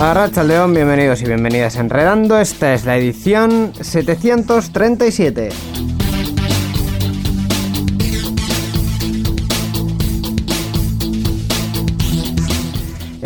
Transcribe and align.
Arracha 0.00 0.42
León, 0.42 0.72
bienvenidos 0.72 1.20
y 1.20 1.26
bienvenidas 1.26 1.76
a 1.76 1.80
Enredando. 1.80 2.38
Esta 2.38 2.72
es 2.72 2.86
la 2.86 2.96
edición 2.96 3.74
737. 3.78 5.50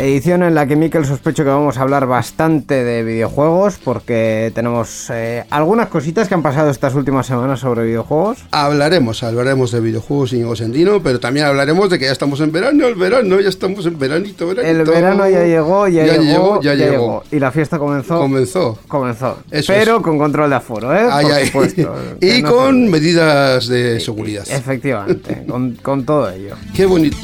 Edición 0.05 0.43
en 0.43 0.53
la 0.53 0.67
que 0.67 0.75
Mikel 0.75 1.03
sospecho 1.03 1.43
que 1.43 1.49
vamos 1.49 1.79
a 1.79 1.81
hablar 1.81 2.05
bastante 2.05 2.83
de 2.83 3.01
videojuegos 3.03 3.79
porque 3.83 4.51
tenemos 4.53 5.09
eh, 5.11 5.45
algunas 5.49 5.87
cositas 5.87 6.27
que 6.27 6.35
han 6.35 6.43
pasado 6.43 6.69
estas 6.69 6.93
últimas 6.93 7.25
semanas 7.25 7.61
sobre 7.61 7.85
videojuegos. 7.85 8.37
Hablaremos, 8.51 9.23
hablaremos 9.23 9.71
de 9.71 9.79
videojuegos 9.79 10.31
Íñigo 10.33 10.55
Sendino, 10.55 11.01
pero 11.01 11.19
también 11.19 11.47
hablaremos 11.47 11.89
de 11.89 11.97
que 11.97 12.05
ya 12.05 12.11
estamos 12.11 12.39
en 12.41 12.51
verano, 12.51 12.85
el 12.85 12.93
verano, 12.93 13.39
ya 13.39 13.49
estamos 13.49 13.83
en 13.87 13.97
veranito, 13.97 14.45
veranito. 14.47 14.79
El 14.79 14.85
verano 14.87 15.27
ya 15.27 15.43
llegó, 15.43 15.87
ya, 15.87 16.05
Ya 16.05 16.17
llegó, 16.17 16.21
llegó, 16.23 16.61
ya 16.61 16.73
ya 16.75 16.85
llegó. 16.85 16.91
llegó. 16.91 17.23
Y 17.31 17.39
la 17.39 17.51
fiesta 17.51 17.79
comenzó. 17.79 18.19
Comenzó. 18.19 18.77
Comenzó. 18.87 19.39
Eso 19.49 19.73
pero 19.73 19.97
es. 19.97 20.03
con 20.03 20.19
control 20.19 20.51
de 20.51 20.55
aforo, 20.57 20.95
¿eh? 20.95 21.07
Ay, 21.11 21.25
Por 21.25 21.33
ay. 21.33 21.45
supuesto. 21.47 21.95
y 22.21 22.43
no 22.43 22.51
con 22.55 22.91
medidas 22.91 23.67
de 23.67 23.99
seguridad. 23.99 24.43
se- 24.43 24.55
Efectivamente, 24.55 25.45
con, 25.49 25.71
con 25.81 26.05
todo 26.05 26.29
ello. 26.29 26.53
Qué 26.75 26.85
bonito. 26.85 27.17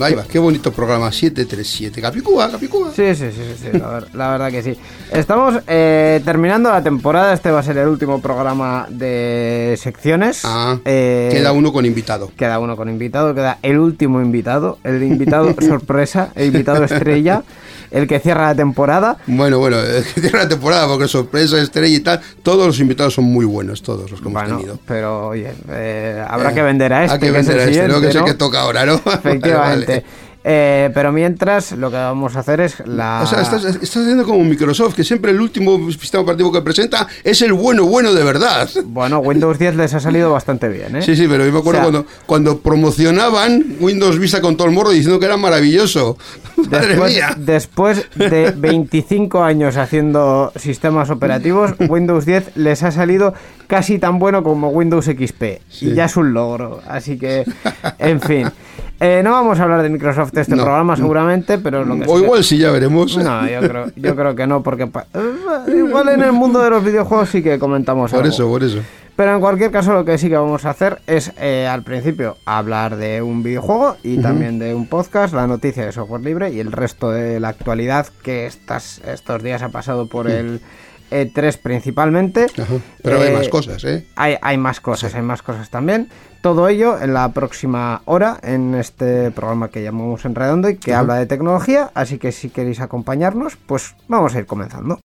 Ahí 0.00 0.14
va, 0.14 0.24
qué 0.24 0.38
bonito 0.38 0.72
programa 0.72 1.10
737. 1.12 2.00
Capicúa, 2.00 2.50
Capicúa. 2.50 2.90
Sí, 2.94 3.14
sí, 3.14 3.26
sí, 3.30 3.42
sí, 3.56 3.68
sí, 3.72 3.78
la, 3.78 3.88
ver- 3.88 4.14
la 4.14 4.30
verdad 4.30 4.50
que 4.50 4.62
sí. 4.62 4.76
Estamos 5.12 5.56
eh, 5.66 6.20
terminando 6.24 6.70
la 6.70 6.82
temporada, 6.82 7.32
este 7.34 7.50
va 7.50 7.60
a 7.60 7.62
ser 7.62 7.76
el 7.78 7.88
último 7.88 8.20
programa 8.20 8.86
de 8.88 9.76
secciones. 9.80 10.42
Ah, 10.44 10.78
Eh, 10.84 11.28
queda 11.32 11.52
uno 11.52 11.72
con 11.72 11.84
invitado. 11.86 12.30
Queda 12.36 12.58
uno 12.58 12.76
con 12.76 12.88
invitado, 12.88 13.34
queda 13.34 13.58
el 13.62 13.78
último 13.78 14.20
invitado, 14.20 14.78
el 14.84 15.02
invitado 15.02 15.54
sorpresa, 15.60 16.30
el 16.34 16.46
invitado 16.46 16.84
estrella, 16.84 17.42
el 17.90 18.06
que 18.06 18.20
cierra 18.20 18.46
la 18.48 18.54
temporada. 18.54 19.16
Bueno, 19.26 19.58
bueno, 19.58 19.78
eh, 19.80 20.04
que 20.14 20.20
tiene 20.20 20.38
la 20.38 20.48
temporada 20.48 20.86
porque 20.86 21.08
sorpresa, 21.08 21.60
estrella 21.60 21.96
y 21.96 22.00
tal. 22.00 22.20
Todos 22.42 22.66
los 22.66 22.78
invitados 22.80 23.14
son 23.14 23.24
muy 23.24 23.44
buenos, 23.44 23.82
todos 23.82 24.10
los 24.10 24.20
que 24.20 24.28
hemos 24.28 24.40
Bueno, 24.42 24.56
tenido. 24.58 24.78
pero 24.86 25.28
oye, 25.28 25.52
eh, 25.68 26.24
habrá 26.28 26.50
Eh, 26.50 26.54
que 26.54 26.62
vender 26.62 26.92
a 26.92 27.04
este, 27.04 27.14
Hay 27.14 27.20
que 27.20 27.32
que 27.32 27.38
es 27.40 27.48
el 27.48 27.56
vender 27.56 27.60
a 27.60 27.70
este, 27.70 27.88
¿no? 27.88 28.00
Que 28.00 28.08
es 28.08 28.14
el 28.14 28.24
que 28.24 28.34
toca 28.34 28.60
ahora, 28.60 28.86
¿no? 28.86 29.00
Vale, 29.04 29.18
Efectivamente. 29.18 29.89
Eh, 30.42 30.90
pero 30.94 31.12
mientras, 31.12 31.72
lo 31.72 31.90
que 31.90 31.98
vamos 31.98 32.34
a 32.34 32.40
hacer 32.40 32.60
es 32.60 32.80
la... 32.86 33.20
O 33.22 33.26
sea, 33.26 33.42
estás, 33.42 33.64
estás 33.64 33.96
haciendo 33.98 34.24
como 34.24 34.42
Microsoft, 34.42 34.94
que 34.94 35.04
siempre 35.04 35.32
el 35.32 35.40
último 35.40 35.90
sistema 35.92 36.22
operativo 36.22 36.50
que 36.50 36.62
presenta 36.62 37.06
es 37.22 37.42
el 37.42 37.52
bueno, 37.52 37.84
bueno 37.84 38.14
de 38.14 38.24
verdad. 38.24 38.68
Bueno, 38.86 39.18
Windows 39.18 39.58
10 39.58 39.76
les 39.76 39.92
ha 39.92 40.00
salido 40.00 40.32
bastante 40.32 40.68
bien, 40.68 40.96
¿eh? 40.96 41.02
Sí, 41.02 41.14
sí, 41.14 41.26
pero 41.28 41.44
yo 41.44 41.52
me 41.52 41.58
acuerdo 41.58 41.80
O 41.80 41.82
sea, 41.82 41.90
cuando, 41.92 42.06
cuando 42.24 42.58
promocionaban 42.60 43.76
Windows 43.80 44.18
Vista 44.18 44.40
con 44.40 44.56
todo 44.56 44.66
el 44.68 44.72
morro 44.72 44.90
diciendo 44.90 45.20
que 45.20 45.26
era 45.26 45.36
maravilloso. 45.36 46.16
Madre 46.56 46.88
Después, 46.88 47.14
mía. 47.14 47.34
después 47.36 48.06
de 48.16 48.50
25 48.56 49.42
años 49.42 49.76
haciendo 49.76 50.52
sistemas 50.56 51.10
operativos, 51.10 51.72
Windows 51.86 52.24
10 52.24 52.56
les 52.56 52.82
ha 52.82 52.92
salido 52.92 53.34
casi 53.66 53.98
tan 53.98 54.18
bueno 54.18 54.42
como 54.42 54.68
Windows 54.68 55.04
XP. 55.04 55.42
Y 55.82 55.92
ya 55.92 56.06
es 56.06 56.16
un 56.16 56.32
logro. 56.32 56.80
Así 56.88 57.18
que, 57.18 57.44
en 57.98 58.22
fin. 58.22 58.50
Eh, 59.02 59.22
no 59.24 59.30
vamos 59.32 59.58
a 59.58 59.62
hablar 59.62 59.82
de 59.82 59.88
Microsoft 59.88 60.36
este 60.36 60.54
No. 60.54 60.62
programa 60.64 60.94
seguramente, 60.94 61.56
pero 61.58 61.84
lo 61.86 61.98
que 61.98 62.04
O 62.06 62.18
igual 62.18 62.44
sí, 62.44 62.58
ya 62.58 62.70
veremos. 62.70 63.16
No, 63.16 63.48
yo 63.48 63.60
creo, 63.60 63.86
yo 63.96 64.14
creo 64.14 64.34
que 64.36 64.46
no, 64.46 64.62
porque 64.62 64.82
eh, 64.84 65.74
igual 65.74 66.10
en 66.10 66.22
el 66.22 66.32
mundo 66.32 66.60
de 66.60 66.68
los 66.70 66.84
videojuegos 66.84 67.30
sí 67.30 67.42
que 67.42 67.58
comentamos 67.58 68.10
Por 68.10 68.20
algo. 68.20 68.28
eso, 68.32 68.46
por 68.48 68.62
eso. 68.62 68.78
Pero 69.16 69.34
en 69.34 69.40
cualquier 69.40 69.70
caso 69.70 69.92
lo 69.94 70.04
que 70.04 70.16
sí 70.18 70.28
que 70.28 70.36
vamos 70.36 70.64
a 70.66 70.70
hacer 70.70 71.00
es 71.06 71.32
eh, 71.38 71.66
al 71.66 71.82
principio 71.82 72.36
hablar 72.46 72.96
de 72.96 73.20
un 73.22 73.42
videojuego 73.42 73.96
y 74.02 74.18
también 74.18 74.58
de 74.58 74.74
un 74.74 74.86
podcast, 74.86 75.34
la 75.34 75.46
noticia 75.46 75.84
de 75.84 75.92
software 75.92 76.22
libre 76.22 76.50
y 76.52 76.60
el 76.60 76.70
resto 76.72 77.10
de 77.10 77.40
la 77.40 77.48
actualidad 77.48 78.06
que 78.22 78.46
estas, 78.46 79.00
estos 79.06 79.42
días 79.42 79.62
ha 79.62 79.68
pasado 79.70 80.06
por 80.08 80.30
el 80.30 80.60
E3 81.10 81.58
principalmente. 81.58 82.46
Ajá. 82.58 82.74
Pero 83.02 83.20
hay 83.20 83.28
Eh, 83.28 83.36
más 83.36 83.48
cosas, 83.48 83.82
¿eh? 83.84 84.06
Hay, 84.16 84.36
hay 84.40 84.56
más 84.58 84.80
cosas, 84.80 85.14
hay 85.14 85.22
más 85.22 85.42
cosas 85.42 85.68
también. 85.68 86.08
Todo 86.42 86.68
ello 86.68 87.00
en 87.00 87.12
la 87.12 87.28
próxima 87.32 88.00
hora 88.06 88.38
en 88.42 88.74
este 88.74 89.30
programa 89.30 89.68
que 89.68 89.82
llamamos 89.82 90.24
Enredando 90.24 90.70
y 90.70 90.76
que 90.76 90.94
habla 90.94 91.16
de 91.16 91.26
tecnología. 91.26 91.90
Así 91.94 92.16
que 92.18 92.32
si 92.32 92.48
queréis 92.48 92.80
acompañarnos, 92.80 93.58
pues 93.66 93.94
vamos 94.08 94.34
a 94.34 94.38
ir 94.38 94.46
comenzando. 94.46 94.98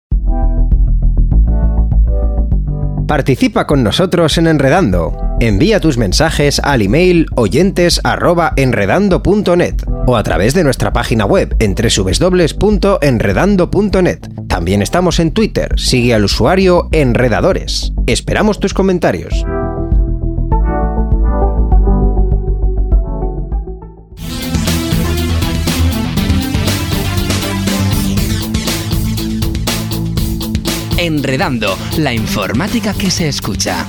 Participa 3.08 3.68
con 3.68 3.84
nosotros 3.84 4.38
en 4.38 4.48
Enredando. 4.48 5.18
Envía 5.40 5.80
tus 5.82 5.98
mensajes 5.98 6.60
al 6.60 6.82
email 6.82 7.28
oyentes@enredando.net 7.36 9.76
o 10.08 10.16
a 10.16 10.24
través 10.24 10.54
de 10.54 10.64
nuestra 10.64 10.94
página 10.94 11.26
web 11.26 11.54
en 11.60 11.76
www.enredando.net. 11.76 14.20
También 14.48 14.82
estamos 14.82 15.20
en 15.20 15.34
Twitter. 15.34 15.78
Sigue 15.78 16.14
al 16.14 16.24
usuario 16.24 16.88
Enredadores. 16.94 17.92
Esperamos 18.08 18.60
tus 18.60 18.74
comentarios. 18.74 19.46
Enredando, 31.06 31.78
la 31.98 32.14
informática 32.14 32.92
que 32.96 33.12
se 33.12 33.28
escucha. 33.28 33.86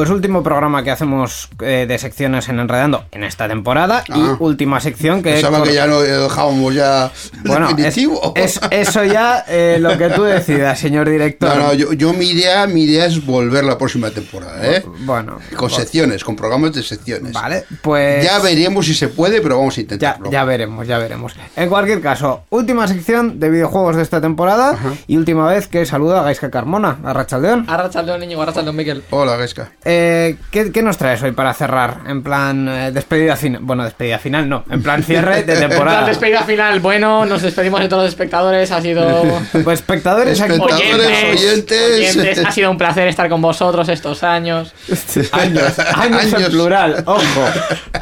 Pues 0.00 0.08
último 0.08 0.42
programa 0.42 0.82
que 0.82 0.90
hacemos 0.90 1.50
eh, 1.60 1.84
de 1.86 1.98
secciones 1.98 2.48
en 2.48 2.58
Enredando 2.58 3.04
en 3.12 3.22
esta 3.22 3.46
temporada 3.48 4.02
y 4.08 4.12
Ah. 4.14 4.36
última 4.38 4.80
sección 4.80 5.22
que 5.22 5.32
Pensaba 5.34 5.62
que 5.62 5.74
ya 5.74 5.86
lo 5.86 6.00
dejábamos 6.00 6.74
ya 6.74 7.12
bueno, 7.44 7.68
definitivo. 7.68 8.32
es- 8.34 8.58
eso 8.70 9.04
ya 9.04 9.44
eh, 9.46 9.76
lo 9.78 9.98
que 9.98 10.08
tú 10.08 10.22
decidas, 10.22 10.78
señor 10.78 11.06
director. 11.10 11.50
No, 11.54 11.66
no, 11.66 11.74
yo, 11.74 11.92
yo 11.92 12.14
mi 12.14 12.30
idea, 12.30 12.66
mi 12.66 12.84
idea 12.84 13.04
es 13.04 13.26
volver 13.26 13.62
la 13.64 13.76
próxima 13.76 14.10
temporada, 14.10 14.66
¿eh? 14.74 14.82
Bueno, 15.00 15.38
Con 15.54 15.68
secciones, 15.68 16.24
con 16.24 16.34
programas 16.34 16.72
de 16.72 16.82
secciones. 16.82 17.34
vale, 17.34 17.64
pues 17.82 18.24
Ya 18.24 18.38
veremos 18.38 18.86
si 18.86 18.94
se 18.94 19.08
puede, 19.08 19.42
pero 19.42 19.58
vamos 19.58 19.76
a 19.76 19.82
intentarlo. 19.82 20.30
ya 20.30 20.44
veremos, 20.44 20.86
ya 20.86 20.96
veremos. 20.96 21.34
En 21.56 21.68
cualquier 21.68 22.00
caso, 22.00 22.44
última 22.48 22.88
sección 22.88 23.38
de 23.38 23.50
videojuegos 23.50 23.96
de 23.96 24.02
esta 24.02 24.22
temporada 24.22 24.78
y 25.06 25.18
última 25.18 25.46
vez 25.46 25.68
que 25.68 25.84
saluda 25.84 26.20
a 26.20 26.22
Gaisca 26.22 26.50
Carmona, 26.50 26.96
a 27.04 27.12
Rachaldeón. 27.12 27.66
Arrachaldeón, 27.68 28.20
niño, 28.20 28.40
arrachaldeón, 28.40 28.76
Miquel. 28.76 29.02
Hola. 29.10 29.36
Eh, 29.84 29.89
¿qué, 30.50 30.70
qué 30.72 30.82
nos 30.82 30.96
traes 30.98 31.22
hoy 31.22 31.32
para 31.32 31.52
cerrar? 31.54 31.98
En 32.06 32.22
plan 32.22 32.68
eh, 32.68 32.90
despedida 32.92 33.36
final. 33.36 33.60
Bueno, 33.62 33.84
despedida 33.84 34.18
final 34.18 34.48
no. 34.48 34.64
En 34.70 34.82
plan 34.82 35.02
cierre 35.02 35.42
de 35.42 35.52
En 35.52 35.58
plan, 35.58 35.70
temporada. 35.70 36.06
despedida 36.06 36.42
final. 36.44 36.80
Bueno, 36.80 37.24
nos 37.26 37.42
despedimos 37.42 37.80
de 37.80 37.88
todos 37.88 38.04
los 38.04 38.12
espectores. 38.12 38.70
Ha 38.70 38.80
sido. 38.80 39.00
Pues 39.64 39.80
espectadores 39.80 40.40
aquí. 40.40 40.52
Espectadores. 40.54 41.40
oyentes. 41.40 41.98
oyentes. 41.98 42.44
Ha 42.46 42.50
sido 42.52 42.70
un 42.70 42.78
placer 42.78 43.08
estar 43.08 43.28
con 43.28 43.40
vosotros 43.42 43.88
estos 43.88 44.22
años. 44.22 44.72
Años, 45.32 45.78
años 45.96 46.32
en 46.32 46.50
plural, 46.50 47.02
ojo. 47.06 47.44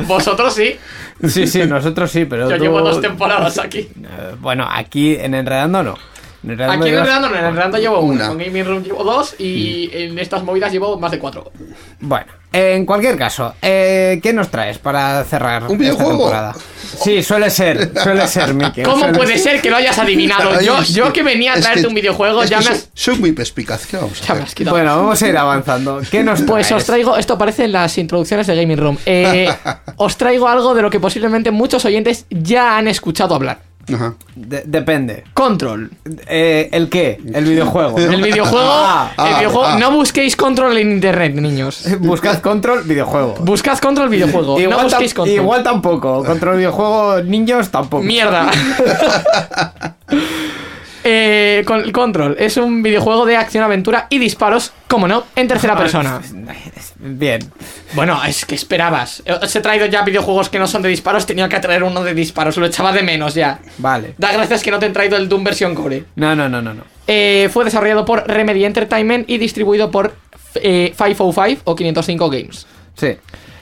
Vosotros 0.06 0.54
sí. 0.54 0.76
Sí, 1.26 1.46
sí, 1.46 1.64
nosotros 1.66 2.10
sí, 2.10 2.24
pero 2.26 2.48
Yo 2.48 2.56
tú- 2.56 2.62
llevo 2.62 2.80
dos 2.80 3.00
temporadas 3.00 3.58
aquí. 3.58 3.80
Eh, 3.80 4.34
bueno, 4.40 4.68
aquí 4.70 5.16
en 5.16 5.34
Enredando 5.34 5.82
no. 5.82 5.94
Aquí 6.42 6.52
en 6.52 6.58
llevas- 6.58 6.84
Enredando, 6.84 7.28
no, 7.30 7.36
en 7.36 7.44
Enredando 7.44 7.78
llevo 7.78 8.00
una. 8.00 8.14
Una. 8.14 8.28
Con 8.28 8.38
Gaming 8.38 8.64
Room 8.64 8.82
llevo 8.84 9.02
dos 9.04 9.34
y 9.38 9.90
en 9.92 10.18
estas 10.18 10.42
movidas 10.44 10.70
llevo 10.72 10.98
más 10.98 11.10
de 11.10 11.18
cuatro. 11.18 11.50
Bueno, 12.00 12.26
en 12.52 12.86
cualquier 12.86 13.16
caso, 13.18 13.54
eh, 13.60 14.20
¿qué 14.22 14.32
nos 14.32 14.48
traes 14.48 14.78
para 14.78 15.24
cerrar 15.24 15.64
¿Un 15.64 15.72
esta 15.72 15.76
videojuego? 15.78 16.10
temporada? 16.10 16.54
Sí, 17.02 17.22
suele 17.22 17.50
ser, 17.50 17.92
suele 18.02 18.26
ser, 18.28 18.54
Miki. 18.54 18.82
¿Cómo 18.82 18.98
suele 19.00 19.18
puede 19.18 19.36
ser 19.38 19.60
que 19.60 19.68
lo 19.68 19.76
hayas 19.76 19.98
adivinado? 19.98 20.60
Yo, 20.62 20.82
yo 20.84 21.12
que 21.12 21.22
venía 21.22 21.52
a 21.54 21.60
traerte 21.60 21.86
un 21.86 21.94
videojuego, 21.94 22.44
ya 22.44 22.60
me 22.60 22.66
has. 22.68 22.88
soy 22.94 23.18
muy 23.18 23.32
perspicaz. 23.32 23.86
¿Qué 23.86 23.96
vamos 23.96 24.22
a 24.22 24.26
ya 24.26 24.34
me 24.34 24.42
hacer? 24.42 24.68
Bueno, 24.68 24.96
vamos 24.96 25.20
a 25.22 25.28
ir 25.28 25.36
avanzando. 25.36 26.00
¿Qué 26.10 26.22
nos 26.24 26.40
Pues 26.42 26.70
os 26.72 26.84
traigo, 26.84 27.16
esto 27.16 27.34
aparece 27.34 27.64
en 27.64 27.72
las 27.72 27.98
introducciones 27.98 28.46
de 28.46 28.56
Gaming 28.56 28.78
Room. 28.78 28.98
Eh, 29.04 29.48
os 29.96 30.16
traigo 30.16 30.48
algo 30.48 30.74
de 30.74 30.82
lo 30.82 30.90
que 30.90 30.98
posiblemente 31.00 31.50
muchos 31.50 31.84
oyentes 31.84 32.24
ya 32.30 32.78
han 32.78 32.88
escuchado 32.88 33.34
hablar. 33.34 33.67
Ajá. 33.94 34.14
De- 34.34 34.62
depende. 34.66 35.24
Control. 35.34 35.90
Eh, 36.26 36.68
¿El 36.72 36.88
qué? 36.88 37.20
El 37.34 37.44
videojuego. 37.44 37.98
El 37.98 38.22
videojuego, 38.22 38.68
Ah, 38.70 39.10
el 39.16 39.24
ah, 39.24 39.38
videojuego, 39.38 39.64
ah. 39.66 39.78
no 39.78 39.90
busquéis 39.92 40.36
control 40.36 40.76
en 40.78 40.92
internet, 40.92 41.34
niños. 41.34 41.84
Buscad 42.00 42.38
control, 42.40 42.82
videojuego. 42.84 43.36
Buscad 43.40 43.78
control 43.78 44.08
videojuego, 44.08 44.54
no 44.54 44.60
Igual, 44.60 44.84
busquéis 44.84 45.12
tam- 45.12 45.16
control. 45.16 45.36
igual 45.36 45.62
tampoco. 45.62 46.24
Control 46.24 46.56
videojuego, 46.56 47.22
niños 47.22 47.70
tampoco. 47.70 48.02
Mierda. 48.02 48.50
Eh, 51.10 51.64
con 51.64 51.80
el 51.80 51.90
Control 51.90 52.36
es 52.38 52.58
un 52.58 52.82
videojuego 52.82 53.24
de 53.24 53.34
acción, 53.34 53.64
aventura 53.64 54.08
y 54.10 54.18
disparos, 54.18 54.74
como 54.88 55.08
no, 55.08 55.24
en 55.36 55.48
tercera 55.48 55.74
persona. 55.74 56.20
Bien. 56.98 57.40
Bueno, 57.94 58.22
es 58.26 58.44
que 58.44 58.54
esperabas. 58.54 59.22
Os 59.40 59.56
he 59.56 59.60
traído 59.62 59.86
ya 59.86 60.02
videojuegos 60.02 60.50
que 60.50 60.58
no 60.58 60.66
son 60.66 60.82
de 60.82 60.90
disparos, 60.90 61.24
tenía 61.24 61.48
que 61.48 61.58
traer 61.60 61.82
uno 61.82 62.04
de 62.04 62.12
disparos, 62.12 62.58
lo 62.58 62.66
echaba 62.66 62.92
de 62.92 63.02
menos 63.02 63.32
ya. 63.32 63.58
Vale. 63.78 64.16
Da 64.18 64.32
gracias 64.32 64.62
que 64.62 64.70
no 64.70 64.78
te 64.78 64.84
he 64.84 64.90
traído 64.90 65.16
el 65.16 65.30
Doom 65.30 65.44
versión 65.44 65.74
core. 65.74 66.04
No, 66.16 66.36
no, 66.36 66.46
no, 66.46 66.60
no, 66.60 66.74
no. 66.74 66.82
Eh, 67.06 67.48
fue 67.50 67.64
desarrollado 67.64 68.04
por 68.04 68.28
Remedy 68.28 68.66
Entertainment 68.66 69.30
y 69.30 69.38
distribuido 69.38 69.90
por 69.90 70.14
eh, 70.56 70.92
505 70.94 71.62
o 71.64 71.74
505 71.74 72.28
Games. 72.28 72.66
Sí. 72.96 73.16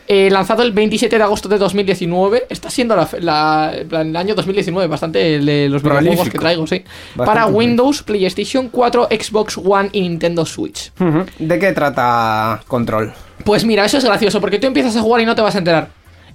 Eh, 0.09 0.31
lanzado 0.31 0.63
el 0.63 0.73
27 0.73 1.19
de 1.19 1.23
agosto 1.25 1.49
de 1.49 1.59
2019. 1.59 2.47
Está 2.49 2.71
siendo 2.71 2.95
la, 2.95 3.09
la- 3.21 3.75
el 3.75 4.17
año 4.17 4.35
2019, 4.35 4.87
bastante 4.89 5.35
el 5.37 5.47
de 5.47 5.69
los 5.69 5.83
videojuegos 5.83 6.05
Prolífico. 6.15 6.33
que 6.33 6.39
traigo, 6.39 6.67
sí. 6.67 6.85
Bastante 7.15 7.27
Para 7.27 7.45
bien. 7.47 7.57
Windows, 7.57 8.03
PlayStation 8.03 8.69
4, 8.69 9.09
Xbox 9.11 9.59
One 9.59 9.89
y 9.93 10.03
Nintendo 10.03 10.47
Switch. 10.47 10.93
¿De 11.39 11.59
qué 11.59 11.73
trata 11.73 12.63
Control? 12.69 13.13
Pues 13.45 13.65
mira, 13.65 13.85
eso 13.85 13.99
es 13.99 14.05
gracioso, 14.05 14.41
porque 14.41 14.59
tú 14.59 14.67
empiezas 14.67 14.97
a 14.97 15.01
jugar 15.03 15.21
y 15.23 15.27
no 15.27 15.35
te 15.35 15.43
vas 15.43 15.55
a 15.55 15.59
enterar. 15.59 15.89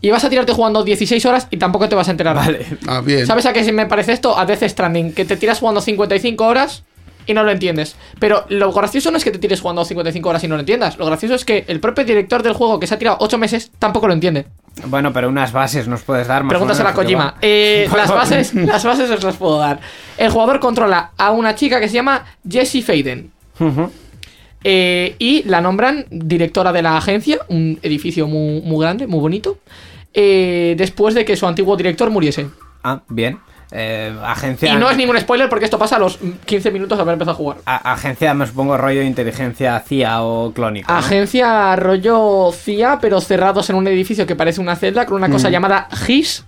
Y 0.04 0.10
vas 0.10 0.24
a 0.24 0.30
tirarte 0.30 0.52
jugando 0.52 0.84
16 0.84 1.24
horas 1.28 1.48
y 1.52 1.58
tampoco 1.58 1.88
te 1.88 1.96
vas 1.96 2.08
a 2.08 2.12
enterar. 2.12 2.36
Vale. 2.36 2.66
Ah, 2.88 3.02
bien. 3.06 3.26
¿Sabes 3.28 3.46
a 3.46 3.54
qué 3.54 3.64
se 3.64 3.72
me 3.72 3.86
parece 3.86 4.14
esto? 4.14 4.38
A 4.38 4.46
Death 4.46 4.64
Stranding, 4.68 5.14
que 5.14 5.26
te 5.26 5.38
tiras 5.38 5.60
jugando 5.60 5.80
55 5.80 6.44
horas 6.44 6.84
y 7.26 7.34
no 7.34 7.44
lo 7.44 7.52
entiendes. 7.52 7.96
Pero 8.20 8.46
lo 8.50 8.72
gracioso 8.72 9.12
no 9.12 9.18
es 9.18 9.24
que 9.24 9.32
te 9.32 9.40
tires 9.40 9.62
jugando 9.62 9.84
55 9.86 10.30
horas 10.30 10.44
y 10.44 10.48
no 10.48 10.56
lo 10.56 10.62
entiendas. 10.62 10.98
Lo 10.98 11.06
gracioso 11.06 11.36
es 11.36 11.46
que 11.46 11.66
el 11.68 11.80
propio 11.80 12.04
director 12.06 12.44
del 12.44 12.54
juego 12.54 12.80
que 12.80 12.88
se 12.88 12.96
ha 12.96 13.00
tirado 13.00 13.18
8 13.20 13.38
meses 13.38 13.72
tampoco 13.80 14.08
lo 14.08 14.14
entiende. 14.14 14.46
Bueno, 14.86 15.12
pero 15.12 15.28
unas 15.30 15.52
bases 15.52 15.88
nos 15.88 16.02
puedes 16.04 16.28
dar 16.28 16.44
más 16.44 16.52
Pregúntasela 16.52 16.90
a 16.90 16.94
Kojima. 16.94 17.36
Eh, 17.42 17.90
las 17.96 18.10
bases, 18.10 18.54
las 18.54 18.84
bases 18.84 19.10
os 19.10 19.24
las 19.24 19.36
puedo 19.36 19.58
dar. 19.60 19.80
El 20.18 20.32
jugador 20.32 20.60
controla 20.60 21.12
a 21.18 21.32
una 21.32 21.56
chica 21.56 21.80
que 21.80 21.88
se 21.90 21.96
llama 21.96 22.26
Jessie 22.50 22.82
Faden. 22.82 23.32
Eh, 24.64 25.16
y 25.20 25.44
la 25.44 25.60
nombran 25.62 26.06
directora 26.12 26.72
de 26.72 26.82
la 26.84 26.96
agencia, 26.98 27.40
un 27.50 27.80
edificio 27.82 28.28
muy, 28.28 28.62
muy 28.62 28.80
grande, 28.84 29.08
muy 29.08 29.20
bonito. 29.20 29.58
eh, 30.14 30.76
después 30.78 31.16
de 31.16 31.24
que 31.26 31.36
su 31.36 31.48
antiguo 31.48 31.76
director 31.78 32.10
muriese. 32.10 32.48
Ah, 32.84 33.02
bien. 33.08 33.40
Eh, 33.74 34.14
agencia. 34.24 34.74
Y 34.74 34.76
no 34.78 34.90
es 34.90 34.98
ningún 34.98 35.18
spoiler 35.20 35.48
porque 35.48 35.64
esto 35.66 35.80
pasa 35.80 35.96
a 35.96 36.00
los 36.00 36.20
15 36.46 36.72
minutos 36.72 36.98
de 36.98 37.02
haber 37.04 37.14
empezado 37.14 37.32
a 37.36 37.38
jugar. 37.38 37.58
a- 37.66 37.94
agencia, 37.94 38.34
me 38.34 38.46
supongo, 38.46 38.78
rollo 38.78 39.00
de 39.00 39.06
inteligencia 39.06 39.80
CIA 39.80 40.24
o 40.24 40.52
clónico. 40.52 40.92
¿no? 40.92 41.00
Agencia 41.00 41.76
rollo 41.78 42.52
CIA, 42.54 43.00
pero 43.00 43.22
cerrados 43.22 43.70
en 43.70 43.78
un 43.78 43.88
edificio 43.88 44.26
que 44.28 44.36
parece 44.36 44.60
una 44.60 44.76
celda 44.76 45.06
con 45.06 45.16
una 45.18 45.30
cosa 45.30 45.50
llamada 45.50 45.88
GIS, 46.06 46.46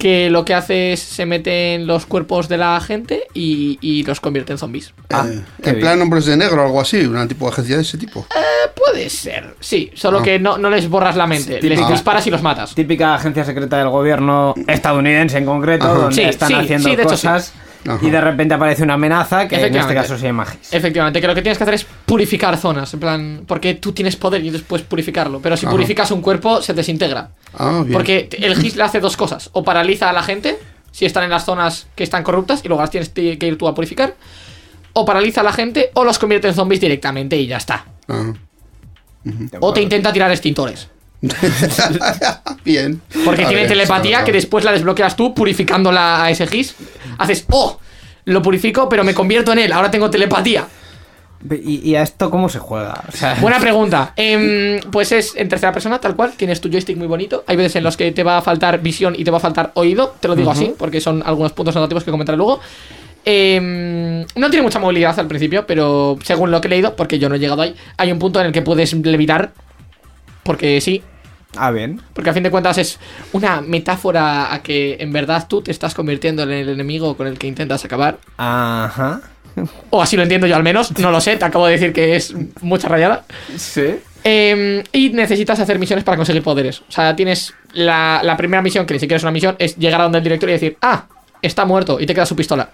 que 0.00 0.30
lo 0.30 0.44
que 0.44 0.54
hace 0.54 0.94
es 0.94 1.00
se 1.00 1.26
mete 1.26 1.74
en 1.74 1.86
los 1.86 2.06
cuerpos 2.06 2.48
de 2.48 2.56
la 2.58 2.80
gente 2.80 3.28
y, 3.34 3.78
y 3.80 4.02
los 4.02 4.18
convierte 4.20 4.50
en 4.52 4.58
zombies. 4.58 4.92
Ah, 5.10 5.26
Eh, 5.28 5.40
qué 5.62 5.68
en 5.70 5.76
bien. 5.76 5.80
plan 5.86 6.02
hombres 6.02 6.24
de 6.24 6.36
negro 6.36 6.62
o 6.62 6.66
algo 6.66 6.80
así, 6.80 7.04
una 7.06 7.28
tipo 7.28 7.44
de 7.46 7.52
agencia 7.52 7.76
de 7.76 7.82
ese 7.82 7.98
tipo. 7.98 8.26
Puede 8.74 9.08
ser, 9.10 9.54
sí, 9.60 9.90
solo 9.94 10.18
Ah. 10.18 10.22
que 10.22 10.38
no, 10.38 10.56
no 10.58 10.70
les 10.70 10.88
borras 10.88 11.14
la 11.16 11.26
mente, 11.26 11.60
Sí, 11.60 11.68
les 11.68 11.86
disparas 11.88 12.26
y 12.26 12.30
los 12.30 12.42
matas. 12.42 12.74
Típica 12.74 13.14
agencia 13.14 13.44
secreta 13.44 13.76
del 13.78 13.88
gobierno 13.90 14.54
estadounidense 14.66 15.38
en 15.38 15.44
concreto, 15.44 15.84
Ajá. 15.84 15.94
donde 15.94 16.14
Sí, 16.14 16.22
están 16.22 16.48
sí, 16.48 16.54
haciendo 16.54 16.88
sí, 16.88 16.96
de 16.96 17.02
hecho, 17.02 17.10
cosas 17.10 17.52
Ajá. 17.86 18.06
y 18.06 18.10
de 18.10 18.20
repente 18.20 18.54
aparece 18.54 18.82
una 18.82 18.94
amenaza 18.94 19.48
que 19.48 19.56
en 19.56 19.74
este 19.74 19.94
caso 19.94 20.18
se 20.18 20.26
llama 20.26 20.44
GIS. 20.44 20.72
Efectivamente, 20.72 21.20
que 21.20 21.26
lo 21.26 21.34
que 21.34 21.42
tienes 21.42 21.56
que 21.56 21.64
hacer 21.64 21.74
es 21.74 21.86
purificar 22.06 22.56
zonas, 22.56 22.92
en 22.92 23.00
plan, 23.00 23.42
porque 23.46 23.74
tú 23.74 23.92
tienes 23.92 24.16
poder 24.16 24.44
y 24.44 24.50
después 24.50 24.82
purificarlo, 24.82 25.40
pero 25.40 25.56
si 25.56 25.66
Ajá. 25.66 25.72
purificas 25.72 26.10
un 26.10 26.20
cuerpo 26.20 26.60
se 26.60 26.74
desintegra. 26.74 27.30
Ah, 27.56 27.80
bien. 27.82 27.92
Porque 27.92 28.28
el 28.38 28.56
GIS 28.56 28.76
le 28.76 28.82
hace 28.82 29.00
dos 29.00 29.16
cosas. 29.16 29.50
O 29.52 29.64
paraliza 29.64 30.10
a 30.10 30.12
la 30.12 30.22
gente, 30.22 30.58
si 30.92 31.06
están 31.06 31.24
en 31.24 31.30
las 31.30 31.44
zonas 31.44 31.86
que 31.94 32.04
están 32.04 32.22
corruptas 32.22 32.60
y 32.64 32.68
luego 32.68 32.82
las 32.82 32.90
tienes 32.90 33.08
que 33.08 33.38
ir 33.40 33.58
tú 33.58 33.66
a 33.66 33.74
purificar. 33.74 34.14
O 34.92 35.04
paraliza 35.04 35.40
a 35.40 35.44
la 35.44 35.52
gente 35.52 35.90
o 35.94 36.04
los 36.04 36.18
convierte 36.18 36.48
en 36.48 36.54
zombies 36.54 36.80
directamente 36.80 37.36
y 37.36 37.46
ya 37.46 37.58
está. 37.58 37.84
Ah. 38.08 38.32
O 39.60 39.72
te 39.72 39.82
intenta 39.82 40.12
tirar 40.12 40.30
extintores. 40.30 40.88
bien. 42.64 43.00
Porque 43.24 43.44
A 43.44 43.48
tiene 43.48 43.62
ver, 43.62 43.70
telepatía 43.70 44.24
que 44.24 44.32
después 44.32 44.64
la 44.64 44.72
desbloqueas 44.72 45.16
tú 45.16 45.34
purificándola 45.34 46.24
a 46.24 46.30
ese 46.30 46.46
GIS. 46.46 46.74
Haces, 47.20 47.44
oh, 47.50 47.78
lo 48.24 48.42
purifico 48.42 48.88
pero 48.88 49.04
me 49.04 49.14
convierto 49.14 49.52
en 49.52 49.60
él, 49.60 49.72
ahora 49.72 49.90
tengo 49.90 50.10
telepatía. 50.10 50.66
¿Y, 51.48 51.90
y 51.90 51.96
a 51.96 52.02
esto 52.02 52.30
cómo 52.30 52.48
se 52.48 52.58
juega? 52.58 53.02
O 53.08 53.12
sea, 53.12 53.34
Buena 53.40 53.58
pregunta. 53.60 54.12
Em, 54.16 54.80
pues 54.90 55.10
es 55.12 55.34
en 55.36 55.48
tercera 55.48 55.72
persona, 55.72 55.98
tal 55.98 56.14
cual. 56.14 56.32
Tienes 56.36 56.60
tu 56.60 56.68
joystick 56.70 56.96
muy 56.96 57.06
bonito. 57.06 57.44
Hay 57.46 57.56
veces 57.56 57.76
en 57.76 57.84
los 57.84 57.96
que 57.96 58.12
te 58.12 58.22
va 58.22 58.38
a 58.38 58.42
faltar 58.42 58.80
visión 58.82 59.14
y 59.16 59.24
te 59.24 59.30
va 59.30 59.38
a 59.38 59.40
faltar 59.40 59.70
oído. 59.74 60.14
Te 60.20 60.28
lo 60.28 60.36
digo 60.36 60.50
así, 60.50 60.74
porque 60.76 61.00
son 61.00 61.22
algunos 61.24 61.52
puntos 61.52 61.74
negativos 61.74 62.04
que 62.04 62.10
comentaré 62.10 62.36
luego. 62.36 62.60
Em, 63.24 64.22
no 64.34 64.50
tiene 64.50 64.62
mucha 64.62 64.78
movilidad 64.78 65.18
al 65.18 65.28
principio, 65.28 65.66
pero 65.66 66.18
según 66.22 66.50
lo 66.50 66.60
que 66.60 66.68
he 66.68 66.70
leído, 66.70 66.96
porque 66.96 67.18
yo 67.18 67.28
no 67.28 67.34
he 67.34 67.38
llegado 67.38 67.62
ahí, 67.62 67.74
hay 67.96 68.12
un 68.12 68.18
punto 68.18 68.40
en 68.40 68.46
el 68.46 68.52
que 68.52 68.62
puedes 68.62 68.92
levitar. 68.92 69.52
Porque 70.42 70.80
sí, 70.80 71.02
Ah, 71.56 71.70
bien. 71.70 72.00
porque 72.14 72.30
a 72.30 72.32
fin 72.32 72.42
de 72.42 72.50
cuentas 72.50 72.78
es 72.78 72.98
una 73.32 73.60
metáfora 73.60 74.54
a 74.54 74.62
que 74.62 74.96
en 75.00 75.12
verdad 75.12 75.46
tú 75.48 75.62
te 75.62 75.70
estás 75.70 75.94
convirtiendo 75.94 76.44
en 76.44 76.52
el 76.52 76.68
enemigo 76.68 77.16
con 77.16 77.26
el 77.26 77.38
que 77.38 77.46
intentas 77.48 77.84
acabar. 77.84 78.18
Ajá. 78.36 79.20
O 79.90 80.00
así 80.00 80.16
lo 80.16 80.22
entiendo 80.22 80.46
yo 80.46 80.54
al 80.56 80.62
menos, 80.62 80.96
no 80.98 81.10
lo 81.10 81.20
sé, 81.20 81.36
te 81.36 81.44
acabo 81.44 81.66
de 81.66 81.72
decir 81.72 81.92
que 81.92 82.14
es 82.16 82.34
mucha 82.62 82.88
rayada. 82.88 83.24
Sí. 83.56 83.96
Eh, 84.22 84.84
y 84.92 85.10
necesitas 85.10 85.58
hacer 85.58 85.78
misiones 85.78 86.04
para 86.04 86.16
conseguir 86.16 86.42
poderes. 86.42 86.80
O 86.80 86.92
sea, 86.92 87.16
tienes 87.16 87.52
la, 87.72 88.20
la 88.22 88.36
primera 88.36 88.62
misión, 88.62 88.86
que 88.86 88.94
ni 88.94 89.00
siquiera 89.00 89.16
es 89.16 89.22
una 89.22 89.32
misión, 89.32 89.56
es 89.58 89.76
llegar 89.76 90.00
a 90.00 90.04
donde 90.04 90.18
el 90.18 90.24
director 90.24 90.48
y 90.48 90.52
decir, 90.52 90.76
ah, 90.82 91.06
está 91.42 91.64
muerto, 91.64 91.98
y 92.00 92.06
te 92.06 92.14
queda 92.14 92.26
su 92.26 92.36
pistola. 92.36 92.70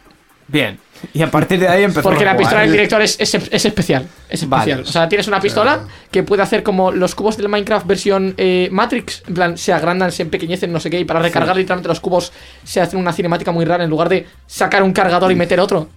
Bien. 0.49 0.79
Y 1.13 1.23
a 1.23 1.31
partir 1.31 1.61
de 1.61 1.69
ahí 1.69 1.83
empezó 1.83 2.03
Porque 2.09 2.23
a 2.25 2.33
la 2.33 2.37
pistola 2.37 2.63
del 2.63 2.73
director 2.73 3.03
es, 3.03 3.17
es, 3.21 3.35
es 3.35 3.65
especial. 3.65 4.09
Es 4.29 4.49
Vale. 4.49 4.63
especial. 4.73 4.81
O 4.89 4.93
sea, 4.93 5.09
tienes 5.09 5.29
una 5.29 5.41
pistola 5.41 5.85
que 6.11 6.23
puede 6.23 6.43
hacer 6.43 6.63
como 6.63 6.91
los 6.91 7.15
cubos 7.15 7.37
del 7.37 7.49
Minecraft 7.49 7.87
versión 7.87 8.35
eh, 8.39 8.69
Matrix. 8.73 9.23
En 9.27 9.35
plan, 9.35 9.59
se 9.59 9.73
agrandan, 9.73 10.11
se 10.13 10.23
empequeñecen, 10.23 10.73
no 10.73 10.81
sé 10.81 10.89
qué. 10.89 10.99
Y 11.01 11.05
para 11.05 11.21
recargar 11.21 11.55
literalmente 11.57 11.89
los 11.89 12.01
cubos 12.01 12.33
se 12.65 12.81
hace 12.81 12.97
una 12.97 13.13
cinemática 13.13 13.53
muy 13.53 13.65
rara. 13.65 13.85
En 13.85 13.91
lugar 13.91 14.09
de 14.09 14.27
sacar 14.47 14.83
un 14.83 14.93
cargador 14.93 15.31
y 15.31 15.35
meter 15.35 15.61
otro, 15.61 15.89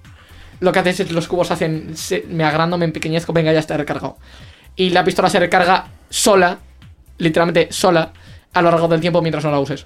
lo 0.59 0.71
que 0.71 0.79
haces 0.79 0.99
es 1.01 1.11
los 1.11 1.27
cubos 1.27 1.49
hacen. 1.51 1.95
se- 1.95 2.25
me 2.29 2.43
agrando, 2.43 2.77
me 2.77 2.85
empequeñezco, 2.85 3.31
venga, 3.31 3.53
ya 3.53 3.59
está 3.59 3.77
recargado. 3.77 4.17
Y 4.75 4.89
la 4.89 5.03
pistola 5.03 5.29
se 5.29 5.39
recarga 5.39 5.87
sola, 6.09 6.57
literalmente 7.19 7.67
sola, 7.71 8.11
a 8.53 8.61
lo 8.61 8.69
largo 8.71 8.87
del 8.89 8.99
tiempo 8.99 9.21
mientras 9.21 9.43
no 9.45 9.51
la 9.51 9.59
uses. 9.59 9.85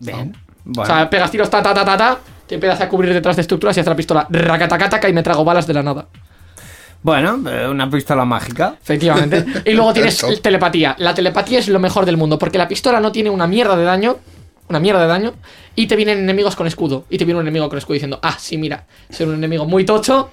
Bien. 0.00 0.34
O 0.76 0.86
sea, 0.86 1.10
pegas 1.10 1.30
tiros, 1.30 1.50
ta, 1.50 1.62
ta, 1.62 1.74
ta, 1.74 1.84
ta, 1.84 1.96
ta, 1.96 2.18
te 2.46 2.54
empiezas 2.56 2.80
a 2.80 2.88
cubrir 2.88 3.12
detrás 3.12 3.36
de 3.36 3.42
estructuras 3.42 3.76
y 3.76 3.80
hace 3.80 3.90
la 3.90 3.96
pistola 3.96 4.26
racatacataca 4.30 5.08
y 5.08 5.12
me 5.12 5.22
trago 5.22 5.44
balas 5.44 5.66
de 5.66 5.74
la 5.74 5.82
nada. 5.82 6.06
Bueno, 7.02 7.38
eh, 7.50 7.68
una 7.68 7.90
pistola 7.90 8.24
mágica. 8.24 8.76
Efectivamente. 8.82 9.44
Y 9.66 9.72
luego 9.72 9.92
tienes 9.94 10.24
telepatía. 10.40 10.96
La 10.98 11.14
telepatía 11.14 11.58
es 11.58 11.68
lo 11.68 11.78
mejor 11.78 12.06
del 12.06 12.16
mundo 12.16 12.38
porque 12.38 12.56
la 12.56 12.66
pistola 12.66 12.98
no 12.98 13.12
tiene 13.12 13.28
una 13.28 13.46
mierda 13.46 13.76
de 13.76 13.84
daño. 13.84 14.16
Una 14.68 14.80
mierda 14.80 15.02
de 15.02 15.08
daño. 15.08 15.34
Y 15.76 15.86
te 15.86 15.96
vienen 15.96 16.20
enemigos 16.20 16.56
con 16.56 16.66
escudo. 16.66 17.04
Y 17.10 17.18
te 17.18 17.26
viene 17.26 17.40
un 17.40 17.46
enemigo 17.46 17.68
con 17.68 17.76
escudo 17.76 17.94
diciendo, 17.94 18.18
ah, 18.22 18.36
sí, 18.38 18.56
mira, 18.56 18.86
soy 19.10 19.26
un 19.26 19.34
enemigo 19.34 19.66
muy 19.66 19.84
tocho 19.84 20.30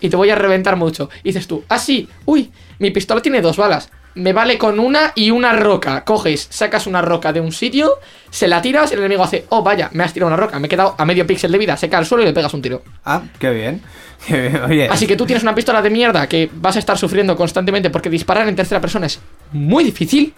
y 0.00 0.08
te 0.08 0.16
voy 0.16 0.30
a 0.30 0.34
reventar 0.34 0.76
mucho. 0.76 1.08
Y 1.22 1.28
dices 1.28 1.46
tú, 1.46 1.64
ah, 1.68 1.78
sí, 1.78 2.08
uy, 2.24 2.50
mi 2.78 2.90
pistola 2.90 3.20
tiene 3.20 3.40
dos 3.40 3.56
balas. 3.56 3.90
Me 4.14 4.32
vale 4.32 4.58
con 4.58 4.80
una 4.80 5.12
y 5.14 5.30
una 5.30 5.52
roca. 5.52 6.04
Coges, 6.04 6.48
sacas 6.50 6.86
una 6.86 7.00
roca 7.02 7.32
de 7.32 7.40
un 7.40 7.52
sitio, 7.52 7.94
se 8.30 8.48
la 8.48 8.60
tiras, 8.60 8.90
el 8.92 8.98
enemigo 8.98 9.22
hace, 9.22 9.44
oh, 9.50 9.62
vaya, 9.62 9.90
me 9.92 10.02
has 10.02 10.12
tirado 10.12 10.28
una 10.28 10.36
roca, 10.36 10.58
me 10.58 10.66
he 10.66 10.68
quedado 10.68 10.94
a 10.98 11.04
medio 11.04 11.26
píxel 11.26 11.52
de 11.52 11.58
vida, 11.58 11.76
se 11.76 11.88
cae 11.88 11.98
al 11.98 12.06
suelo 12.06 12.24
y 12.24 12.26
le 12.26 12.32
pegas 12.32 12.52
un 12.52 12.62
tiro. 12.62 12.82
Ah, 13.04 13.22
qué 13.38 13.50
bien. 13.50 13.82
Oye. 14.68 14.88
Así 14.88 15.06
que 15.06 15.16
tú 15.16 15.24
tienes 15.24 15.42
una 15.44 15.54
pistola 15.54 15.80
de 15.80 15.90
mierda 15.90 16.26
que 16.26 16.50
vas 16.52 16.74
a 16.76 16.78
estar 16.80 16.98
sufriendo 16.98 17.36
constantemente 17.36 17.90
porque 17.90 18.10
disparar 18.10 18.48
en 18.48 18.56
tercera 18.56 18.80
persona 18.80 19.06
es 19.06 19.20
muy 19.52 19.84
difícil. 19.84 20.34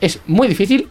Es 0.00 0.18
muy 0.26 0.48
difícil. 0.48 0.88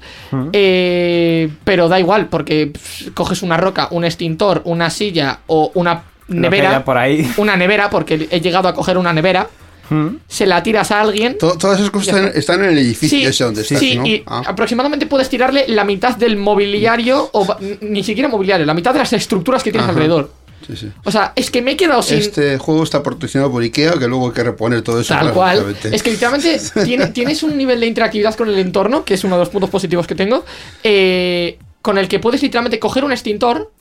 eh, 0.54 1.50
pero 1.64 1.90
da 1.90 2.00
igual 2.00 2.28
porque 2.28 2.68
pff, 2.68 3.10
coges 3.16 3.42
una 3.42 3.58
roca, 3.58 3.88
un 3.90 4.06
extintor, 4.06 4.62
una 4.66 4.92
silla 4.92 5.40
o 5.48 5.72
una 5.74 6.04
nevera. 6.28 6.86
por 6.86 6.96
ahí. 6.98 7.28
Una 7.38 7.58
nevera, 7.58 7.90
porque 7.90 8.28
he 8.30 8.40
llegado 8.40 8.68
a 8.68 8.76
coger 8.76 9.00
una 9.00 9.12
nevera. 9.12 9.48
Mm. 9.90 10.08
Se 10.28 10.46
la 10.46 10.62
tiras 10.64 10.92
a 10.92 11.02
alguien. 11.02 11.38
To- 11.38 11.58
todas 11.58 11.80
esas 11.80 11.92
cosas 11.92 12.10
están, 12.10 12.26
está. 12.28 12.40
están 12.40 12.64
en 12.64 12.72
el 12.72 12.78
edificio 12.78 13.18
Sí, 13.20 13.26
ese 13.26 13.44
donde 13.44 13.62
estás, 13.62 13.80
sí, 13.80 13.96
¿no? 13.98 14.06
y 14.06 14.24
Ah. 14.28 14.44
aproximadamente 14.46 15.06
puedes 15.08 15.30
tirarle 15.30 15.66
la 15.68 15.84
mitad 15.84 16.16
del 16.16 16.38
mobiliario, 16.38 17.30
o 17.34 17.46
ba- 17.46 17.58
ni 17.82 18.04
siquiera 18.04 18.30
mobiliario, 18.30 18.66
la 18.66 18.74
mitad 18.74 18.94
de 18.94 19.00
las 19.00 19.14
estructuras 19.14 19.64
que 19.64 19.72
tienes 19.72 19.86
Ajá. 19.90 19.94
alrededor. 19.94 20.32
Sí, 20.68 20.76
sí. 20.76 20.92
O 21.06 21.12
sea, 21.12 21.34
es 21.36 21.50
que 21.50 21.62
me 21.62 21.72
he 21.72 21.78
quedado 21.78 22.02
sin. 22.04 22.20
Este 22.20 22.58
juego 22.60 22.84
está 22.84 23.02
patrocinado 23.02 23.50
por 23.52 23.64
Ikea, 23.64 23.94
que 23.94 24.08
luego 24.08 24.28
hay 24.28 24.34
que 24.34 24.44
reponer 24.44 24.82
todo 24.84 25.00
eso. 25.00 25.14
Tal 25.16 25.32
cual. 25.34 25.76
Es 25.92 26.04
que 26.04 26.12
literalmente 26.12 26.60
tiene- 26.84 27.08
tienes 27.08 27.42
un 27.44 27.58
nivel 27.58 27.80
de 27.80 27.88
interactividad 27.88 28.36
con 28.36 28.50
el 28.50 28.60
entorno, 28.60 29.04
que 29.04 29.16
es 29.16 29.24
uno 29.24 29.36
de 29.38 29.40
los 29.40 29.50
puntos 29.50 29.70
positivos 29.70 30.06
que 30.06 30.14
tengo, 30.16 30.46
eh, 30.84 31.58
con 31.82 31.98
el 31.98 32.08
que 32.08 32.20
puedes 32.20 32.42
literalmente 32.44 32.78
coger 32.78 33.04
un 33.04 33.12
extintor, 33.12 33.72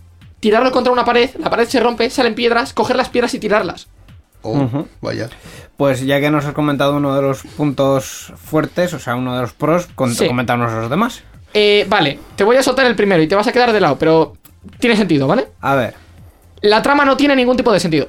tirarlo 0.41 0.71
contra 0.71 0.93
una 0.93 1.05
pared, 1.05 1.31
la 1.41 1.51
pared 1.51 1.67
se 1.69 1.81
rompe, 1.81 2.09
salen 2.11 2.35
piedras, 2.35 2.73
coger 2.73 2.97
las 2.97 3.09
piedras 3.09 3.35
y 3.35 3.41
tirarlas. 3.41 3.89
Oh, 4.43 4.87
Vaya. 5.01 5.29
Pues 5.77 6.05
ya 6.05 6.21
que 6.21 6.31
nos 6.31 6.45
has 6.45 6.55
comentado 6.55 6.97
uno 6.97 7.15
de 7.15 7.23
los 7.23 7.43
puntos 7.43 8.33
fuertes, 8.43 8.95
o 8.95 8.99
sea, 8.99 9.15
uno 9.17 9.35
de 9.35 9.43
los 9.43 9.53
pros, 9.53 9.89
Sí. 10.13 10.27
comentarnos 10.27 10.73
los 10.73 10.91
demás. 10.91 11.23
Eh, 11.55 11.87
vale, 11.89 12.19
te 12.37 12.45
voy 12.45 12.57
a 12.57 12.63
soltar 12.63 12.87
el 12.87 12.95
primero 12.97 13.23
y 13.23 13.27
te 13.29 13.35
vas 13.35 13.47
a 13.47 13.53
quedar 13.53 13.73
de 13.73 13.81
lado, 13.81 13.99
pero 13.99 14.37
tiene 14.79 14.97
sentido, 14.97 15.27
¿vale? 15.27 15.49
A 15.61 15.75
ver. 15.75 15.95
La 16.61 16.83
trama 16.83 17.05
no 17.05 17.17
tiene 17.17 17.37
ningún 17.37 17.57
tipo 17.57 17.73
de 17.73 17.81
sentido. 17.81 18.09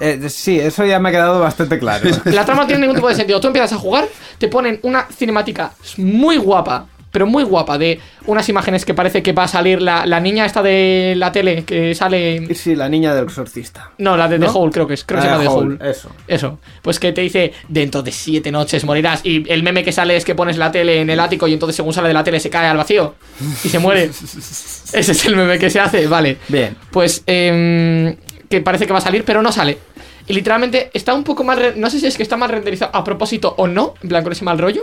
Eh, 0.00 0.28
sí, 0.28 0.58
eso 0.58 0.84
ya 0.84 0.98
me 0.98 1.10
ha 1.10 1.12
quedado 1.12 1.38
bastante 1.40 1.78
claro. 1.78 2.08
La 2.24 2.44
trama 2.44 2.62
no 2.62 2.66
tiene 2.66 2.80
ningún 2.80 2.96
tipo 2.96 3.08
de 3.08 3.14
sentido. 3.14 3.40
Tú 3.40 3.46
empiezas 3.46 3.72
a 3.72 3.76
jugar, 3.78 4.08
te 4.38 4.48
ponen 4.48 4.80
una 4.82 5.06
cinemática 5.14 5.72
muy 5.96 6.36
guapa, 6.38 6.86
pero 7.12 7.26
muy 7.26 7.44
guapa, 7.44 7.78
de 7.78 8.00
unas 8.26 8.48
imágenes 8.48 8.84
que 8.84 8.94
parece 8.94 9.22
que 9.22 9.32
va 9.32 9.44
a 9.44 9.48
salir 9.48 9.80
la, 9.80 10.06
la 10.06 10.18
niña 10.18 10.46
esta 10.46 10.62
de 10.62 11.14
la 11.16 11.30
tele 11.30 11.64
que 11.64 11.94
sale. 11.94 12.52
sí, 12.54 12.74
la 12.74 12.88
niña 12.88 13.14
del 13.14 13.24
exorcista. 13.24 13.92
No, 13.98 14.16
la 14.16 14.26
de 14.28 14.38
The. 14.38 14.46
Hole, 14.52 14.72
creo 14.72 14.86
que 14.86 14.94
es. 14.94 15.04
Creo 15.04 15.20
que 15.20 15.26
se 15.26 15.30
La 15.30 15.38
de 15.38 15.44
The 15.44 15.50
Hole, 15.50 15.76
Hole. 15.76 15.90
eso. 15.90 16.10
Eso. 16.26 16.58
Pues 16.80 16.98
que 16.98 17.12
te 17.12 17.20
dice, 17.20 17.52
dentro 17.68 18.02
de 18.02 18.10
siete 18.10 18.50
noches 18.50 18.84
morirás. 18.84 19.20
Y 19.24 19.48
el 19.52 19.62
meme 19.62 19.84
que 19.84 19.92
sale 19.92 20.16
es 20.16 20.24
que 20.24 20.34
pones 20.34 20.56
la 20.56 20.72
tele 20.72 21.02
en 21.02 21.10
el 21.10 21.20
ático 21.20 21.46
y 21.46 21.52
entonces 21.52 21.76
según 21.76 21.92
sale 21.92 22.08
de 22.08 22.14
la 22.14 22.24
tele 22.24 22.40
se 22.40 22.50
cae 22.50 22.66
al 22.66 22.78
vacío 22.78 23.14
y 23.62 23.68
se 23.68 23.78
muere. 23.78 24.04
Ese 24.92 25.12
es 25.12 25.24
el 25.26 25.36
meme 25.36 25.58
que 25.58 25.68
se 25.70 25.80
hace, 25.80 26.06
vale. 26.06 26.38
Bien. 26.48 26.76
Pues 26.90 27.22
em, 27.26 28.16
que 28.48 28.60
parece 28.62 28.86
que 28.86 28.92
va 28.92 28.98
a 29.00 29.02
salir, 29.02 29.24
pero 29.24 29.42
no 29.42 29.52
sale. 29.52 29.78
Y 30.26 30.34
literalmente 30.34 30.90
está 30.94 31.14
un 31.14 31.24
poco 31.24 31.44
mal. 31.44 31.74
No 31.76 31.90
sé 31.90 31.98
si 31.98 32.06
es 32.06 32.16
que 32.16 32.22
está 32.22 32.36
mal 32.36 32.48
renderizado 32.48 32.94
a 32.94 33.04
propósito 33.04 33.54
o 33.58 33.66
no, 33.66 33.94
en 34.02 34.08
plan 34.08 34.22
con 34.22 34.32
ese 34.32 34.44
mal 34.44 34.58
rollo. 34.58 34.82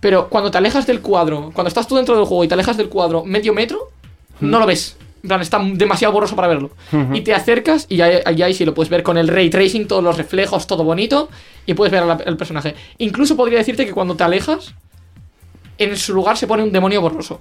Pero 0.00 0.28
cuando 0.28 0.50
te 0.50 0.58
alejas 0.58 0.86
del 0.86 1.00
cuadro, 1.00 1.50
cuando 1.54 1.68
estás 1.68 1.88
tú 1.88 1.96
dentro 1.96 2.16
del 2.16 2.24
juego 2.24 2.44
y 2.44 2.48
te 2.48 2.54
alejas 2.54 2.76
del 2.76 2.88
cuadro 2.88 3.24
medio 3.24 3.52
metro, 3.54 3.90
no 4.40 4.58
lo 4.58 4.66
ves. 4.66 4.96
En 5.22 5.28
plan, 5.28 5.40
está 5.40 5.60
demasiado 5.60 6.12
borroso 6.12 6.36
para 6.36 6.46
verlo. 6.48 6.70
Y 7.12 7.22
te 7.22 7.34
acercas 7.34 7.86
y 7.88 8.00
ahí, 8.00 8.20
ahí, 8.24 8.42
ahí 8.42 8.54
sí 8.54 8.64
lo 8.64 8.74
puedes 8.74 8.90
ver 8.90 9.02
con 9.02 9.18
el 9.18 9.28
ray 9.28 9.50
tracing, 9.50 9.88
todos 9.88 10.04
los 10.04 10.16
reflejos, 10.16 10.66
todo 10.66 10.84
bonito. 10.84 11.28
Y 11.64 11.74
puedes 11.74 11.90
ver 11.90 12.02
al 12.02 12.36
personaje. 12.36 12.74
Incluso 12.98 13.36
podría 13.36 13.58
decirte 13.58 13.86
que 13.86 13.92
cuando 13.92 14.14
te 14.14 14.22
alejas, 14.22 14.74
en 15.78 15.96
su 15.96 16.14
lugar 16.14 16.36
se 16.36 16.46
pone 16.46 16.62
un 16.62 16.70
demonio 16.70 17.00
borroso. 17.00 17.40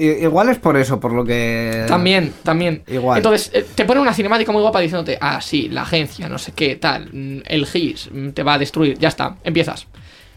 Igual 0.00 0.48
es 0.48 0.58
por 0.58 0.78
eso, 0.78 0.98
por 0.98 1.12
lo 1.12 1.24
que. 1.24 1.84
También, 1.86 2.32
también. 2.42 2.82
Igual. 2.86 3.18
Entonces, 3.18 3.50
eh, 3.52 3.66
te 3.74 3.84
pone 3.84 4.00
una 4.00 4.14
cinemática 4.14 4.50
muy 4.50 4.62
guapa 4.62 4.80
diciéndote, 4.80 5.18
ah, 5.20 5.42
sí, 5.42 5.68
la 5.68 5.82
agencia, 5.82 6.26
no 6.28 6.38
sé 6.38 6.52
qué, 6.52 6.76
tal, 6.76 7.10
mm, 7.12 7.42
el 7.46 7.66
GIS 7.66 8.08
mm, 8.10 8.28
te 8.30 8.42
va 8.42 8.54
a 8.54 8.58
destruir, 8.58 8.98
ya 8.98 9.08
está, 9.08 9.36
empiezas. 9.44 9.86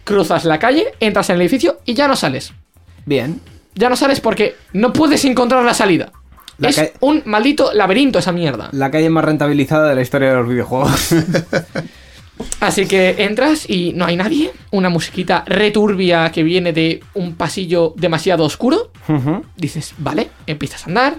Cruzas 0.04 0.46
la 0.46 0.60
calle, 0.60 0.94
entras 1.00 1.30
en 1.30 1.36
el 1.36 1.42
edificio 1.42 1.80
y 1.86 1.94
ya 1.94 2.08
no 2.08 2.16
sales. 2.16 2.54
Bien. 3.06 3.40
Ya 3.76 3.90
no 3.90 3.96
sales 3.96 4.20
porque 4.20 4.56
no 4.74 4.94
puedes 4.94 5.24
encontrar 5.26 5.64
la 5.64 5.74
salida. 5.74 6.12
La 6.58 6.70
es 6.70 6.94
un 7.00 7.24
maldito 7.26 7.74
laberinto 7.74 8.20
esa 8.20 8.32
mierda. 8.32 8.70
La 8.72 8.92
calle 8.92 9.10
más 9.10 9.26
rentabilizada 9.26 9.90
de 9.90 9.96
la 9.96 10.02
historia 10.02 10.30
de 10.30 10.36
los 10.36 10.48
videojuegos. 10.48 11.16
Así 12.60 12.86
que 12.86 13.16
entras 13.20 13.70
y 13.70 13.94
no 13.94 14.06
hay 14.06 14.16
nadie. 14.16 14.52
Una 14.72 14.90
musiquita 14.90 15.44
returbia 15.46 16.32
que 16.32 16.44
viene 16.44 16.74
de 16.74 17.04
un 17.14 17.36
pasillo 17.36 17.94
demasiado 17.98 18.44
oscuro. 18.44 18.92
Dices, 19.56 19.94
vale, 19.98 20.30
empiezas 20.48 20.84
a 20.84 20.86
andar, 20.88 21.16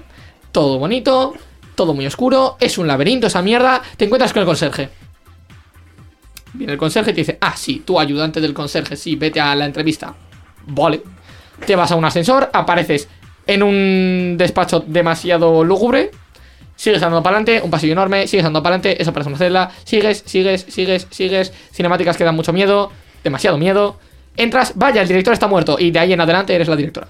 todo 0.52 0.78
bonito, 0.78 1.34
todo 1.74 1.94
muy 1.94 2.06
oscuro, 2.06 2.56
es 2.60 2.78
un 2.78 2.86
laberinto 2.86 3.26
esa 3.26 3.42
mierda, 3.42 3.82
te 3.96 4.04
encuentras 4.04 4.32
con 4.32 4.40
el 4.40 4.46
conserje. 4.46 4.90
Viene 6.54 6.72
el 6.72 6.78
conserje 6.78 7.10
y 7.10 7.14
te 7.14 7.20
dice, 7.20 7.38
ah, 7.40 7.54
sí, 7.56 7.82
tú 7.84 7.98
ayudante 7.98 8.40
del 8.40 8.54
conserje, 8.54 8.96
sí, 8.96 9.16
vete 9.16 9.40
a 9.40 9.54
la 9.54 9.66
entrevista. 9.66 10.14
Vale. 10.66 11.02
Te 11.66 11.76
vas 11.76 11.92
a 11.92 11.96
un 11.96 12.04
ascensor, 12.04 12.50
apareces 12.52 13.08
en 13.46 13.62
un 13.62 14.36
despacho 14.38 14.84
demasiado 14.86 15.64
lúgubre, 15.64 16.10
sigues 16.76 17.02
andando 17.02 17.22
para 17.22 17.36
adelante, 17.36 17.60
un 17.64 17.70
pasillo 17.70 17.92
enorme, 17.92 18.26
sigues 18.26 18.44
andando 18.44 18.62
para 18.62 18.76
adelante, 18.76 19.00
eso 19.02 19.12
parece 19.12 19.28
una 19.28 19.38
celda, 19.38 19.70
sigues, 19.84 20.22
sigues, 20.26 20.66
sigues, 20.68 21.06
sigues, 21.10 21.52
cinemáticas 21.72 22.16
que 22.16 22.24
dan 22.24 22.36
mucho 22.36 22.52
miedo, 22.52 22.90
demasiado 23.22 23.58
miedo. 23.58 23.98
Entras, 24.36 24.72
vaya, 24.74 25.02
el 25.02 25.08
director 25.08 25.32
está 25.32 25.46
muerto 25.46 25.76
y 25.78 25.90
de 25.90 25.98
ahí 25.98 26.12
en 26.12 26.20
adelante 26.20 26.54
eres 26.54 26.68
la 26.68 26.76
directora. 26.76 27.08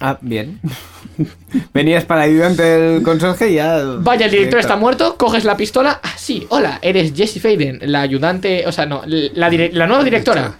Ah, 0.00 0.18
bien. 0.20 0.60
Venías 1.74 2.04
para 2.04 2.22
ayudante 2.22 2.62
del 2.62 3.02
conserje 3.02 3.50
y 3.50 3.54
ya. 3.54 3.82
Vaya, 3.98 4.26
el 4.26 4.32
director 4.32 4.60
está 4.60 4.76
muerto, 4.76 5.16
coges 5.16 5.44
la 5.44 5.56
pistola. 5.56 6.00
Ah, 6.02 6.12
sí, 6.16 6.46
hola, 6.50 6.78
eres 6.82 7.12
Jessie 7.14 7.40
Faden, 7.40 7.80
la 7.90 8.02
ayudante, 8.02 8.64
o 8.66 8.72
sea, 8.72 8.86
no, 8.86 9.02
la, 9.06 9.50
dire- 9.50 9.70
la 9.72 9.86
nueva 9.86 10.04
directora. 10.04 10.54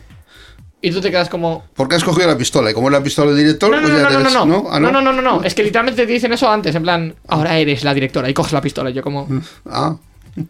Y 0.83 0.91
tú 0.91 1.01
te 1.01 1.11
quedas 1.11 1.29
como. 1.29 1.65
¿Por 1.75 1.89
qué 1.89 1.97
has 1.97 2.05
cogido 2.05 2.27
la 2.29 2.37
pistola? 2.37 2.71
Y 2.71 2.75
como 2.75 2.89
es 2.89 2.93
la 2.93 3.03
pistola 3.03 3.33
del 3.33 3.39
director, 3.41 3.71
No, 3.71 3.77
no, 3.77 3.83
pues 3.83 3.93
no, 3.93 3.99
ya 3.99 4.05
no, 4.05 4.11
no, 4.11 4.21
eres- 4.21 4.35
no, 4.35 4.47
no, 4.47 4.65
Ah, 4.71 4.79
no, 4.79 4.93
no, 4.93 5.01
no, 5.01 5.13
no, 5.13 5.23
no, 5.23 5.43
es 5.43 5.55
que 5.55 5.63
literalmente 5.65 6.07
te 6.07 6.13
dicen 6.13 6.33
eso 6.33 6.49
antes, 6.51 6.75
en 6.75 6.83
plan, 6.83 7.15
ahora 7.29 7.59
eres 7.59 7.83
la 7.83 7.93
directora 7.95 8.29
y 8.31 8.35
coges 8.35 8.53
la 8.53 8.61
pistola. 8.61 8.91
Y 8.91 8.93
yo, 8.93 9.03
como, 9.03 9.27
Ah, 9.69 9.97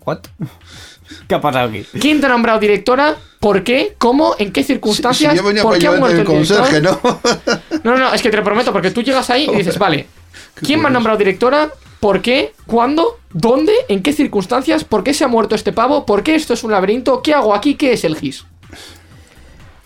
¿What? 0.05 0.19
¿Qué 1.29 1.35
ha 1.35 1.41
pasado 1.41 1.69
aquí? 1.69 1.85
¿quién 2.01 2.21
te 2.21 2.27
ha 2.27 2.29
nombrado 2.29 2.59
directora? 2.59 3.17
¿Por 3.41 3.63
qué? 3.65 3.95
¿Cómo? 3.99 4.35
¿En 4.39 4.53
qué 4.53 4.63
circunstancias? 4.65 5.33
si 5.33 5.39
yo 5.39 5.45
venía 5.45 5.63
¿Por 5.63 5.79
qué 5.79 5.87
ha 5.87 5.93
muerto 5.93 6.21
el 6.21 6.27
director? 6.27 6.59
conserje, 6.59 6.81
¿no? 6.81 7.01
No, 7.85 7.93
no, 7.93 7.99
no, 7.99 8.15
es 8.15 8.23
que 8.23 8.31
te 8.31 8.37
lo 8.37 8.45
prometo, 8.45 8.73
porque 8.73 8.91
tú 8.91 9.03
llegas 9.03 9.29
ahí 9.31 9.49
y 9.53 9.57
dices, 9.57 9.79
vale, 9.79 10.07
¿quién 10.55 10.81
me 10.81 10.89
ha 10.89 10.91
nombrado 10.91 11.19
directora? 11.19 11.71
¿Por 12.01 12.23
qué? 12.23 12.53
¿Cuándo? 12.67 13.19
¿Dónde? 13.33 13.73
¿En 13.89 14.03
qué 14.03 14.13
circunstancias? 14.13 14.85
¿Por 14.85 15.03
qué 15.05 15.15
se 15.15 15.25
ha 15.25 15.29
muerto 15.29 15.55
este 15.55 15.73
pavo? 15.73 16.07
¿Por 16.07 16.23
qué 16.23 16.35
esto 16.35 16.55
es 16.55 16.63
un 16.65 16.71
laberinto? 16.73 17.23
¿Qué 17.23 17.35
hago 17.35 17.55
aquí? 17.55 17.75
¿Qué 17.75 17.93
es 17.93 18.05
el 18.05 18.17
GIS? 18.17 18.45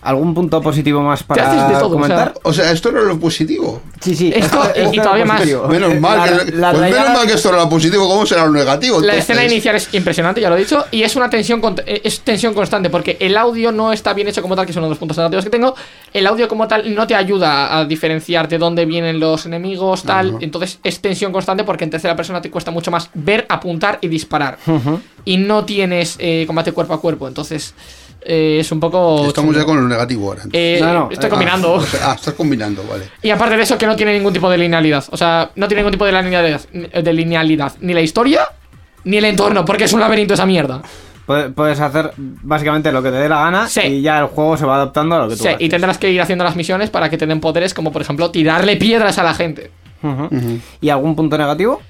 ¿Algún 0.03 0.33
punto 0.33 0.59
positivo 0.61 1.01
más 1.03 1.21
para 1.21 1.47
haces 1.51 1.67
de 1.67 1.73
todo, 1.75 1.87
o 1.87 1.91
comentar? 1.91 2.33
O 2.41 2.51
sea, 2.51 2.71
esto 2.71 2.89
era 2.89 3.01
lo 3.01 3.19
positivo. 3.19 3.81
Sí, 3.99 4.15
sí. 4.15 4.33
Esto- 4.35 4.63
y- 4.75 4.95
y 4.95 4.99
todavía 4.99 5.25
más. 5.25 5.45
Menos 5.69 5.99
mal, 5.99 6.17
La- 6.17 6.43
que, 6.45 6.51
la 6.53 6.71
pues 6.71 6.81
menos 6.91 7.09
mal 7.13 7.27
que 7.27 7.33
esto 7.33 7.49
era 7.49 7.59
lo 7.59 7.69
positivo, 7.69 8.07
¿cómo 8.07 8.25
será 8.25 8.45
lo 8.45 8.51
negativo? 8.51 8.95
La 8.99 9.13
entonces? 9.13 9.29
escena 9.29 9.45
inicial 9.45 9.75
es 9.75 9.93
impresionante, 9.93 10.41
ya 10.41 10.49
lo 10.49 10.55
he 10.55 10.59
dicho, 10.59 10.85
y 10.89 11.03
es 11.03 11.15
una 11.15 11.29
tensión 11.29 11.61
es 11.85 12.19
tensión 12.21 12.55
constante, 12.55 12.89
porque 12.89 13.15
el 13.19 13.37
audio 13.37 13.71
no 13.71 13.93
está 13.93 14.13
bien 14.13 14.27
hecho 14.27 14.41
como 14.41 14.55
tal, 14.55 14.65
que 14.65 14.71
es 14.71 14.77
uno 14.77 14.87
de 14.87 14.89
los 14.89 14.97
puntos 14.97 15.17
negativos 15.17 15.43
que 15.45 15.51
tengo. 15.51 15.75
El 16.13 16.25
audio 16.25 16.47
como 16.47 16.67
tal 16.67 16.95
no 16.95 17.05
te 17.05 17.13
ayuda 17.13 17.77
a 17.77 17.85
diferenciar 17.85 18.47
de 18.47 18.57
dónde 18.57 18.85
vienen 18.87 19.19
los 19.19 19.45
enemigos, 19.45 20.01
tal. 20.01 20.37
Entonces 20.41 20.79
es 20.83 20.99
tensión 20.99 21.31
constante 21.31 21.63
porque 21.63 21.83
en 21.83 21.91
tercera 21.91 22.15
persona 22.15 22.41
te 22.41 22.49
cuesta 22.49 22.71
mucho 22.71 22.89
más 22.89 23.11
ver, 23.13 23.45
apuntar 23.49 23.99
y 24.01 24.07
disparar. 24.07 24.57
Y 25.25 25.37
no 25.37 25.63
tienes 25.63 26.15
eh, 26.17 26.45
combate 26.47 26.71
cuerpo 26.71 26.95
a 26.95 26.99
cuerpo, 27.01 27.27
entonces 27.27 27.75
eh, 28.23 28.57
es 28.59 28.71
un 28.71 28.79
poco. 28.79 29.27
Estamos 29.27 29.55
ya 29.55 29.65
con 29.65 29.81
lo 29.81 29.87
negativo 29.87 30.29
ahora. 30.29 30.43
Eh, 30.53 30.79
No, 30.81 30.93
no, 30.93 31.09
estoy 31.11 31.27
eh, 31.27 31.29
combinando. 31.29 31.73
O 31.73 31.81
sea, 31.81 32.11
ah, 32.11 32.15
estás 32.15 32.33
combinando, 32.33 32.83
vale. 32.89 33.05
Y 33.21 33.29
aparte 33.29 33.57
de 33.57 33.63
eso, 33.63 33.77
que 33.77 33.87
no 33.87 33.95
tiene 33.95 34.13
ningún 34.13 34.33
tipo 34.33 34.49
de 34.49 34.57
linealidad. 34.57 35.03
O 35.11 35.17
sea, 35.17 35.51
no 35.55 35.67
tiene 35.67 35.81
ningún 35.81 35.93
tipo 35.93 36.05
de 36.05 36.11
linealidad, 36.11 36.61
de 36.69 37.13
linealidad. 37.13 37.73
Ni 37.81 37.93
la 37.93 38.01
historia, 38.01 38.41
ni 39.03 39.17
el 39.17 39.25
entorno, 39.25 39.65
porque 39.65 39.85
es 39.85 39.93
un 39.93 39.99
laberinto 39.99 40.33
esa 40.33 40.45
mierda. 40.45 40.81
Puedes 41.55 41.79
hacer 41.79 42.11
básicamente 42.17 42.91
lo 42.91 43.01
que 43.01 43.09
te 43.09 43.15
dé 43.15 43.29
la 43.29 43.37
gana 43.41 43.67
Sí. 43.69 43.81
y 43.81 44.01
ya 44.01 44.19
el 44.19 44.25
juego 44.25 44.57
se 44.57 44.65
va 44.65 44.75
adaptando 44.75 45.15
a 45.15 45.19
lo 45.19 45.29
que 45.29 45.37
tú 45.37 45.43
Sí, 45.43 45.49
y 45.59 45.69
tendrás 45.69 45.97
que 45.97 46.09
ir 46.11 46.19
haciendo 46.21 46.43
las 46.43 46.57
misiones 46.57 46.89
para 46.89 47.09
que 47.09 47.17
te 47.17 47.25
den 47.25 47.39
poderes, 47.39 47.73
como 47.73 47.91
por 47.91 48.01
ejemplo 48.01 48.31
tirarle 48.31 48.75
piedras 48.75 49.17
a 49.17 49.23
la 49.23 49.33
gente. 49.33 49.71
¿Y 50.81 50.89
algún 50.89 51.15
punto 51.15 51.37
negativo? 51.37 51.81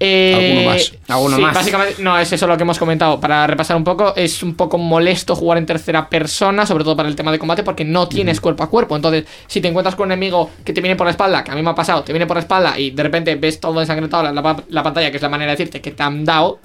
Eh, 0.00 0.34
Alguno 0.34 0.70
más. 0.70 0.92
Alguno 1.08 1.36
sí, 1.36 1.42
más. 1.42 1.54
Básicamente, 1.54 2.02
no, 2.02 2.16
es 2.18 2.32
eso 2.32 2.46
lo 2.46 2.56
que 2.56 2.62
hemos 2.62 2.78
comentado. 2.78 3.18
Para 3.20 3.46
repasar 3.48 3.76
un 3.76 3.82
poco, 3.84 4.14
es 4.14 4.42
un 4.44 4.54
poco 4.54 4.78
molesto 4.78 5.34
jugar 5.34 5.58
en 5.58 5.66
tercera 5.66 6.08
persona, 6.08 6.64
sobre 6.66 6.84
todo 6.84 6.94
para 6.96 7.08
el 7.08 7.16
tema 7.16 7.32
de 7.32 7.38
combate, 7.38 7.64
porque 7.64 7.84
no 7.84 8.08
tienes 8.08 8.40
cuerpo 8.40 8.62
a 8.62 8.70
cuerpo. 8.70 8.94
Entonces, 8.94 9.24
si 9.48 9.60
te 9.60 9.68
encuentras 9.68 9.96
con 9.96 10.06
un 10.06 10.12
enemigo 10.12 10.50
que 10.64 10.72
te 10.72 10.80
viene 10.80 10.94
por 10.94 11.06
la 11.06 11.10
espalda, 11.10 11.42
que 11.42 11.50
a 11.50 11.54
mí 11.56 11.62
me 11.62 11.70
ha 11.70 11.74
pasado, 11.74 12.04
te 12.04 12.12
viene 12.12 12.26
por 12.26 12.36
la 12.36 12.42
espalda 12.42 12.78
y 12.78 12.90
de 12.92 13.02
repente 13.02 13.34
ves 13.34 13.58
todo 13.58 13.80
ensangrentado 13.80 14.28
en 14.28 14.34
la, 14.36 14.42
pa- 14.42 14.62
la 14.68 14.82
pantalla, 14.84 15.10
que 15.10 15.16
es 15.16 15.22
la 15.22 15.28
manera 15.28 15.50
de 15.50 15.56
decirte 15.56 15.80
que 15.80 15.90
te 15.90 16.02
han 16.02 16.24
dado, 16.24 16.60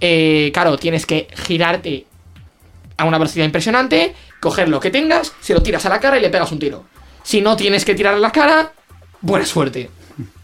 eh, 0.00 0.50
claro, 0.54 0.78
tienes 0.78 1.04
que 1.04 1.28
girarte 1.34 2.06
a 2.96 3.04
una 3.04 3.18
velocidad 3.18 3.44
impresionante, 3.44 4.14
coger 4.40 4.68
lo 4.70 4.80
que 4.80 4.90
tengas, 4.90 5.34
se 5.40 5.52
lo 5.52 5.62
tiras 5.62 5.84
a 5.84 5.90
la 5.90 6.00
cara 6.00 6.16
y 6.16 6.22
le 6.22 6.30
pegas 6.30 6.50
un 6.52 6.58
tiro. 6.58 6.84
Si 7.22 7.42
no 7.42 7.54
tienes 7.56 7.84
que 7.84 7.94
tirar 7.94 8.14
a 8.14 8.18
la 8.18 8.30
cara, 8.32 8.72
buena 9.20 9.44
suerte. 9.44 9.90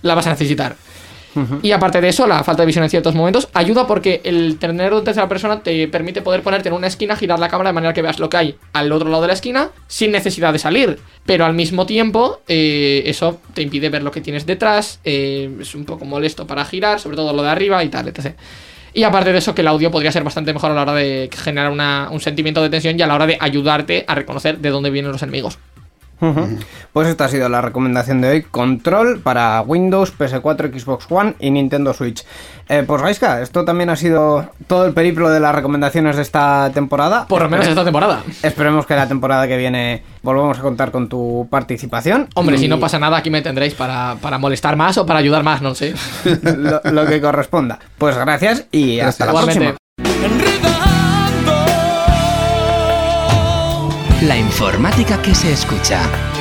La 0.02 0.14
vas 0.14 0.26
a 0.26 0.30
necesitar. 0.30 0.76
Y 1.62 1.72
aparte 1.72 2.00
de 2.00 2.08
eso, 2.08 2.26
la 2.26 2.44
falta 2.44 2.62
de 2.62 2.66
visión 2.66 2.84
en 2.84 2.90
ciertos 2.90 3.14
momentos 3.14 3.48
ayuda 3.54 3.86
porque 3.86 4.20
el 4.24 4.58
tenerlo 4.58 4.98
en 4.98 5.04
tercera 5.04 5.28
persona 5.28 5.62
te 5.62 5.88
permite 5.88 6.20
poder 6.22 6.42
ponerte 6.42 6.68
en 6.68 6.74
una 6.74 6.86
esquina, 6.86 7.16
girar 7.16 7.38
la 7.38 7.48
cámara 7.48 7.70
de 7.70 7.74
manera 7.74 7.94
que 7.94 8.02
veas 8.02 8.18
lo 8.18 8.28
que 8.28 8.36
hay 8.36 8.56
al 8.72 8.92
otro 8.92 9.08
lado 9.08 9.22
de 9.22 9.28
la 9.28 9.34
esquina 9.34 9.70
sin 9.86 10.12
necesidad 10.12 10.52
de 10.52 10.58
salir. 10.58 10.98
Pero 11.24 11.44
al 11.44 11.54
mismo 11.54 11.86
tiempo, 11.86 12.40
eh, 12.48 13.02
eso 13.06 13.40
te 13.54 13.62
impide 13.62 13.88
ver 13.88 14.02
lo 14.02 14.10
que 14.10 14.20
tienes 14.20 14.44
detrás. 14.46 15.00
eh, 15.04 15.50
es 15.60 15.74
un 15.74 15.84
poco 15.84 16.04
molesto 16.04 16.46
para 16.46 16.64
girar, 16.64 17.00
sobre 17.00 17.16
todo 17.16 17.32
lo 17.32 17.42
de 17.42 17.48
arriba 17.50 17.82
y 17.84 17.88
tal, 17.88 18.08
etc. 18.08 18.34
Y 18.94 19.04
aparte 19.04 19.32
de 19.32 19.38
eso, 19.38 19.54
que 19.54 19.62
el 19.62 19.68
audio 19.68 19.90
podría 19.90 20.12
ser 20.12 20.22
bastante 20.22 20.52
mejor 20.52 20.70
a 20.70 20.74
la 20.74 20.82
hora 20.82 20.92
de 20.94 21.30
generar 21.34 21.70
una- 21.72 22.08
un 22.10 22.20
sentimiento 22.20 22.60
de 22.62 22.68
tensión 22.68 22.98
y 22.98 23.02
a 23.02 23.06
la 23.06 23.14
hora 23.14 23.26
de 23.26 23.38
ayudarte 23.40 24.04
a 24.06 24.14
reconocer 24.14 24.58
de 24.58 24.68
dónde 24.70 24.90
vienen 24.90 25.12
los 25.12 25.22
enemigos. 25.22 25.58
Pues 26.92 27.08
esta 27.08 27.24
ha 27.24 27.28
sido 27.28 27.48
la 27.48 27.60
recomendación 27.60 28.20
de 28.20 28.28
hoy. 28.28 28.42
Control 28.42 29.20
para 29.20 29.60
Windows, 29.62 30.12
PS4, 30.16 30.78
Xbox 30.80 31.06
One 31.10 31.34
y 31.40 31.50
Nintendo 31.50 31.92
Switch. 31.92 32.24
Eh, 32.68 32.84
pues 32.86 33.00
Raiska, 33.00 33.42
esto 33.42 33.64
también 33.64 33.90
ha 33.90 33.96
sido 33.96 34.48
todo 34.66 34.86
el 34.86 34.92
periplo 34.92 35.28
de 35.30 35.40
las 35.40 35.54
recomendaciones 35.54 36.16
de 36.16 36.22
esta 36.22 36.70
temporada. 36.72 37.26
Por 37.26 37.42
lo 37.42 37.48
menos 37.48 37.66
esta 37.66 37.84
temporada. 37.84 38.22
Esperemos 38.42 38.86
que 38.86 38.94
la 38.94 39.08
temporada 39.08 39.48
que 39.48 39.56
viene 39.56 40.02
volvamos 40.22 40.58
a 40.58 40.62
contar 40.62 40.90
con 40.90 41.08
tu 41.08 41.48
participación. 41.50 42.28
Hombre, 42.34 42.56
si 42.58 42.68
no 42.68 42.78
pasa 42.78 42.98
nada, 42.98 43.16
aquí 43.16 43.30
me 43.30 43.42
tendréis 43.42 43.74
para, 43.74 44.16
para 44.20 44.38
molestar 44.38 44.76
más 44.76 44.96
o 44.98 45.04
para 45.06 45.18
ayudar 45.18 45.42
más, 45.42 45.60
no 45.60 45.74
sé. 45.74 45.94
lo, 46.56 46.80
lo 46.84 47.06
que 47.06 47.20
corresponda. 47.20 47.78
Pues 47.98 48.16
gracias 48.16 48.66
y 48.70 49.00
hasta 49.00 49.26
la 49.26 49.32
Igualmente. 49.32 49.58
próxima. 49.60 49.81
La 54.22 54.36
informática 54.36 55.20
que 55.20 55.34
se 55.34 55.52
escucha. 55.52 56.31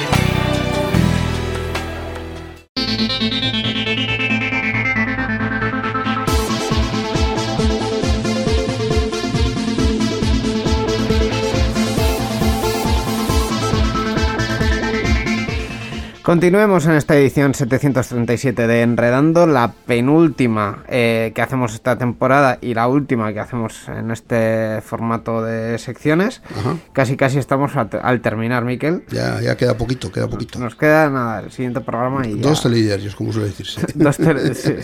Continuemos 16.23 16.85
en 16.85 16.91
esta 16.91 17.17
edición 17.17 17.55
737 17.55 18.67
de 18.67 18.81
Enredando, 18.83 19.47
la 19.47 19.71
penúltima 19.87 20.83
eh, 20.87 21.31
que 21.33 21.41
hacemos 21.41 21.73
esta 21.73 21.97
temporada 21.97 22.59
y 22.61 22.75
la 22.75 22.87
última 22.87 23.33
que 23.33 23.39
hacemos 23.39 23.87
en 23.89 24.11
este 24.11 24.81
formato 24.81 25.41
de 25.43 25.79
secciones. 25.79 26.43
Ajá. 26.59 26.75
Casi 26.93 27.17
casi 27.17 27.39
estamos 27.39 27.75
al, 27.75 27.89
al 28.03 28.21
terminar, 28.21 28.63
Miquel. 28.65 29.03
Ya, 29.09 29.41
ya 29.41 29.57
queda 29.57 29.75
poquito, 29.77 30.11
queda 30.11 30.27
poquito. 30.27 30.59
Nos 30.59 30.75
queda 30.75 31.09
nada, 31.09 31.39
el 31.39 31.51
siguiente 31.51 31.81
programa 31.81 32.27
y 32.27 32.35
ya. 32.35 32.41
Dos 32.49 32.61
telediarios, 32.61 33.15
como 33.15 33.33
suele 33.33 33.47
decirse. 33.47 33.81
Dos, 33.95 34.17
tele- 34.19 34.53
sí. 34.53 34.75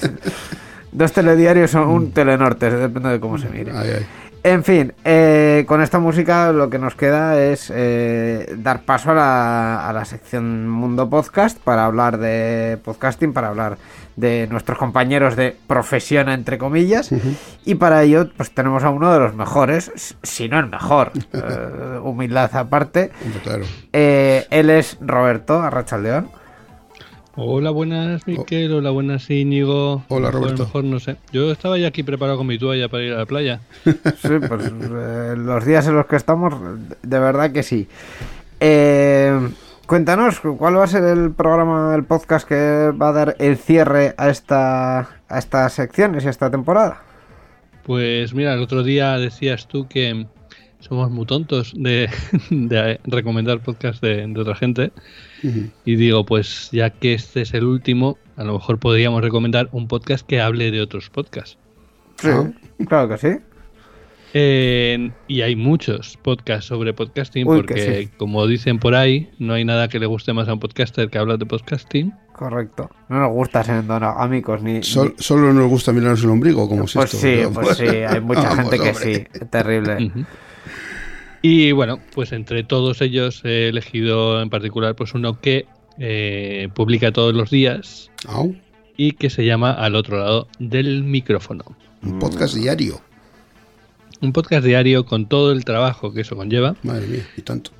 Dos 0.91 1.11
telediarios 1.11 1.75
o 1.75 1.87
un 1.87 2.13
telenorte, 2.13 2.71
depende 2.71 3.09
de 3.09 3.19
cómo 3.19 3.37
se 3.37 3.47
mire. 3.49 3.71
Ay, 3.75 3.89
ay. 3.99 4.05
En 4.47 4.63
fin, 4.63 4.93
eh, 5.03 5.65
con 5.67 5.81
esta 5.81 5.99
música 5.99 6.53
lo 6.53 6.69
que 6.69 6.79
nos 6.79 6.95
queda 6.95 7.37
es 7.37 7.69
eh, 7.75 8.55
dar 8.57 8.83
paso 8.83 9.11
a 9.11 9.13
la, 9.13 9.89
a 9.89 9.91
la 9.91 10.05
sección 10.05 10.69
Mundo 10.69 11.09
Podcast 11.09 11.59
para 11.59 11.83
hablar 11.83 12.17
de 12.17 12.79
podcasting, 12.81 13.33
para 13.33 13.49
hablar 13.49 13.77
de 14.15 14.47
nuestros 14.49 14.77
compañeros 14.77 15.35
de 15.35 15.53
profesión, 15.67 16.29
entre 16.29 16.57
comillas. 16.57 17.09
Y 17.65 17.75
para 17.75 18.03
ello, 18.03 18.29
pues 18.37 18.51
tenemos 18.51 18.85
a 18.85 18.89
uno 18.89 19.11
de 19.11 19.19
los 19.19 19.35
mejores, 19.35 20.15
si 20.23 20.47
no 20.47 20.59
el 20.59 20.67
mejor, 20.67 21.11
eh, 21.33 21.99
humildad 22.01 22.49
aparte. 22.55 23.11
Claro. 23.43 23.65
Él 23.91 24.69
es 24.69 24.97
Roberto 25.01 25.61
Arrachaldeón. 25.61 26.29
Hola, 27.39 27.69
buenas, 27.69 28.25
Miquel. 28.25 28.73
Hola, 28.73 28.89
buenas, 28.89 29.29
Íñigo. 29.29 30.03
Hola, 30.07 30.29
A 30.29 30.31
lo 30.31 30.39
Roberto. 30.39 30.63
mejor 30.63 30.83
no 30.85 30.99
sé. 30.99 31.17
Yo 31.31 31.51
estaba 31.51 31.77
ya 31.77 31.87
aquí 31.89 32.01
preparado 32.01 32.39
con 32.39 32.47
mi 32.47 32.57
toalla 32.57 32.89
para 32.89 33.03
ir 33.03 33.13
a 33.13 33.17
la 33.19 33.25
playa. 33.27 33.61
Sí, 33.85 34.29
pues 34.47 34.71
eh, 34.71 35.35
los 35.37 35.63
días 35.65 35.87
en 35.87 35.95
los 35.95 36.07
que 36.07 36.15
estamos, 36.15 36.55
de 37.03 37.19
verdad 37.19 37.51
que 37.51 37.61
sí. 37.61 37.87
Eh, 38.59 39.39
cuéntanos, 39.85 40.39
¿cuál 40.57 40.77
va 40.79 40.85
a 40.85 40.87
ser 40.87 41.03
el 41.03 41.31
programa, 41.31 41.93
el 41.95 42.05
podcast 42.05 42.47
que 42.47 42.91
va 42.99 43.09
a 43.09 43.13
dar 43.13 43.35
el 43.37 43.57
cierre 43.57 44.15
a 44.17 44.29
esta 44.29 44.99
a 45.29 45.37
estas 45.37 45.73
secciones 45.73 46.23
y 46.23 46.27
a 46.27 46.31
esta 46.31 46.49
temporada? 46.49 47.03
Pues 47.83 48.33
mira, 48.33 48.53
el 48.55 48.61
otro 48.63 48.81
día 48.81 49.15
decías 49.19 49.67
tú 49.67 49.87
que 49.87 50.25
somos 50.87 51.11
muy 51.11 51.25
tontos 51.25 51.73
de, 51.75 52.09
de 52.49 52.99
recomendar 53.05 53.59
podcasts 53.61 54.01
de, 54.01 54.25
de 54.27 54.39
otra 54.41 54.55
gente. 54.55 54.91
Y 55.85 55.95
digo, 55.95 56.25
pues 56.25 56.69
ya 56.71 56.89
que 56.89 57.13
este 57.13 57.41
es 57.41 57.53
el 57.53 57.63
último, 57.65 58.17
a 58.35 58.43
lo 58.43 58.53
mejor 58.53 58.79
podríamos 58.79 59.21
recomendar 59.21 59.69
un 59.71 59.87
podcast 59.87 60.25
que 60.25 60.41
hable 60.41 60.71
de 60.71 60.81
otros 60.81 61.09
podcasts. 61.09 61.57
Sí, 62.17 62.29
Ah. 62.31 62.51
claro 62.87 63.09
que 63.09 63.17
sí. 63.17 63.27
Eh, 64.33 65.11
y 65.27 65.41
hay 65.41 65.55
muchos 65.55 66.17
podcasts 66.21 66.65
sobre 66.65 66.93
podcasting, 66.93 67.47
Uy, 67.47 67.57
porque 67.57 68.01
sí. 68.03 68.09
como 68.17 68.45
dicen 68.45 68.77
por 68.77 68.93
ahí, 68.93 69.29
no 69.39 69.53
hay 69.53 69.63
nada 69.63 69.87
que 69.87 69.99
le 69.99 70.05
guste 70.05 70.33
más 70.33 70.47
a 70.49 70.53
un 70.53 70.59
podcaster 70.59 71.09
que 71.09 71.17
hablar 71.17 71.39
de 71.39 71.45
podcasting. 71.45 72.13
Correcto. 72.33 72.89
No 73.09 73.19
nos 73.19 73.31
gusta 73.31 73.63
ser 73.63 73.77
endogámicos 73.77 74.61
ni... 74.61 74.83
Sol- 74.83 75.15
ni- 75.17 75.23
solo 75.23 75.53
nos 75.53 75.67
gusta 75.69 75.91
mirarnos 75.93 76.23
el 76.23 76.29
ombligo, 76.29 76.67
como 76.67 76.83
es 76.83 76.93
Pues 76.93 77.13
esto. 77.13 77.25
sí, 77.25 77.37
Vamos. 77.45 77.63
pues 77.63 77.77
sí, 77.77 77.85
hay 77.85 78.21
mucha 78.21 78.41
Vamos, 78.49 78.55
gente 78.57 78.79
que 78.79 78.89
hombre. 78.89 79.29
sí. 79.33 79.45
Terrible. 79.49 80.05
Ujú. 80.05 80.25
Y 81.41 81.71
bueno, 81.71 81.99
pues 82.13 82.31
entre 82.31 82.63
todos 82.63 83.01
ellos 83.01 83.41
he 83.45 83.69
elegido 83.69 84.41
en 84.41 84.49
particular 84.49 84.95
pues 84.95 85.13
uno 85.13 85.39
que 85.39 85.65
eh, 85.99 86.69
publica 86.73 87.11
todos 87.11 87.33
los 87.33 87.49
días 87.49 88.11
y 88.95 89.13
que 89.13 89.29
se 89.29 89.45
llama 89.45 89.71
Al 89.71 89.95
otro 89.95 90.17
lado 90.17 90.47
del 90.59 91.03
micrófono. 91.03 91.63
un 92.01 92.19
podcast 92.19 92.55
diario. 92.55 93.01
Un 94.19 94.33
podcast 94.33 94.65
diario 94.65 95.05
con 95.05 95.27
todo 95.27 95.51
el 95.51 95.63
trabajo 95.63 96.11
que 96.11 96.21
eso 96.21 96.35
conlleva. 96.35 96.75
Madre 96.83 97.05
mía, 97.07 97.27
y 97.37 97.41
tanto. 97.41 97.71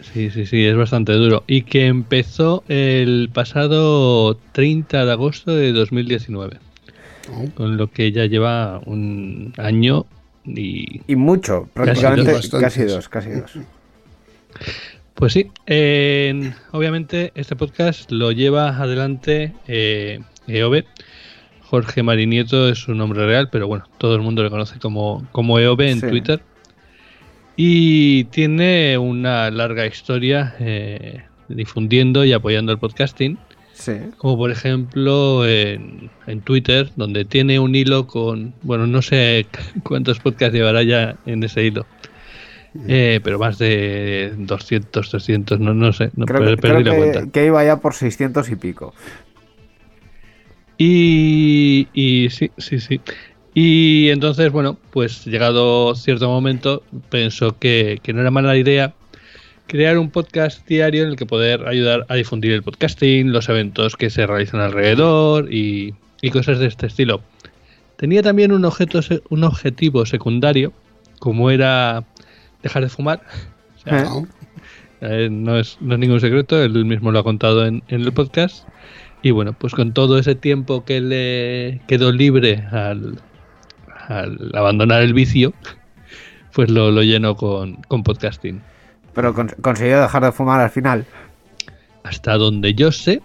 Sí, 0.00 0.30
sí, 0.30 0.46
sí, 0.46 0.64
es 0.64 0.74
bastante 0.76 1.12
duro. 1.12 1.44
Y 1.46 1.62
que 1.62 1.86
empezó 1.86 2.64
el 2.68 3.28
pasado 3.32 4.38
30 4.52 5.04
de 5.04 5.12
agosto 5.12 5.54
de 5.54 5.72
2019. 5.72 6.56
Au. 7.34 7.50
Con 7.50 7.76
lo 7.76 7.90
que 7.90 8.10
ya 8.10 8.24
lleva 8.24 8.80
un 8.86 9.52
año 9.58 10.06
y 10.44 11.02
Y 11.06 11.16
mucho, 11.16 11.68
prácticamente 11.74 12.32
dos. 12.32 12.48
casi 12.50 12.84
dos, 12.84 13.08
casi 13.08 13.30
dos. 13.30 13.52
Pues 15.14 15.32
sí, 15.34 15.50
eh, 15.66 16.52
obviamente 16.72 17.32
este 17.34 17.54
podcast 17.56 18.10
lo 18.10 18.32
lleva 18.32 18.68
adelante 18.78 19.52
eh, 19.68 20.20
EOB. 20.46 20.84
Jorge 21.62 22.02
Marinieto 22.02 22.68
es 22.68 22.78
su 22.78 22.94
nombre 22.94 23.26
real, 23.26 23.48
pero 23.50 23.68
bueno, 23.68 23.84
todo 23.98 24.14
el 24.16 24.22
mundo 24.22 24.42
le 24.42 24.50
conoce 24.50 24.78
como, 24.78 25.26
como 25.30 25.58
EOB 25.58 25.80
en 25.82 26.00
Sí. 26.00 26.08
Twitter. 26.08 26.40
Y 27.56 28.24
tiene 28.24 28.96
una 28.96 29.50
larga 29.50 29.86
historia 29.86 30.56
eh, 30.58 31.22
difundiendo 31.48 32.24
y 32.24 32.32
apoyando 32.32 32.72
el 32.72 32.78
podcasting, 32.78 33.38
Sí. 33.80 33.94
como 34.18 34.36
por 34.36 34.50
ejemplo 34.50 35.46
en, 35.46 36.10
en 36.26 36.40
Twitter, 36.42 36.90
donde 36.96 37.24
tiene 37.24 37.58
un 37.58 37.74
hilo 37.74 38.06
con, 38.06 38.54
bueno, 38.62 38.86
no 38.86 39.02
sé 39.02 39.46
cuántos 39.82 40.20
podcasts 40.20 40.54
llevará 40.54 40.82
ya 40.82 41.16
en 41.26 41.42
ese 41.42 41.64
hilo. 41.64 41.86
Eh, 42.86 43.18
pero 43.24 43.38
más 43.40 43.58
de 43.58 44.32
200, 44.36 45.10
300, 45.10 45.58
no, 45.58 45.74
no 45.74 45.92
sé, 45.92 46.10
no 46.14 46.24
Creo, 46.26 46.40
que, 46.40 46.56
perdí 46.56 46.60
creo 46.60 46.80
la 46.84 46.90
que- 46.92 46.96
cuenta. 47.12 47.32
que 47.32 47.46
iba 47.46 47.64
ya 47.64 47.78
por 47.80 47.94
600 47.94 48.48
y 48.50 48.54
pico. 48.56 48.94
Y, 50.78 51.88
y 51.92 52.30
sí, 52.30 52.50
sí, 52.58 52.78
sí. 52.80 53.00
Y 53.54 54.08
entonces, 54.10 54.52
bueno, 54.52 54.78
pues 54.92 55.24
llegado 55.26 55.94
cierto 55.94 56.28
momento, 56.28 56.82
pensó 57.10 57.58
que, 57.58 57.98
que 58.02 58.12
no 58.12 58.20
era 58.20 58.30
mala 58.30 58.56
idea 58.56 58.94
crear 59.70 59.98
un 59.98 60.10
podcast 60.10 60.66
diario 60.66 61.04
en 61.04 61.10
el 61.10 61.16
que 61.16 61.26
poder 61.26 61.68
ayudar 61.68 62.04
a 62.08 62.16
difundir 62.16 62.50
el 62.50 62.64
podcasting, 62.64 63.32
los 63.32 63.48
eventos 63.48 63.96
que 63.96 64.10
se 64.10 64.26
realizan 64.26 64.58
alrededor 64.60 65.54
y, 65.54 65.94
y 66.20 66.30
cosas 66.30 66.58
de 66.58 66.66
este 66.66 66.88
estilo. 66.88 67.20
Tenía 67.96 68.20
también 68.20 68.50
un, 68.50 68.64
objeto, 68.64 68.98
un 69.28 69.44
objetivo 69.44 70.04
secundario, 70.06 70.72
como 71.20 71.52
era 71.52 72.04
dejar 72.62 72.82
de 72.82 72.88
fumar. 72.88 73.22
O 73.76 73.82
sea, 73.82 74.02
¿Eh? 74.02 74.26
Eh, 75.00 75.28
no, 75.30 75.56
es, 75.56 75.78
no 75.80 75.94
es 75.94 76.00
ningún 76.00 76.20
secreto, 76.20 76.62
él 76.62 76.84
mismo 76.84 77.12
lo 77.12 77.20
ha 77.20 77.24
contado 77.24 77.64
en, 77.64 77.82
en 77.88 78.02
el 78.02 78.12
podcast. 78.12 78.68
Y 79.22 79.30
bueno, 79.30 79.54
pues 79.54 79.72
con 79.72 79.94
todo 79.94 80.18
ese 80.18 80.34
tiempo 80.34 80.84
que 80.84 81.00
le 81.00 81.80
quedó 81.86 82.12
libre 82.12 82.62
al, 82.72 83.18
al 84.08 84.50
abandonar 84.52 85.00
el 85.00 85.14
vicio, 85.14 85.54
pues 86.52 86.68
lo, 86.70 86.90
lo 86.90 87.02
llenó 87.02 87.36
con, 87.36 87.76
con 87.88 88.02
podcasting. 88.02 88.60
Pero 89.14 89.34
con- 89.34 89.48
consiguió 89.60 90.00
dejar 90.00 90.24
de 90.24 90.32
fumar 90.32 90.60
al 90.60 90.70
final. 90.70 91.04
Hasta 92.04 92.36
donde 92.36 92.74
yo 92.74 92.92
sé, 92.92 93.20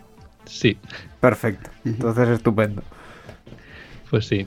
sí, 0.46 0.78
Perfecto. 1.20 1.70
Entonces 1.86 2.30
estupendo. 2.30 2.84
pues 4.10 4.28
sí. 4.28 4.46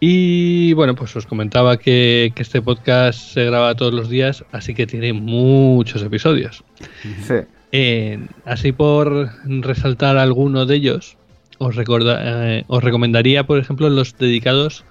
Y 0.00 0.72
bueno, 0.74 0.94
pues 0.94 1.16
os 1.16 1.26
comentaba 1.26 1.76
que, 1.78 2.32
que 2.34 2.42
este 2.42 2.60
podcast 2.60 3.18
se 3.18 3.44
graba 3.44 3.74
todos 3.74 3.94
los 3.94 4.08
días, 4.08 4.44
así 4.52 4.74
que 4.74 4.86
tiene 4.86 5.12
muchos 5.12 6.02
episodios. 6.02 6.62
Sí. 7.26 7.34
Eh, 7.72 8.24
así 8.44 8.72
por 8.72 9.30
resaltar 9.44 10.18
alguno 10.18 10.66
de 10.66 10.76
ellos, 10.76 11.16
os, 11.58 11.74
recorda- 11.74 12.20
eh, 12.58 12.64
os 12.68 12.84
recomendaría, 12.84 13.44
por 13.46 13.58
ejemplo, 13.58 13.88
los 13.88 14.16
dedicados 14.18 14.84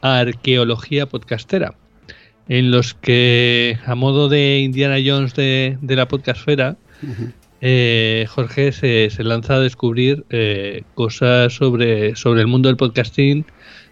a 0.00 0.18
arqueología 0.20 1.06
podcastera, 1.06 1.74
en 2.48 2.70
los 2.70 2.94
que, 2.94 3.78
a 3.86 3.94
modo 3.94 4.28
de 4.28 4.60
Indiana 4.60 4.96
Jones 5.04 5.34
de, 5.34 5.78
de 5.80 5.96
la 5.96 6.08
podcastfera, 6.08 6.76
eh, 7.60 8.26
Jorge 8.28 8.72
se, 8.72 9.10
se 9.10 9.24
lanza 9.24 9.54
a 9.56 9.60
descubrir 9.60 10.24
eh, 10.30 10.82
cosas 10.94 11.52
sobre, 11.52 12.16
sobre 12.16 12.40
el 12.40 12.46
mundo 12.46 12.68
del 12.68 12.76
podcasting 12.76 13.44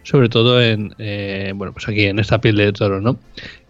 sobre 0.02 0.28
todo 0.28 0.60
en, 0.60 0.94
eh, 0.98 1.52
bueno, 1.54 1.72
pues 1.72 1.88
aquí 1.88 2.04
en 2.04 2.18
esta 2.18 2.40
piel 2.40 2.56
de 2.56 2.72
toro, 2.72 3.00
¿no? 3.00 3.18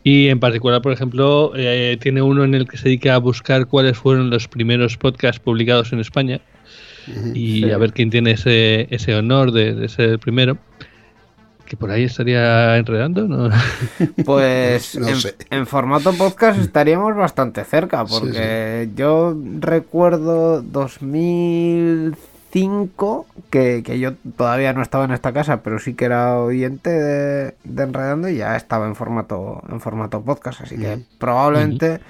Y 0.03 0.29
en 0.29 0.41
particular, 0.41 0.83
por 0.83 0.93
ejemplo, 0.93 1.53
eh, 1.55 1.97
tiene 2.01 2.23
uno 2.23 2.45
en 2.45 2.55
el 2.55 2.67
que 2.67 2.77
se 2.77 2.85
dedica 2.85 3.15
a 3.15 3.19
buscar 3.19 3.67
cuáles 3.67 3.97
fueron 3.97 4.31
los 4.31 4.49
primeros 4.49 4.97
podcasts 4.97 5.41
publicados 5.41 5.93
en 5.93 6.01
España 6.01 6.41
y 7.35 7.71
a 7.71 7.79
ver 7.79 7.93
quién 7.93 8.11
tiene 8.11 8.33
ese, 8.33 8.87
ese 8.91 9.15
honor 9.15 9.53
de, 9.53 9.75
de 9.75 9.89
ser 9.89 10.11
el 10.11 10.19
primero. 10.19 10.59
Que 11.73 11.77
por 11.79 11.91
ahí 11.91 12.05
estaría 12.05 12.77
enredando, 12.77 13.27
¿no? 13.27 13.49
Pues 14.27 14.95
No 14.95 15.07
en, 15.49 15.67
formato 15.67 16.13
podcast 16.13 16.61
estaríamos 16.61 17.17
bastante 17.17 17.65
cerca, 17.65 18.05
porque 18.05 18.91
yo 18.95 19.35
recuerdo 19.59 20.61
2005, 20.61 23.27
que, 23.49 23.83
que 23.83 23.99
yo 23.99 24.13
todavía 24.37 24.75
no 24.75 24.83
estaba 24.83 25.07
en 25.07 25.13
esta 25.13 25.33
casa, 25.33 25.63
pero 25.63 25.79
sí 25.79 25.95
que 25.95 26.05
era 26.05 26.39
oyente 26.41 26.91
de, 26.91 27.55
de 27.65 27.83
Enredando 27.85 28.29
y 28.29 28.37
ya 28.37 28.55
estaba 28.55 28.87
en 28.87 28.95
formato, 28.95 29.63
en 29.71 29.81
formato 29.81 30.21
podcast, 30.21 30.61
así 30.61 30.77
que 30.77 30.99
probablemente... 31.17 32.01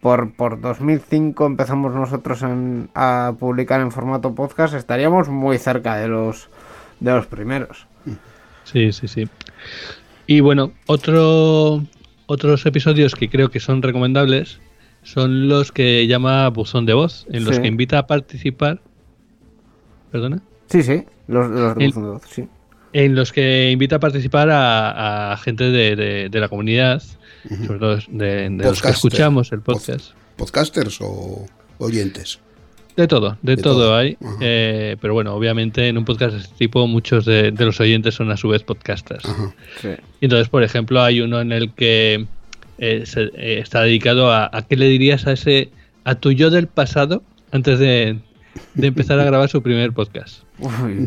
Por, 0.00 0.32
por 0.32 0.62
2005 0.62 1.44
empezamos 1.44 1.92
nosotros 1.94 2.40
en- 2.42 2.88
a 2.94 3.34
publicar 3.38 3.82
en 3.82 3.92
formato 3.92 4.34
podcast, 4.34 4.72
estaríamos 4.72 5.28
muy 5.28 5.58
cerca 5.58 5.96
de 5.96 6.08
los, 6.08 6.48
de 7.00 7.12
los 7.12 7.26
primeros. 7.26 7.86
Sí, 8.72 8.92
sí, 8.92 9.08
sí. 9.08 9.28
Y 10.26 10.40
bueno, 10.40 10.72
otro, 10.86 11.84
otros 12.26 12.64
episodios 12.66 13.14
que 13.14 13.28
creo 13.28 13.50
que 13.50 13.60
son 13.60 13.82
recomendables 13.82 14.60
son 15.02 15.48
los 15.48 15.72
que 15.72 16.06
llama 16.06 16.48
Buzón 16.50 16.86
de 16.86 16.92
Voz, 16.94 17.26
en 17.32 17.44
los 17.44 17.56
Sí. 17.56 17.62
que 17.62 17.68
invita 17.68 17.98
a 17.98 18.06
participar. 18.06 18.80
¿Perdona? 20.12 20.42
Sí, 20.68 20.82
sí, 20.82 21.04
los, 21.26 21.48
los 21.50 21.74
de 21.76 21.86
Buzón 21.86 22.02
de 22.04 22.08
Voz, 22.10 22.22
sí. 22.30 22.44
En 22.92 23.14
los 23.14 23.32
que 23.32 23.70
invita 23.70 23.96
a 23.96 24.00
participar 24.00 24.50
a, 24.50 25.32
a 25.32 25.36
gente 25.36 25.64
de, 25.70 25.94
de- 25.96 26.28
de 26.28 26.40
la 26.40 26.48
comunidad, 26.48 27.00
sobre 27.66 27.78
todo 27.78 27.96
de, 28.08 28.50
de 28.50 28.64
los 28.64 28.82
que 28.82 28.88
escuchamos 28.88 29.52
el 29.52 29.60
podcast. 29.60 30.10
¿Podcasters 30.36 30.98
o 31.00 31.46
oyentes? 31.78 32.40
De 32.96 33.06
todo, 33.08 33.38
de, 33.42 33.56
De 33.56 33.62
todo, 33.62 33.74
todo. 33.74 33.96
hay. 33.96 34.16
Eh, 34.40 34.96
pero 35.00 35.14
bueno, 35.14 35.34
obviamente 35.34 35.88
en 35.88 35.96
un 35.98 36.04
podcast 36.04 36.34
de 36.34 36.40
este 36.40 36.54
tipo 36.56 36.86
muchos 36.86 37.24
de, 37.24 37.50
de 37.52 37.64
los 37.64 37.80
oyentes 37.80 38.14
son 38.14 38.30
a 38.30 38.36
su 38.36 38.48
vez 38.48 38.62
podcasters. 38.62 39.24
Sí. 39.80 39.88
Y 40.20 40.24
entonces, 40.26 40.48
por 40.48 40.62
ejemplo, 40.62 41.00
hay 41.02 41.20
uno 41.20 41.40
en 41.40 41.52
el 41.52 41.72
que 41.72 42.26
eh, 42.78 43.02
se- 43.06 43.30
eh, 43.34 43.60
está 43.60 43.82
dedicado 43.82 44.30
a, 44.32 44.50
a 44.52 44.62
qué 44.66 44.76
le 44.76 44.88
dirías 44.88 45.26
a 45.26 45.32
ese 45.32 45.70
a 46.04 46.14
tu 46.16 46.32
yo 46.32 46.50
del 46.50 46.66
pasado 46.66 47.22
antes 47.52 47.78
de, 47.78 48.18
de 48.74 48.86
empezar 48.86 49.18
a 49.20 49.24
grabar 49.24 49.48
su 49.48 49.62
primer 49.62 49.92
podcast. 49.92 50.42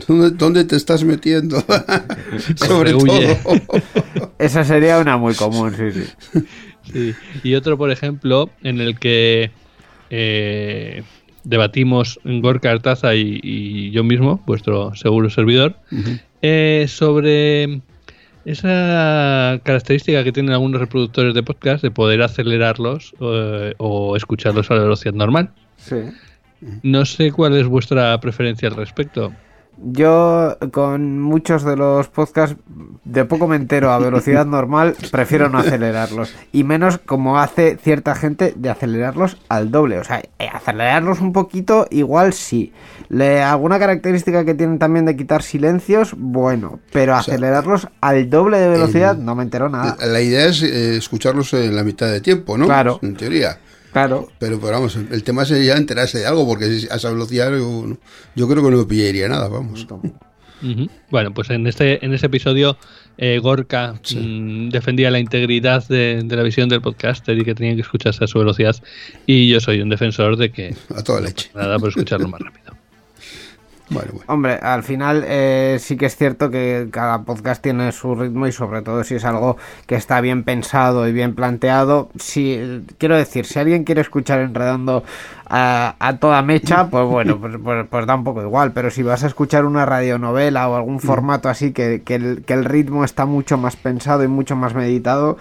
¿Dónde, 0.08 0.32
dónde 0.32 0.64
te 0.66 0.76
estás 0.76 1.04
metiendo? 1.04 1.64
Sobre 2.56 2.92
todo. 2.94 3.20
esa 4.40 4.64
sería 4.64 4.98
una 5.00 5.18
muy 5.18 5.36
común, 5.36 5.74
sí, 5.76 5.92
sí. 5.92 6.40
Sí. 6.92 7.14
Y 7.44 7.56
otro, 7.56 7.78
por 7.78 7.92
ejemplo, 7.92 8.50
en 8.64 8.82
el 8.82 8.98
que 9.00 9.52
eh, 10.10 11.04
debatimos 11.44 12.20
Gorka 12.24 12.72
Artaza 12.72 13.16
y, 13.16 13.40
y 13.44 13.92
yo 13.92 14.04
mismo, 14.04 14.42
vuestro 14.46 14.96
seguro 14.96 15.30
servidor, 15.30 15.76
eh, 16.42 16.86
sobre 16.88 17.82
esa 18.46 19.60
característica 19.64 20.24
que 20.24 20.32
tienen 20.32 20.54
algunos 20.54 20.82
reproductores 20.82 21.34
de 21.34 21.44
podcast 21.44 21.84
de 21.84 21.92
poder 21.92 22.22
acelerarlos 22.22 23.14
eh, 23.22 23.74
o 23.78 24.16
escucharlos 24.18 24.70
a 24.72 24.76
la 24.76 24.84
velocidad 24.84 25.14
normal. 25.14 25.52
sí. 25.78 25.98
No 26.82 27.04
sé 27.04 27.34
cuál 27.34 27.58
es 27.58 27.68
vuestra 27.68 28.18
preferencia 28.22 28.70
al 28.70 28.76
respecto. 28.76 29.34
Yo 29.78 30.58
con 30.72 31.22
muchos 31.22 31.64
de 31.64 31.76
los 31.76 32.08
podcasts 32.08 32.56
de 33.04 33.26
poco 33.26 33.48
me 33.48 33.56
entero 33.56 33.92
a 33.92 34.00
velocidad 34.00 34.46
normal, 34.46 34.96
prefiero 35.12 35.50
no 35.50 35.58
acelerarlos. 35.60 36.34
Y 36.52 36.64
menos 36.64 37.00
como 37.00 37.40
hace 37.40 37.78
cierta 37.82 38.16
gente 38.16 38.54
de 38.56 38.70
acelerarlos 38.70 39.38
al 39.50 39.72
doble. 39.72 39.98
O 39.98 40.04
sea, 40.04 40.22
eh, 40.40 40.48
acelerarlos 40.52 41.22
un 41.22 41.34
poquito 41.34 41.88
igual 41.90 42.34
sí. 42.34 42.72
Le, 43.10 43.42
alguna 43.42 43.80
característica 43.80 44.46
que 44.46 44.54
tienen 44.54 44.80
también 44.80 45.06
de 45.06 45.16
quitar 45.16 45.44
silencios, 45.44 46.16
bueno. 46.18 46.80
Pero 46.92 47.14
sea, 47.14 47.20
acelerarlos 47.20 47.88
al 48.02 48.30
doble 48.30 48.60
de 48.60 48.70
velocidad 48.70 49.18
no 49.18 49.36
me 49.36 49.44
entero 49.44 49.70
nada. 49.70 49.98
La 50.06 50.22
idea 50.22 50.46
es 50.46 50.64
eh, 50.64 50.98
escucharlos 50.98 51.54
en 51.54 51.76
la 51.76 51.84
mitad 51.84 52.10
de 52.10 52.22
tiempo, 52.22 52.58
¿no? 52.58 52.66
Claro. 52.66 53.00
En 53.02 53.16
teoría. 53.16 53.58
Claro. 53.94 54.28
Pero, 54.40 54.60
pero 54.60 54.74
vamos, 54.74 54.96
el 54.96 55.24
tema 55.24 55.46
sería 55.46 55.78
enterarse 55.78 56.20
de 56.20 56.26
algo, 56.26 56.46
porque 56.48 56.66
si- 56.80 56.88
a 56.92 56.96
esa 56.96 57.10
velocidad 57.12 57.52
yo, 57.52 57.96
yo 58.36 58.48
creo 58.50 58.64
que 58.64 58.72
no 58.72 58.78
me 58.78 58.86
pillaría 58.86 59.30
nada, 59.30 59.48
vamos. 59.48 59.88
Bueno, 61.10 61.34
pues 61.34 61.50
en 61.50 61.68
este, 61.68 62.04
en 62.06 62.14
este 62.14 62.28
episodio 62.28 62.78
eh, 63.18 63.40
Gorka 63.40 63.96
mm, 64.16 64.70
defendía 64.70 65.12
la 65.12 65.20
integridad 65.20 65.86
de, 65.90 66.22
de 66.24 66.36
la 66.38 66.42
visión 66.44 66.70
del 66.70 66.82
podcaster 66.82 67.38
y 67.38 67.44
que 67.44 67.54
tenía 67.54 67.76
que 67.76 67.82
escucharse 67.82 68.24
a 68.24 68.28
su 68.28 68.40
velocidad. 68.40 68.76
Y 69.26 69.50
yo 69.50 69.60
soy 69.60 69.82
un 69.82 69.90
defensor 69.90 70.38
de 70.38 70.52
que 70.52 70.74
A 70.96 71.04
toda 71.04 71.20
leche. 71.20 71.52
nada 71.54 71.78
por 71.80 71.90
escucharlo 71.90 72.30
más 72.30 72.40
rápido. 72.40 72.78
Hombre, 74.28 74.54
al 74.56 74.84
final 74.84 75.24
eh, 75.28 75.78
sí 75.80 75.98
que 75.98 76.06
es 76.06 76.16
cierto 76.16 76.50
que 76.50 76.88
cada 76.92 77.24
podcast 77.24 77.62
tiene 77.62 77.92
su 77.92 78.16
ritmo 78.16 78.48
y 78.48 78.52
sobre 78.52 78.82
todo 78.82 79.04
si 79.04 79.16
es 79.16 79.26
algo 79.26 79.58
que 79.86 79.96
está 79.96 80.22
bien 80.22 80.44
pensado 80.44 81.08
y 81.08 81.12
bien 81.12 81.36
planteado. 81.36 82.10
Si, 82.18 82.84
quiero 82.98 83.18
decir, 83.18 83.46
si 83.46 83.60
alguien 83.60 83.84
quiere 83.84 84.02
escuchar 84.02 84.40
enredando 84.40 85.04
a, 85.56 85.96
a 86.00 86.18
toda 86.18 86.42
mecha, 86.42 86.88
pues 86.90 87.06
bueno, 87.06 87.40
pues, 87.40 87.54
pues- 87.64 87.86
pues 87.88 88.08
da 88.08 88.16
un 88.16 88.24
poco 88.24 88.42
igual. 88.42 88.72
Pero 88.72 88.90
si 88.90 89.04
vas 89.04 89.24
a 89.24 89.28
escuchar 89.28 89.66
una 89.66 89.86
radionovela 89.86 90.68
o 90.68 90.76
algún 90.76 91.00
formato 91.00 91.48
así 91.48 91.72
que, 91.74 92.02
que 92.04 92.16
el, 92.16 92.44
que 92.44 92.54
el 92.54 92.66
ritmo 92.66 93.04
está 93.06 93.26
mucho 93.28 93.58
más 93.58 93.76
pensado 93.76 94.24
y 94.24 94.28
mucho 94.28 94.56
más 94.56 94.74
meditado, 94.74 95.38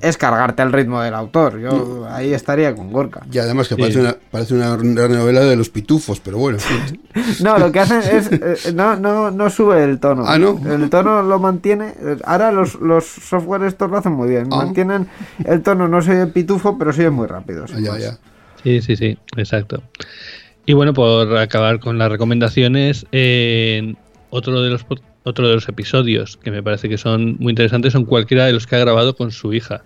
es 0.00 0.16
cargarte 0.16 0.62
el 0.62 0.72
ritmo 0.72 1.00
del 1.00 1.14
autor. 1.14 1.60
Yo 1.60 2.06
ahí 2.10 2.34
estaría 2.34 2.74
con 2.74 2.90
Gorka. 2.92 3.20
Y 3.30 3.38
además 3.38 3.68
que 3.68 3.76
Sí. 3.76 3.80
parece, 3.80 4.00
una, 4.00 4.16
parece 4.32 4.54
una 4.54 4.76
novela 4.76 5.40
de 5.42 5.54
los 5.56 5.68
pitufos, 5.70 6.18
pero 6.20 6.38
bueno. 6.38 6.58
No, 7.42 7.58
lo 7.58 7.70
que 7.70 7.80
hacen 7.80 7.98
es. 8.00 8.30
eh, 8.32 8.72
no, 8.74 8.96
no, 8.96 9.30
no 9.30 9.50
sube 9.50 9.84
el 9.84 10.00
tono. 10.00 10.24
Ah, 10.26 10.38
¿no? 10.38 10.58
El 10.68 10.88
tono 10.90 11.22
lo 11.22 11.38
mantiene. 11.38 11.94
Ahora 12.24 12.50
los, 12.50 12.74
los 12.80 13.04
software 13.06 13.62
estos 13.64 13.90
lo 13.90 13.98
hacen 13.98 14.12
muy 14.12 14.28
bien. 14.28 14.48
Ah. 14.50 14.56
Mantienen 14.56 15.06
el 15.44 15.62
tono, 15.62 15.88
no 15.88 16.00
se 16.02 16.12
oye 16.12 16.26
pitufo, 16.32 16.78
pero 16.78 16.92
se 16.92 17.02
oye 17.02 17.10
muy 17.10 17.26
rápido. 17.26 17.68
sin 17.68 17.84
ya, 17.84 17.98
ya. 17.98 18.16
Sí, 18.62 18.80
sí, 18.80 18.96
sí, 18.96 19.18
exacto. 19.36 19.82
Y 20.66 20.74
bueno, 20.74 20.94
por 20.94 21.36
acabar 21.36 21.80
con 21.80 21.98
las 21.98 22.10
recomendaciones, 22.10 23.06
en 23.10 23.96
otro 24.30 24.62
de 24.62 24.70
los 24.70 24.84
otro 25.24 25.48
de 25.48 25.54
los 25.54 25.68
episodios 25.68 26.36
que 26.36 26.50
me 26.50 26.62
parece 26.62 26.88
que 26.88 26.98
son 26.98 27.36
muy 27.38 27.50
interesantes 27.50 27.92
son 27.92 28.04
cualquiera 28.04 28.46
de 28.46 28.52
los 28.52 28.66
que 28.66 28.76
ha 28.76 28.80
grabado 28.80 29.14
con 29.14 29.30
su 29.30 29.52
hija. 29.52 29.82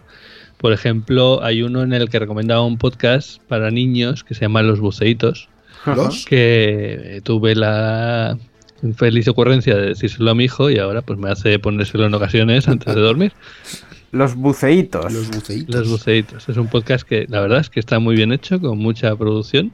Por 0.56 0.72
ejemplo, 0.72 1.42
hay 1.42 1.62
uno 1.62 1.82
en 1.82 1.92
el 1.92 2.08
que 2.08 2.18
recomendaba 2.18 2.64
un 2.64 2.78
podcast 2.78 3.42
para 3.42 3.70
niños 3.70 4.24
que 4.24 4.34
se 4.34 4.42
llama 4.42 4.62
Los 4.62 4.80
Buceitos, 4.80 5.48
Los. 5.84 6.24
que 6.24 7.16
eh, 7.16 7.20
tuve 7.22 7.54
la 7.54 8.38
infeliz 8.82 9.28
ocurrencia 9.28 9.76
de 9.76 9.88
decírselo 9.88 10.30
a 10.30 10.34
mi 10.34 10.44
hijo 10.44 10.70
y 10.70 10.78
ahora 10.78 11.02
pues 11.02 11.18
me 11.18 11.30
hace 11.30 11.58
ponérselo 11.58 12.06
en 12.06 12.14
ocasiones 12.14 12.68
antes 12.68 12.94
de 12.94 13.00
dormir. 13.00 13.32
Los 14.16 14.34
buceitos. 14.34 15.12
Los 15.12 15.30
buceitos. 15.30 15.74
Los 15.74 15.90
Buceitos. 15.90 16.48
Es 16.48 16.56
un 16.56 16.68
podcast 16.68 17.06
que 17.06 17.26
la 17.28 17.40
verdad 17.40 17.60
es 17.60 17.70
que 17.70 17.80
está 17.80 17.98
muy 17.98 18.16
bien 18.16 18.32
hecho, 18.32 18.60
con 18.60 18.78
mucha 18.78 19.14
producción 19.16 19.72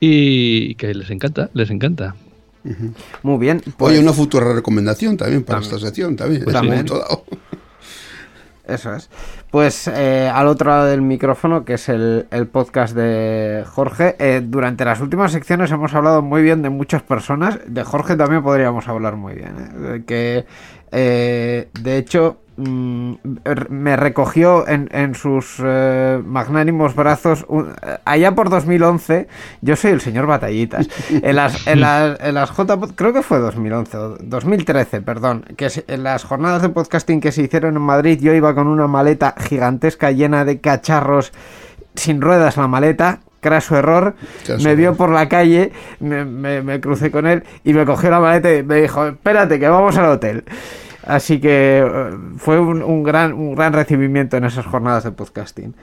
y 0.00 0.74
que 0.76 0.94
les 0.94 1.10
encanta, 1.10 1.50
les 1.52 1.70
encanta. 1.70 2.14
Muy 3.22 3.38
bien. 3.38 3.62
Pues, 3.76 3.92
Oye, 3.92 4.00
una 4.00 4.12
futura 4.12 4.52
recomendación 4.52 5.16
también 5.16 5.42
para 5.42 5.60
También. 5.60 5.74
esta 5.76 5.86
sección, 5.86 6.16
también. 6.16 6.44
Pues 6.44 6.54
también. 6.54 6.74
momento 6.74 6.98
dado. 6.98 7.24
Eso 8.66 8.94
es. 8.94 9.08
Pues 9.50 9.88
eh, 9.88 10.30
al 10.32 10.46
otro 10.46 10.68
lado 10.70 10.86
del 10.86 11.00
micrófono, 11.00 11.64
que 11.64 11.74
es 11.74 11.88
el, 11.88 12.26
el 12.30 12.46
podcast 12.48 12.94
de 12.94 13.64
Jorge, 13.66 14.14
eh, 14.18 14.42
durante 14.44 14.84
las 14.84 15.00
últimas 15.00 15.32
secciones 15.32 15.70
hemos 15.70 15.94
hablado 15.94 16.20
muy 16.20 16.42
bien 16.42 16.60
de 16.60 16.68
muchas 16.68 17.02
personas. 17.02 17.58
De 17.66 17.82
Jorge 17.82 18.16
también 18.16 18.42
podríamos 18.42 18.86
hablar 18.88 19.16
muy 19.16 19.34
bien. 19.34 19.54
¿eh? 19.58 20.02
Que 20.06 20.44
eh, 20.92 21.68
de 21.80 21.96
hecho 21.96 22.40
mm, 22.58 23.12
me 23.70 23.96
recogió 23.96 24.66
en, 24.68 24.88
en 24.92 25.14
sus 25.14 25.56
eh, 25.64 26.20
magnánimos 26.24 26.94
brazos 26.94 27.44
un- 27.48 27.70
eh, 27.82 27.96
allá 28.04 28.34
por 28.34 28.50
2011. 28.50 29.28
Yo 29.62 29.76
soy 29.76 29.92
el 29.92 30.00
señor 30.00 30.26
Batallitas. 30.26 30.88
En 31.10 31.36
las, 31.36 31.66
en 31.66 31.80
las, 31.80 32.20
en 32.20 32.34
las 32.34 32.50
J 32.50 32.78
creo 32.94 33.12
que 33.12 33.22
fue 33.22 33.38
2011 33.38 33.96
o 33.96 34.16
2013, 34.20 35.00
perdón, 35.00 35.44
que 35.56 35.70
se- 35.70 35.84
en 35.88 36.02
las 36.02 36.24
jornadas 36.24 36.60
de 36.62 36.68
podcasting 36.68 37.20
que 37.20 37.32
se 37.32 37.42
hicieron 37.42 37.76
en 37.76 37.82
Madrid 37.82 38.18
yo 38.20 38.34
iba 38.34 38.54
con 38.54 38.66
una 38.66 38.86
maleta 38.86 39.34
gigantesca 39.38 40.10
llena 40.10 40.44
de 40.44 40.60
cacharros 40.60 41.32
sin 41.94 42.20
ruedas 42.20 42.56
la 42.56 42.66
maleta. 42.68 43.20
Craso 43.40 43.76
error, 43.76 44.16
me 44.64 44.74
vio 44.74 44.86
error. 44.88 44.96
por 44.96 45.10
la 45.10 45.28
calle, 45.28 45.70
me, 46.00 46.24
me- 46.24 46.60
me 46.60 46.80
crucé 46.80 47.12
con 47.12 47.24
él 47.24 47.44
y 47.62 47.72
me 47.72 47.86
cogió 47.86 48.10
la 48.10 48.18
maleta 48.18 48.52
y 48.52 48.64
me 48.64 48.80
dijo, 48.80 49.06
espérate 49.06 49.60
que 49.60 49.68
vamos 49.68 49.96
al 49.96 50.06
hotel. 50.06 50.42
Así 51.08 51.40
que 51.40 51.78
eh, 51.78 52.10
fue 52.36 52.60
un, 52.60 52.82
un 52.82 53.02
gran, 53.02 53.32
un 53.32 53.54
gran 53.54 53.72
recibimiento 53.72 54.36
en 54.36 54.44
esas 54.44 54.66
jornadas 54.66 55.04
de 55.04 55.10
podcasting. 55.10 55.74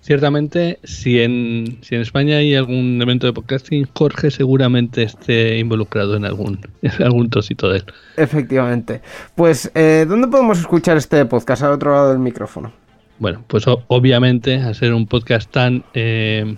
Ciertamente, 0.00 0.80
si 0.84 1.22
en, 1.22 1.78
si 1.80 1.94
en 1.94 2.02
España 2.02 2.36
hay 2.36 2.54
algún 2.54 3.00
evento 3.00 3.26
de 3.26 3.32
podcasting, 3.32 3.88
Jorge 3.94 4.30
seguramente 4.30 5.04
esté 5.04 5.58
involucrado 5.58 6.16
en 6.16 6.26
algún, 6.26 6.58
en 6.82 7.02
algún 7.02 7.30
trocito 7.30 7.70
de 7.70 7.78
él. 7.78 7.84
Efectivamente. 8.18 9.00
Pues, 9.34 9.70
eh, 9.74 10.04
¿dónde 10.06 10.28
podemos 10.28 10.58
escuchar 10.58 10.98
este 10.98 11.24
podcast 11.24 11.62
al 11.62 11.70
otro 11.72 11.92
lado 11.92 12.10
del 12.10 12.18
micrófono? 12.18 12.70
Bueno, 13.18 13.44
pues 13.46 13.64
obviamente, 13.66 14.60
al 14.60 14.74
ser 14.74 14.92
un 14.92 15.06
podcast 15.06 15.50
tan, 15.50 15.84
eh, 15.94 16.54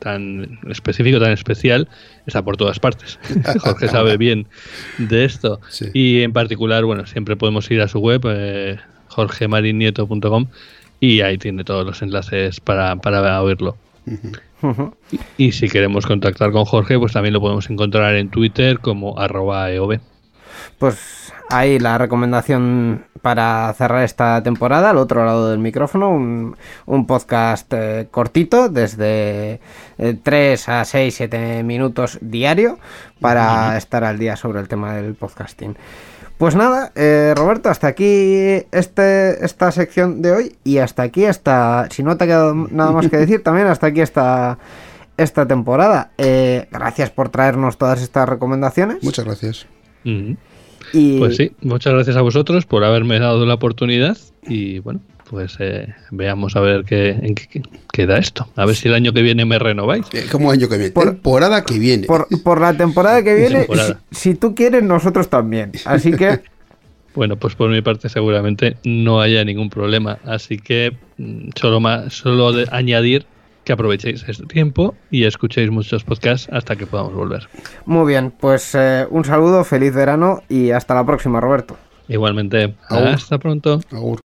tan 0.00 0.58
específico, 0.68 1.20
tan 1.20 1.32
especial, 1.32 1.86
está 2.30 2.42
por 2.42 2.56
todas 2.56 2.78
partes. 2.78 3.18
Jorge 3.60 3.88
sabe 3.88 4.16
bien 4.16 4.46
de 4.98 5.24
esto. 5.24 5.60
Sí. 5.68 5.86
Y 5.92 6.22
en 6.22 6.32
particular, 6.32 6.84
bueno, 6.84 7.06
siempre 7.06 7.36
podemos 7.36 7.70
ir 7.70 7.80
a 7.80 7.88
su 7.88 7.98
web, 7.98 8.22
eh, 8.26 8.78
jorgemarinieto.com, 9.08 10.46
y 11.00 11.20
ahí 11.20 11.38
tiene 11.38 11.64
todos 11.64 11.84
los 11.84 12.02
enlaces 12.02 12.60
para, 12.60 12.96
para 12.96 13.42
oírlo. 13.42 13.76
Y, 15.36 15.46
y 15.46 15.52
si 15.52 15.68
queremos 15.68 16.06
contactar 16.06 16.52
con 16.52 16.64
Jorge, 16.64 16.98
pues 16.98 17.12
también 17.12 17.34
lo 17.34 17.40
podemos 17.40 17.68
encontrar 17.70 18.14
en 18.16 18.28
Twitter 18.28 18.78
como 18.78 19.18
arroba 19.18 19.70
EOB. 19.70 20.00
Pues 20.78 21.32
ahí 21.50 21.78
la 21.78 21.98
recomendación 21.98 23.04
para 23.22 23.72
cerrar 23.74 24.04
esta 24.04 24.42
temporada, 24.42 24.90
al 24.90 24.96
otro 24.96 25.24
lado 25.24 25.50
del 25.50 25.58
micrófono, 25.58 26.10
un, 26.10 26.56
un 26.86 27.06
podcast 27.06 27.72
eh, 27.72 28.08
cortito, 28.10 28.68
desde 28.68 29.60
3 30.22 30.68
a 30.68 30.84
6, 30.84 31.14
7 31.14 31.62
minutos 31.62 32.18
diario, 32.20 32.78
para 33.20 33.76
estar 33.76 34.04
al 34.04 34.18
día 34.18 34.36
sobre 34.36 34.60
el 34.60 34.68
tema 34.68 34.94
del 34.94 35.14
podcasting. 35.14 35.76
Pues 36.40 36.56
nada, 36.56 36.90
eh, 36.94 37.34
Roberto, 37.36 37.68
hasta 37.68 37.86
aquí 37.86 38.64
este, 38.72 39.44
esta 39.44 39.70
sección 39.72 40.22
de 40.22 40.32
hoy 40.32 40.56
y 40.64 40.78
hasta 40.78 41.02
aquí 41.02 41.26
esta, 41.26 41.86
si 41.90 42.02
no 42.02 42.16
te 42.16 42.24
ha 42.24 42.26
quedado 42.26 42.54
nada 42.54 42.92
más 42.92 43.10
que 43.10 43.16
decir, 43.18 43.42
también 43.42 43.66
hasta 43.66 43.88
aquí 43.88 44.00
esta, 44.00 44.56
esta 45.18 45.46
temporada. 45.46 46.12
Eh, 46.16 46.66
gracias 46.70 47.10
por 47.10 47.28
traernos 47.28 47.76
todas 47.76 48.00
estas 48.00 48.26
recomendaciones. 48.26 49.02
Muchas 49.02 49.26
gracias. 49.26 49.66
Y 50.92 51.18
Pues 51.18 51.36
sí, 51.36 51.52
muchas 51.62 51.92
gracias 51.94 52.16
a 52.16 52.22
vosotros 52.22 52.66
por 52.66 52.84
haberme 52.84 53.18
dado 53.18 53.44
la 53.46 53.54
oportunidad 53.54 54.16
y 54.46 54.78
bueno, 54.80 55.00
pues 55.28 55.56
eh, 55.60 55.94
veamos 56.10 56.56
a 56.56 56.60
ver 56.60 56.84
qué, 56.84 57.10
en 57.10 57.34
qué 57.34 57.62
queda 57.92 58.18
esto. 58.18 58.48
A 58.56 58.66
ver 58.66 58.74
si 58.74 58.88
el 58.88 58.94
año 58.94 59.12
que 59.12 59.22
viene 59.22 59.44
me 59.44 59.58
renováis. 59.58 60.06
Eh, 60.12 60.26
como 60.30 60.50
año 60.50 60.68
que 60.68 60.76
viene. 60.76 60.92
Por- 60.92 61.10
temporada 61.12 61.64
que 61.64 61.78
viene. 61.78 62.06
por, 62.06 62.26
por 62.42 62.60
la 62.60 62.76
temporada 62.76 63.22
que 63.22 63.34
viene, 63.34 63.60
Temporada. 63.60 64.00
Si, 64.10 64.30
si 64.32 64.34
tú 64.34 64.54
quieres, 64.54 64.82
nosotros 64.82 65.28
también. 65.28 65.72
Así 65.84 66.12
que, 66.12 66.40
Bueno, 67.14 67.36
pues 67.36 67.56
por 67.56 67.70
mi 67.70 67.82
parte 67.82 68.08
seguramente 68.08 68.76
no 68.84 69.20
haya 69.20 69.44
ningún 69.44 69.68
problema. 69.68 70.18
Así 70.24 70.58
que 70.58 70.96
mm, 71.18 71.50
solo, 71.56 71.80
más, 71.80 72.12
solo 72.14 72.52
de 72.52 72.66
añadir 72.70 73.26
que 73.64 73.72
aprovechéis 73.72 74.24
este 74.28 74.46
tiempo 74.46 74.94
y 75.10 75.24
escuchéis 75.24 75.70
muchos 75.70 76.04
podcasts 76.04 76.48
hasta 76.52 76.76
que 76.76 76.86
podamos 76.86 77.14
volver. 77.14 77.48
muy 77.86 78.06
bien, 78.06 78.30
pues 78.30 78.74
eh, 78.74 79.06
un 79.10 79.24
saludo, 79.24 79.64
feliz 79.64 79.94
verano 79.94 80.42
y 80.48 80.70
hasta 80.70 80.94
la 80.94 81.04
próxima, 81.04 81.40
Roberto. 81.40 81.76
Igualmente, 82.08 82.74
Agur. 82.88 83.08
hasta 83.08 83.38
pronto. 83.38 83.80
Agur. 83.92 84.20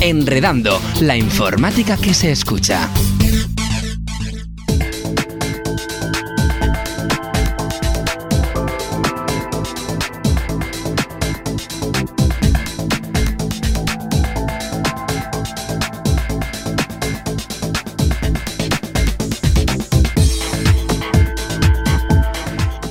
Enredando, 0.00 0.80
la 1.00 1.16
informática 1.16 1.96
que 1.96 2.14
se 2.14 2.30
escucha. 2.30 2.88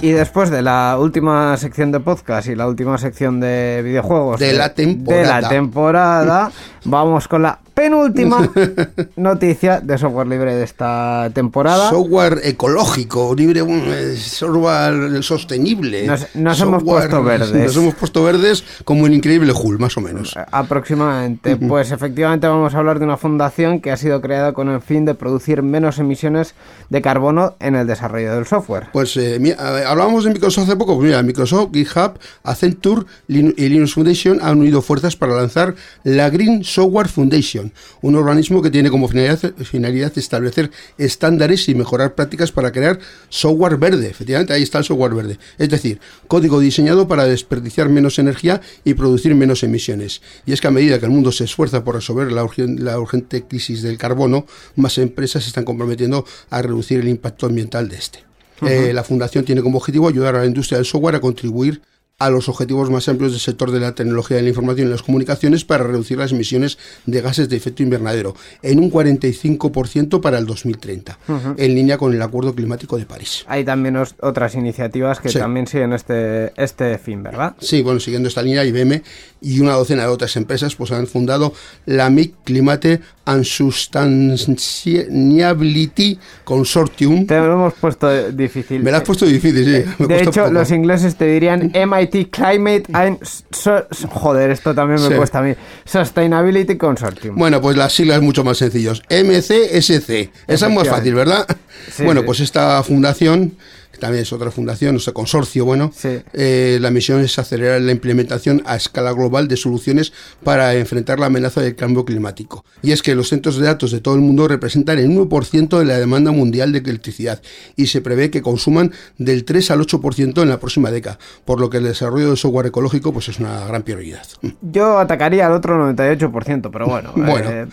Y 0.02 0.12
después 0.12 0.52
de 0.52 0.62
la 0.62 0.96
última 1.00 1.58
sección 1.58 1.92
de 1.92 2.00
podcast 2.00 2.48
y 2.48 2.56
la 2.56 2.68
última 2.68 2.98
sección 3.00 3.40
de 3.40 3.82
videojuegos 3.84 4.40
De 4.40 4.54
la 4.54 4.74
temporada. 4.74 5.36
de 5.38 5.42
la 5.42 5.50
temporada, 5.50 6.52
vamos 6.86 7.28
con 7.28 7.42
la 7.42 7.60
penúltima 7.74 8.48
noticia 9.18 9.80
de 9.82 9.98
software 10.00 10.28
libre 10.28 10.56
de 10.56 10.64
esta 10.64 11.30
temporada. 11.34 11.90
Software 11.90 12.42
ecológico, 12.44 13.36
libre, 13.36 13.62
eh, 13.62 14.16
software 14.18 15.22
sostenible. 15.24 16.06
Nos- 16.08 16.36
nos 16.36 16.62
hemos 16.62 16.84
puesto 16.84 17.24
verdes. 17.24 17.54
Nos 17.54 17.76
hemos 17.78 17.96
puesto 17.96 18.24
verdes 18.24 18.64
como 18.84 19.06
el 19.08 19.14
increíble 19.14 19.52
Hulk, 19.52 19.80
más 19.80 19.98
o 19.98 20.02
menos. 20.02 20.36
Aproximadamente. 20.52 21.56
Pues 21.58 21.92
efectivamente 21.92 22.48
vamos 22.48 22.74
a 22.74 22.78
hablar 22.80 22.98
de 23.00 23.06
una 23.06 23.18
fundación 23.18 23.80
que 23.82 23.92
ha 23.92 23.98
sido 23.98 24.22
creada 24.22 24.54
con 24.54 24.70
el 24.70 24.82
fin 24.82 25.06
de 25.06 25.14
producir 25.16 25.62
menos 25.64 26.00
emisiones 26.00 26.54
de 26.90 27.02
carbono 27.02 27.56
en 27.60 27.76
el 27.76 27.86
desarrollo 27.88 28.34
del 28.36 28.46
software. 28.48 28.88
Pues 28.94 29.16
eh, 29.18 29.38
mi- 29.40 29.52
a- 29.52 29.87
hablábamos 29.88 30.23
de 30.23 30.32
Microsoft 30.32 30.65
hace 30.65 30.76
poco. 30.76 30.95
Pues 30.95 31.08
mira, 31.08 31.23
Microsoft, 31.23 31.69
GitHub, 31.73 32.19
Accenture 32.43 33.06
y 33.28 33.69
Linux 33.69 33.93
Foundation 33.93 34.39
han 34.41 34.60
unido 34.60 34.82
fuerzas 34.82 35.15
para 35.15 35.36
lanzar 35.36 35.76
la 36.04 36.30
Green 36.30 36.63
Software 36.63 37.08
Foundation, 37.08 37.71
un 38.02 38.15
organismo 38.15 38.62
que 38.62 38.69
tiene 38.69 38.89
como 38.89 39.08
finalidad, 39.08 39.54
finalidad 39.63 40.17
establecer 40.17 40.71
estándares 40.97 41.67
y 41.69 41.76
mejorar 41.76 42.15
prácticas 42.15 42.52
para 42.52 42.71
crear 42.71 43.00
software 43.30 43.78
verde. 43.78 44.10
Efectivamente, 44.10 44.54
ahí 44.54 44.63
está 44.63 44.80
el 44.80 44.84
software 44.84 45.13
verde. 45.13 45.39
Es 45.58 45.69
decir, 45.69 46.00
código 46.28 46.60
diseñado 46.60 47.08
para 47.08 47.26
desperdiciar 47.26 47.89
menos 47.89 48.19
energía 48.19 48.62
y 48.84 48.93
producir 48.93 49.36
menos 49.36 49.63
emisiones. 49.63 50.21
Y 50.45 50.54
es 50.54 50.62
que 50.62 50.67
a 50.67 50.71
medida 50.71 51.00
que 51.00 51.06
el 51.06 51.12
mundo 51.12 51.32
se 51.32 51.45
esfuerza 51.45 51.84
por 51.84 51.95
resolver 51.95 52.32
la, 52.32 52.47
la 52.58 53.00
urgente 53.00 53.43
crisis 53.43 53.82
del 53.82 53.97
carbono, 53.97 54.45
más 54.76 54.97
empresas 54.97 55.43
se 55.43 55.50
están 55.50 55.65
comprometiendo 55.65 56.26
a 56.50 56.62
reducir 56.62 57.00
el 57.00 57.08
impacto 57.08 57.45
ambiental 57.45 57.89
de 57.89 57.97
este. 57.97 58.27
Eh, 58.62 58.91
la 58.93 59.04
fundación 59.04 59.46
tiene 59.46 59.62
como 59.62 59.78
objetivo 59.78 60.08
ayudar 60.08 60.36
a 60.36 60.39
la 60.39 60.46
industria 60.46 60.78
del 60.78 60.86
software 60.86 61.15
a 61.15 61.22
contribuir 61.22 61.82
a 62.19 62.32
los 62.32 62.49
objetivos 62.49 62.89
más 62.89 63.08
amplios 63.10 63.32
del 63.34 63.39
sector 63.39 63.69
de 63.69 63.80
la 63.80 63.93
tecnología 63.93 64.38
de 64.38 64.43
la 64.43 64.49
información 64.49 64.88
y 64.88 64.91
las 64.91 65.03
comunicaciones 65.03 65.63
para 65.65 65.84
reducir 65.84 66.17
las 66.17 66.32
emisiones 66.32 66.80
de 67.06 67.21
gases 67.21 67.47
de 67.47 67.56
efecto 67.58 67.84
invernadero 67.84 68.34
en 68.63 68.80
un 68.80 68.89
45% 68.89 70.19
para 70.19 70.39
el 70.39 70.47
2030, 70.47 71.19
en 71.58 71.75
línea 71.75 71.99
con 71.99 72.15
el 72.15 72.21
Acuerdo 72.23 72.56
Climático 72.56 72.97
de 72.97 73.06
París. 73.06 73.45
Hay 73.47 73.63
también 73.63 73.97
otras 73.97 74.56
iniciativas 74.56 75.19
que 75.19 75.30
Sí. 75.30 75.38
también 75.38 75.67
siguen 75.67 75.93
este, 75.93 76.53
este 76.60 76.97
fin, 76.97 77.21
¿verdad? 77.21 77.56
Sí, 77.60 77.84
bueno, 77.84 77.99
siguiendo 77.99 78.30
esta 78.30 78.41
línea, 78.41 78.65
IBM 78.65 79.03
y 79.39 79.60
una 79.60 79.73
docena 79.73 80.01
de 80.01 80.08
otras 80.10 80.36
empresas 80.38 80.73
pues 80.73 80.91
han 80.91 81.06
fundado 81.06 81.53
la 81.86 82.10
MIC 82.10 82.34
Climate 82.45 82.99
and 83.25 83.43
Sustainability 83.43 86.17
Consortium. 86.43 87.27
Te 87.27 87.38
lo 87.38 87.53
hemos 87.53 87.75
puesto 87.75 88.32
difícil. 88.32 88.82
Me 88.82 88.89
la 88.89 88.97
has 88.97 89.03
puesto 89.03 89.27
difícil, 89.27 89.63
sí. 89.65 89.84
me 89.99 90.08
De 90.08 90.23
hecho, 90.23 90.49
los 90.49 90.71
ingleses 90.71 91.15
te 91.15 91.25
dirían 91.25 91.71
MIT 91.75 92.07
Climate 92.10 92.84
and... 92.93 93.17
So- 93.52 93.86
joder, 94.10 94.50
esto 94.52 94.74
también 94.74 95.02
me 95.02 95.08
Sí. 95.10 95.13
cuesta 95.15 95.39
a 95.39 95.41
mí. 95.41 95.54
Sustainability 95.86 96.78
Consortium. 96.78 97.36
Bueno, 97.36 97.62
pues 97.62 97.76
las 97.78 97.93
siglas 97.93 98.22
mucho 98.22 98.43
más 98.43 98.58
sencillos. 98.58 99.02
MCSC. 99.10 100.32
Esa 100.48 100.67
es 100.67 100.74
más 100.74 100.88
fácil, 100.88 101.13
¿verdad? 101.15 101.46
Sí, 101.91 102.04
bueno, 102.04 102.24
pues 102.24 102.39
esta 102.39 102.82
fundación, 102.84 103.54
también 104.00 104.24
es 104.24 104.34
otra 104.34 104.52
fundación, 104.52 104.96
este 104.96 105.14
consorcio, 105.14 105.66
bueno, 105.66 105.92
Sí. 105.96 106.20
eh, 106.34 106.78
la 106.82 106.92
misión 106.92 107.22
es 107.22 107.38
acelerar 107.40 107.82
la 107.82 107.92
implementación 107.92 108.62
a 108.66 108.76
escala 108.76 109.12
global 109.12 109.48
de 109.48 109.58
soluciones 109.58 110.14
para 110.44 110.74
enfrentar 110.76 111.20
la 111.20 111.28
amenaza 111.28 111.62
del 111.62 111.76
cambio 111.76 112.06
climático. 112.06 112.64
Y 112.82 112.92
es 112.92 113.02
que 113.02 113.16
los 113.16 113.30
centros 113.30 113.58
de 113.58 113.66
datos 113.66 113.92
de 113.92 114.00
todo 114.02 114.16
el 114.16 114.22
mundo 114.22 114.48
representan 114.48 115.00
el 115.00 115.10
1% 115.10 115.80
de 115.80 115.86
la 115.86 115.98
demanda 115.98 116.32
mundial 116.32 116.72
de 116.72 116.80
electricidad 116.80 117.42
y 117.76 117.88
se 117.88 118.02
prevé 118.02 118.30
que 118.32 118.42
consuman 118.42 118.92
del 119.18 119.44
3 119.46 119.72
al 119.72 119.82
8% 119.82 120.42
en 120.42 120.50
la 120.50 120.60
próxima 120.60 120.92
década, 120.92 121.20
por 121.46 121.60
lo 121.60 121.70
que 121.70 121.78
el 121.78 121.84
desarrollo 121.84 122.28
del 122.28 122.38
software 122.38 122.68
ecológico 122.68 123.12
pues 123.14 123.30
es 123.30 123.40
una 123.40 123.66
gran 123.68 123.84
prioridad. 123.84 124.24
Yo 124.62 125.00
atacaría 125.00 125.46
al 125.48 125.54
otro 125.54 125.78
98%, 125.94 126.70
pero 126.72 126.86
bueno. 126.88 127.12
Bueno. 127.38 127.50
eh, 127.52 127.68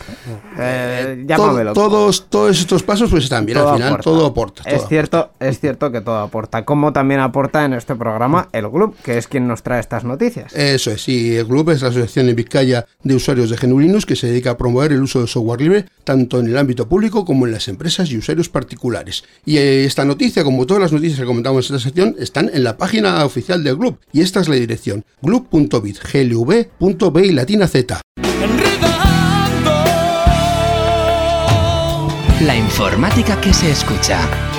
eh, 0.59 1.25
Todo- 1.27 1.37
llámamelo. 1.47 1.73
todos, 1.73 2.27
todos 2.29 2.59
estos 2.59 2.83
pasos 2.83 3.11
pues 3.11 3.25
están 3.25 3.47
bien, 3.47 3.59
Todo 3.59 3.69
al 3.71 3.75
final 3.77 3.89
aporta. 3.89 4.05
todo 4.05 4.27
aporta. 4.27 4.63
Es 4.67 4.87
cierto, 4.89 5.31
es 5.41 5.61
cierto 5.61 5.91
que 5.93 6.01
todo 6.01 6.14
aporta. 6.17 6.65
Como 6.65 6.93
también 6.93 7.21
aporta 7.21 7.65
en 7.65 7.75
este 7.75 7.95
programa 7.95 8.49
el 8.53 8.71
Club, 8.71 8.97
que 9.03 9.19
es 9.19 9.29
quien 9.29 9.47
nos 9.47 9.63
trae 9.63 9.81
estas 9.81 10.05
noticias. 10.05 10.53
Eso 10.55 10.91
es, 10.91 11.03
sí, 11.03 11.37
el 11.37 11.47
club 11.47 11.71
es 11.71 11.83
la 11.83 11.89
asociación 11.89 12.29
en 12.29 12.37
Vizcaya 12.37 12.87
de 13.03 13.15
usuarios 13.15 13.51
de 13.51 13.57
GNU 13.57 13.81
Linux 13.81 14.07
que 14.07 14.17
se 14.17 14.27
dedica 14.27 14.53
a 14.53 14.57
promover 14.57 14.93
el 14.93 15.03
uso 15.03 15.19
del 15.19 15.29
software 15.29 15.61
libre 15.61 15.85
tanto 16.05 16.39
en 16.39 16.47
el 16.47 16.59
ámbito 16.59 16.89
público 16.89 17.25
como 17.25 17.47
en 17.47 17.53
las 17.53 17.69
empresas 17.69 18.11
y 18.11 18.19
usuarios 18.19 18.49
particulares. 18.49 19.25
Y 19.45 19.59
eh, 19.59 19.85
esta 19.85 20.05
noticia, 20.05 20.45
como 20.45 20.67
todas 20.67 20.83
las 20.83 20.93
noticias 20.93 21.19
que 21.19 21.27
comentamos 21.27 21.71
en 21.71 21.77
esta 21.77 21.89
sección, 21.89 22.17
están 22.19 22.51
en 22.53 22.65
la 22.65 22.77
página 22.77 23.25
oficial 23.25 23.65
del 23.65 23.79
club. 23.79 23.99
Y 24.13 24.21
esta 24.21 24.41
es 24.41 24.49
la 24.49 24.57
dirección, 24.57 25.05
glub.bit, 25.23 25.99
glv.b 26.13 27.27
y 27.27 27.33
latina 27.33 27.67
z. 27.67 28.01
La 32.41 32.57
informática 32.57 33.41
que 33.41 33.55
se 33.55 33.71
escucha. 33.71 34.54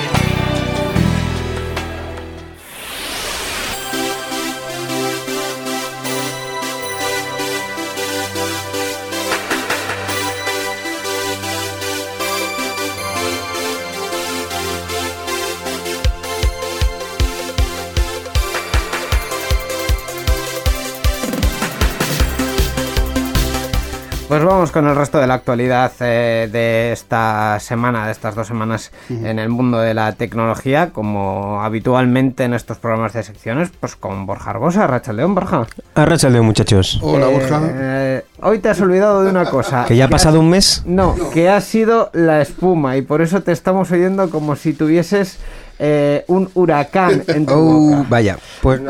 Pues 24.28 24.42
vamos 24.42 24.72
con 24.72 24.88
el 24.88 24.96
resto 24.96 25.18
de 25.20 25.28
la 25.28 25.34
actualidad 25.34 25.92
eh, 26.00 26.48
de 26.50 26.90
esta 26.90 27.60
semana, 27.60 28.06
de 28.06 28.12
estas 28.12 28.34
dos 28.34 28.48
semanas 28.48 28.90
en 29.08 29.38
el 29.38 29.48
mundo 29.48 29.78
de 29.78 29.94
la 29.94 30.12
tecnología, 30.14 30.90
como 30.92 31.62
habitualmente 31.62 32.42
en 32.42 32.52
estos 32.52 32.78
programas 32.78 33.12
de 33.12 33.22
secciones, 33.22 33.70
pues 33.78 33.94
con 33.94 34.26
Borja 34.26 34.50
Argosa, 34.50 34.88
Racha 34.88 35.12
León, 35.12 35.36
Borja. 35.36 35.66
Arrachaldeo, 35.94 36.42
muchachos. 36.42 36.98
Hola, 37.02 37.28
Eh, 37.30 37.32
Borja. 37.34 37.60
eh, 37.72 38.24
hoy 38.42 38.58
te 38.58 38.68
has 38.68 38.80
olvidado 38.80 39.22
de 39.22 39.30
una 39.30 39.44
cosa. 39.44 39.84
¿Que 39.86 39.96
ya 39.96 40.06
ha 40.06 40.10
pasado 40.10 40.40
un 40.40 40.50
mes? 40.50 40.82
No, 40.86 41.14
que 41.32 41.48
ha 41.48 41.60
sido 41.60 42.10
la 42.12 42.42
espuma 42.42 42.96
y 42.96 43.02
por 43.02 43.22
eso 43.22 43.44
te 43.44 43.52
estamos 43.52 43.92
oyendo 43.92 44.28
como 44.30 44.56
si 44.56 44.72
tuvieses 44.72 45.38
eh, 45.78 46.24
un 46.26 46.50
huracán 46.54 47.22
en 47.28 47.46
tu 47.46 47.54
Oh, 47.54 47.96
boca. 47.98 48.06
vaya. 48.08 48.38
Pues 48.60 48.80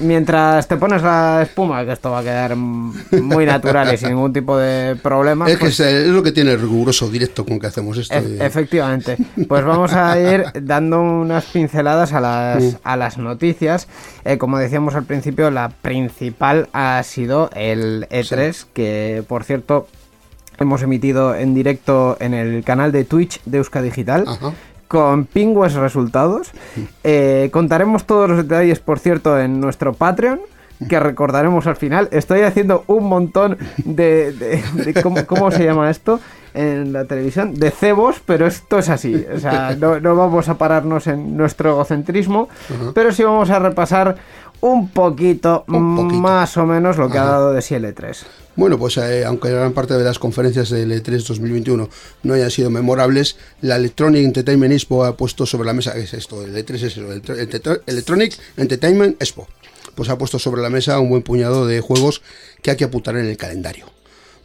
Mientras 0.00 0.66
te 0.66 0.76
pones 0.76 1.02
la 1.02 1.42
espuma, 1.42 1.84
que 1.84 1.92
esto 1.92 2.10
va 2.10 2.20
a 2.20 2.22
quedar 2.22 2.56
mm, 2.56 2.92
muy 3.22 3.44
natural 3.46 3.92
y 3.92 3.96
sin 3.96 4.08
ningún 4.10 4.32
tipo 4.32 4.56
de 4.56 4.96
problema. 4.96 5.46
Es 5.46 5.54
que 5.56 5.60
pues- 5.66 5.80
es, 5.80 6.06
es 6.06 6.08
lo 6.08 6.22
que 6.22 6.32
tiene 6.32 6.52
el 6.52 6.60
riguroso 6.60 7.08
directo 7.10 7.44
con 7.44 7.58
que 7.60 7.66
hacemos 7.66 7.98
esto. 7.98 8.20
De- 8.20 8.44
efectivamente. 8.44 9.16
Pues 9.48 9.64
vamos 9.64 9.92
a 9.92 10.18
ir 10.18 10.44
dando 10.62 11.00
unas 11.02 11.44
pinceladas 11.46 12.12
a 12.12 12.20
las, 12.20 12.78
a 12.82 12.96
las 12.96 13.18
noticias. 13.18 13.88
Eh, 14.24 14.38
como 14.38 14.58
decíamos 14.58 14.94
al 14.94 15.04
principio, 15.04 15.50
la 15.50 15.68
principal 15.68 16.68
ha 16.72 17.02
sido 17.02 17.50
el 17.54 18.06
E3, 18.10 18.66
que 18.72 19.22
por 19.28 19.44
cierto 19.44 19.86
hemos 20.58 20.82
emitido 20.82 21.34
en 21.34 21.54
directo 21.54 22.16
en 22.20 22.34
el 22.34 22.64
canal 22.64 22.92
de 22.92 23.04
Twitch 23.04 23.40
de 23.44 23.58
Euska 23.58 23.80
Digital. 23.82 24.24
Ajá. 24.26 24.52
Con 24.90 25.24
pingües 25.24 25.74
resultados. 25.74 26.50
Eh, 27.04 27.48
contaremos 27.52 28.06
todos 28.06 28.28
los 28.28 28.38
detalles, 28.38 28.80
por 28.80 28.98
cierto, 28.98 29.38
en 29.38 29.60
nuestro 29.60 29.92
Patreon. 29.92 30.40
Que 30.88 30.98
recordaremos 30.98 31.66
al 31.66 31.76
final. 31.76 32.08
Estoy 32.10 32.40
haciendo 32.40 32.84
un 32.86 33.04
montón 33.08 33.58
de. 33.84 34.32
de- 34.32 34.62
de- 34.84 35.02
¿cómo, 35.02 35.24
cómo 35.26 35.50
se 35.50 35.64
llama 35.64 35.90
esto? 35.90 36.20
En 36.54 36.92
la 36.92 37.04
televisión. 37.04 37.54
De 37.54 37.70
cebos, 37.70 38.16
pero 38.24 38.46
esto 38.46 38.78
es 38.78 38.88
así. 38.88 39.24
O 39.34 39.38
sea, 39.38 39.76
no, 39.78 40.00
no 40.00 40.16
vamos 40.16 40.48
a 40.48 40.56
pararnos 40.58 41.06
en 41.06 41.36
nuestro 41.36 41.70
egocentrismo. 41.70 42.48
Pero 42.94 43.12
sí 43.12 43.22
vamos 43.22 43.50
a 43.50 43.58
repasar 43.58 44.16
un 44.62 44.88
poquito, 44.88 45.64
Un 45.68 45.96
poquito. 45.96 46.20
más 46.20 46.56
o 46.56 46.66
menos, 46.66 46.96
lo 46.98 47.08
que 47.10 47.18
ha 47.18 47.24
dado 47.24 47.52
de 47.52 47.62
sí 47.62 47.74
el 47.74 47.84
E3. 47.84 48.16
Bueno, 48.56 48.76
pues 48.78 48.96
eh, 48.98 49.24
aunque 49.24 49.48
gran 49.50 49.72
parte 49.72 49.94
de 49.94 50.04
las 50.04 50.18
conferencias 50.18 50.68
del 50.70 50.92
E 50.92 51.02
E3 51.02 51.26
2021 51.26 51.88
no 52.24 52.34
hayan 52.34 52.50
sido 52.50 52.68
memorables, 52.68 53.38
la 53.62 53.76
Electronic 53.76 54.22
Entertainment 54.24 54.72
Expo 54.74 55.04
ha 55.04 55.16
puesto 55.16 55.46
sobre 55.46 55.66
la 55.66 55.72
mesa, 55.72 55.94
¿qué 55.94 56.00
es 56.02 56.12
esto? 56.14 56.44
El 56.44 56.54
E3 56.56 56.74
es 56.82 56.96
el 56.98 57.04
Electro- 57.06 57.80
Electronic 57.86 58.36
Entertainment 58.58 59.22
Expo. 59.22 59.46
Pues 59.94 60.08
ha 60.08 60.18
puesto 60.18 60.38
sobre 60.38 60.62
la 60.62 60.70
mesa 60.70 60.98
un 61.00 61.10
buen 61.10 61.22
puñado 61.22 61.66
de 61.66 61.80
juegos 61.80 62.22
que 62.62 62.70
hay 62.70 62.76
que 62.76 62.84
apuntar 62.84 63.16
en 63.16 63.26
el 63.26 63.36
calendario. 63.36 63.86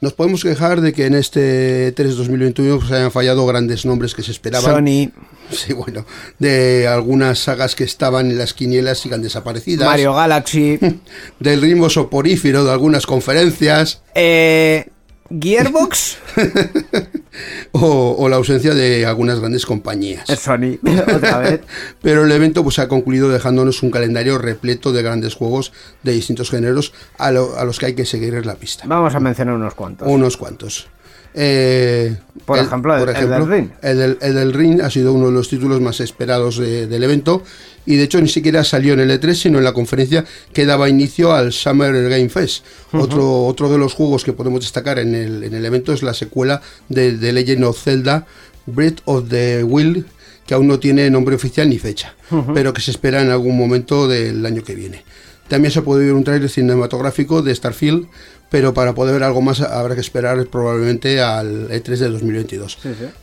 Nos 0.02 0.14
podemos 0.14 0.44
quejar 0.44 0.82
de 0.82 0.94
que 0.94 1.06
en 1.06 1.16
este 1.16 1.96
E3 1.96 2.16
2021 2.16 2.80
pues, 2.80 2.92
hayan 2.92 3.12
fallado 3.12 3.46
grandes 3.46 3.86
nombres 3.86 4.14
que 4.14 4.24
se 4.24 4.32
esperaban. 4.32 4.76
Sony, 4.76 5.12
Sí, 5.52 5.74
bueno, 5.74 6.06
de 6.40 6.88
algunas 6.88 7.40
sagas 7.40 7.76
que 7.76 7.84
estaban 7.84 8.30
en 8.32 8.38
las 8.38 8.54
quinielas 8.54 9.00
sigan 9.00 9.22
desaparecidas. 9.22 9.88
Mario 9.88 10.14
Galaxy, 10.14 10.80
Del 11.40 11.62
ritmo 11.62 11.90
soporífero 11.90 12.64
de 12.66 12.72
algunas 12.72 13.06
conferencias. 13.06 14.02
eh, 14.16 14.90
Gearbox, 15.30 16.18
o, 17.72 18.16
o 18.18 18.30
la 18.30 18.36
ausencia 18.36 18.74
de 18.74 19.06
algunas 19.06 19.40
grandes 19.40 19.66
compañías. 19.66 20.30
es 20.30 20.40
Sony, 20.40 20.78
otra 21.16 21.40
vez. 21.40 21.62
Pero 22.02 22.24
el 22.26 22.32
evento 22.32 22.64
pues, 22.64 22.80
ha 22.80 22.88
concluido 22.88 23.30
dejándonos 23.30 23.84
un 23.84 23.92
calendario 23.92 24.38
repleto 24.38 24.92
de 24.92 25.02
grandes 25.02 25.34
juegos 25.36 25.74
de 26.04 26.12
distintos 26.14 26.50
géneros 26.52 26.94
a, 27.18 27.32
lo- 27.32 27.58
a 27.58 27.66
los 27.66 27.80
que 27.80 27.88
hay 27.88 27.94
que 27.96 28.06
seguir 28.06 28.46
la 28.46 28.56
pista. 28.56 28.84
Vamos 28.88 29.16
a 29.16 29.20
mencionar 29.20 29.56
unos 29.56 29.74
cuantos. 29.74 30.08
Unos 30.08 30.38
cuantos. 30.38 30.88
Eh, 31.38 32.16
Por 32.46 32.58
ejemplo, 32.68 32.94
el- 32.96 33.02
el 33.10 33.30
del 33.30 33.48
Ring. 33.52 33.70
El 33.82 33.98
del, 33.98 34.18
el 34.22 34.36
del 34.36 34.54
Ring 34.54 34.82
ha 34.82 34.90
sido 34.90 35.14
uno 35.14 35.28
de 35.28 35.32
los 35.34 35.50
títulos 35.50 35.82
más 35.82 36.00
esperados 36.00 36.58
de- 36.58 36.88
del 36.88 37.04
evento 37.04 37.44
y 37.86 37.98
de 37.98 38.04
hecho 38.04 38.22
ni 38.22 38.30
siquiera 38.30 38.64
salió 38.64 38.94
en 38.94 39.02
el 39.02 39.12
E3 39.12 39.34
sino 39.34 39.58
en 39.58 39.64
la 39.64 39.74
conferencia 39.74 40.26
que 40.54 40.66
daba 40.66 40.88
inicio 40.90 41.34
al 41.34 41.52
Summer 41.54 42.10
Game 42.10 42.30
Fest. 42.30 42.64
otro, 42.94 43.46
otro 43.46 43.70
de 43.70 43.78
los 43.78 43.94
juegos 43.94 44.24
que 44.24 44.32
podemos 44.34 44.62
destacar 44.62 44.98
en 45.00 45.14
el, 45.14 45.44
en 45.44 45.54
el 45.54 45.66
evento 45.66 45.92
es 45.92 46.02
la 46.04 46.14
secuela 46.14 46.62
de, 46.90 47.18
de 47.18 47.34
Legend 47.34 47.64
of 47.66 47.84
Zelda 47.84 48.26
Breath 48.66 49.00
of 49.06 49.28
the 49.30 49.64
Wild 49.64 50.06
que 50.48 50.54
aún 50.54 50.68
no 50.68 50.80
tiene 50.80 51.10
nombre 51.10 51.36
oficial 51.36 51.68
ni 51.70 51.80
fecha, 51.80 52.14
pero 52.54 52.72
que 52.72 52.80
se 52.82 52.92
espera 52.92 53.20
en 53.22 53.32
algún 53.32 53.58
momento 53.58 54.08
del 54.08 54.46
año 54.46 54.64
que 54.64 54.76
viene. 54.76 55.04
También 55.48 55.72
se 55.72 55.82
puede 55.82 56.06
ver 56.06 56.14
un 56.14 56.24
tráiler 56.24 56.50
cinematográfico 56.52 57.42
de 57.42 57.54
Starfield, 57.56 58.08
pero 58.50 58.74
para 58.74 58.94
poder 58.94 59.14
ver 59.14 59.24
algo 59.24 59.42
más 59.42 59.62
habrá 59.62 59.96
que 59.96 60.02
esperar 60.02 60.46
probablemente 60.48 61.22
al 61.22 61.70
E3 61.70 61.98
de 61.98 62.10
2022. 62.10 62.78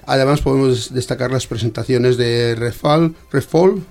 Además 0.07 0.41
podemos 0.41 0.93
destacar 0.93 1.31
las 1.31 1.47
presentaciones 1.47 2.17
de 2.17 2.55
Redfall, 2.55 3.15
Redfall 3.31 3.83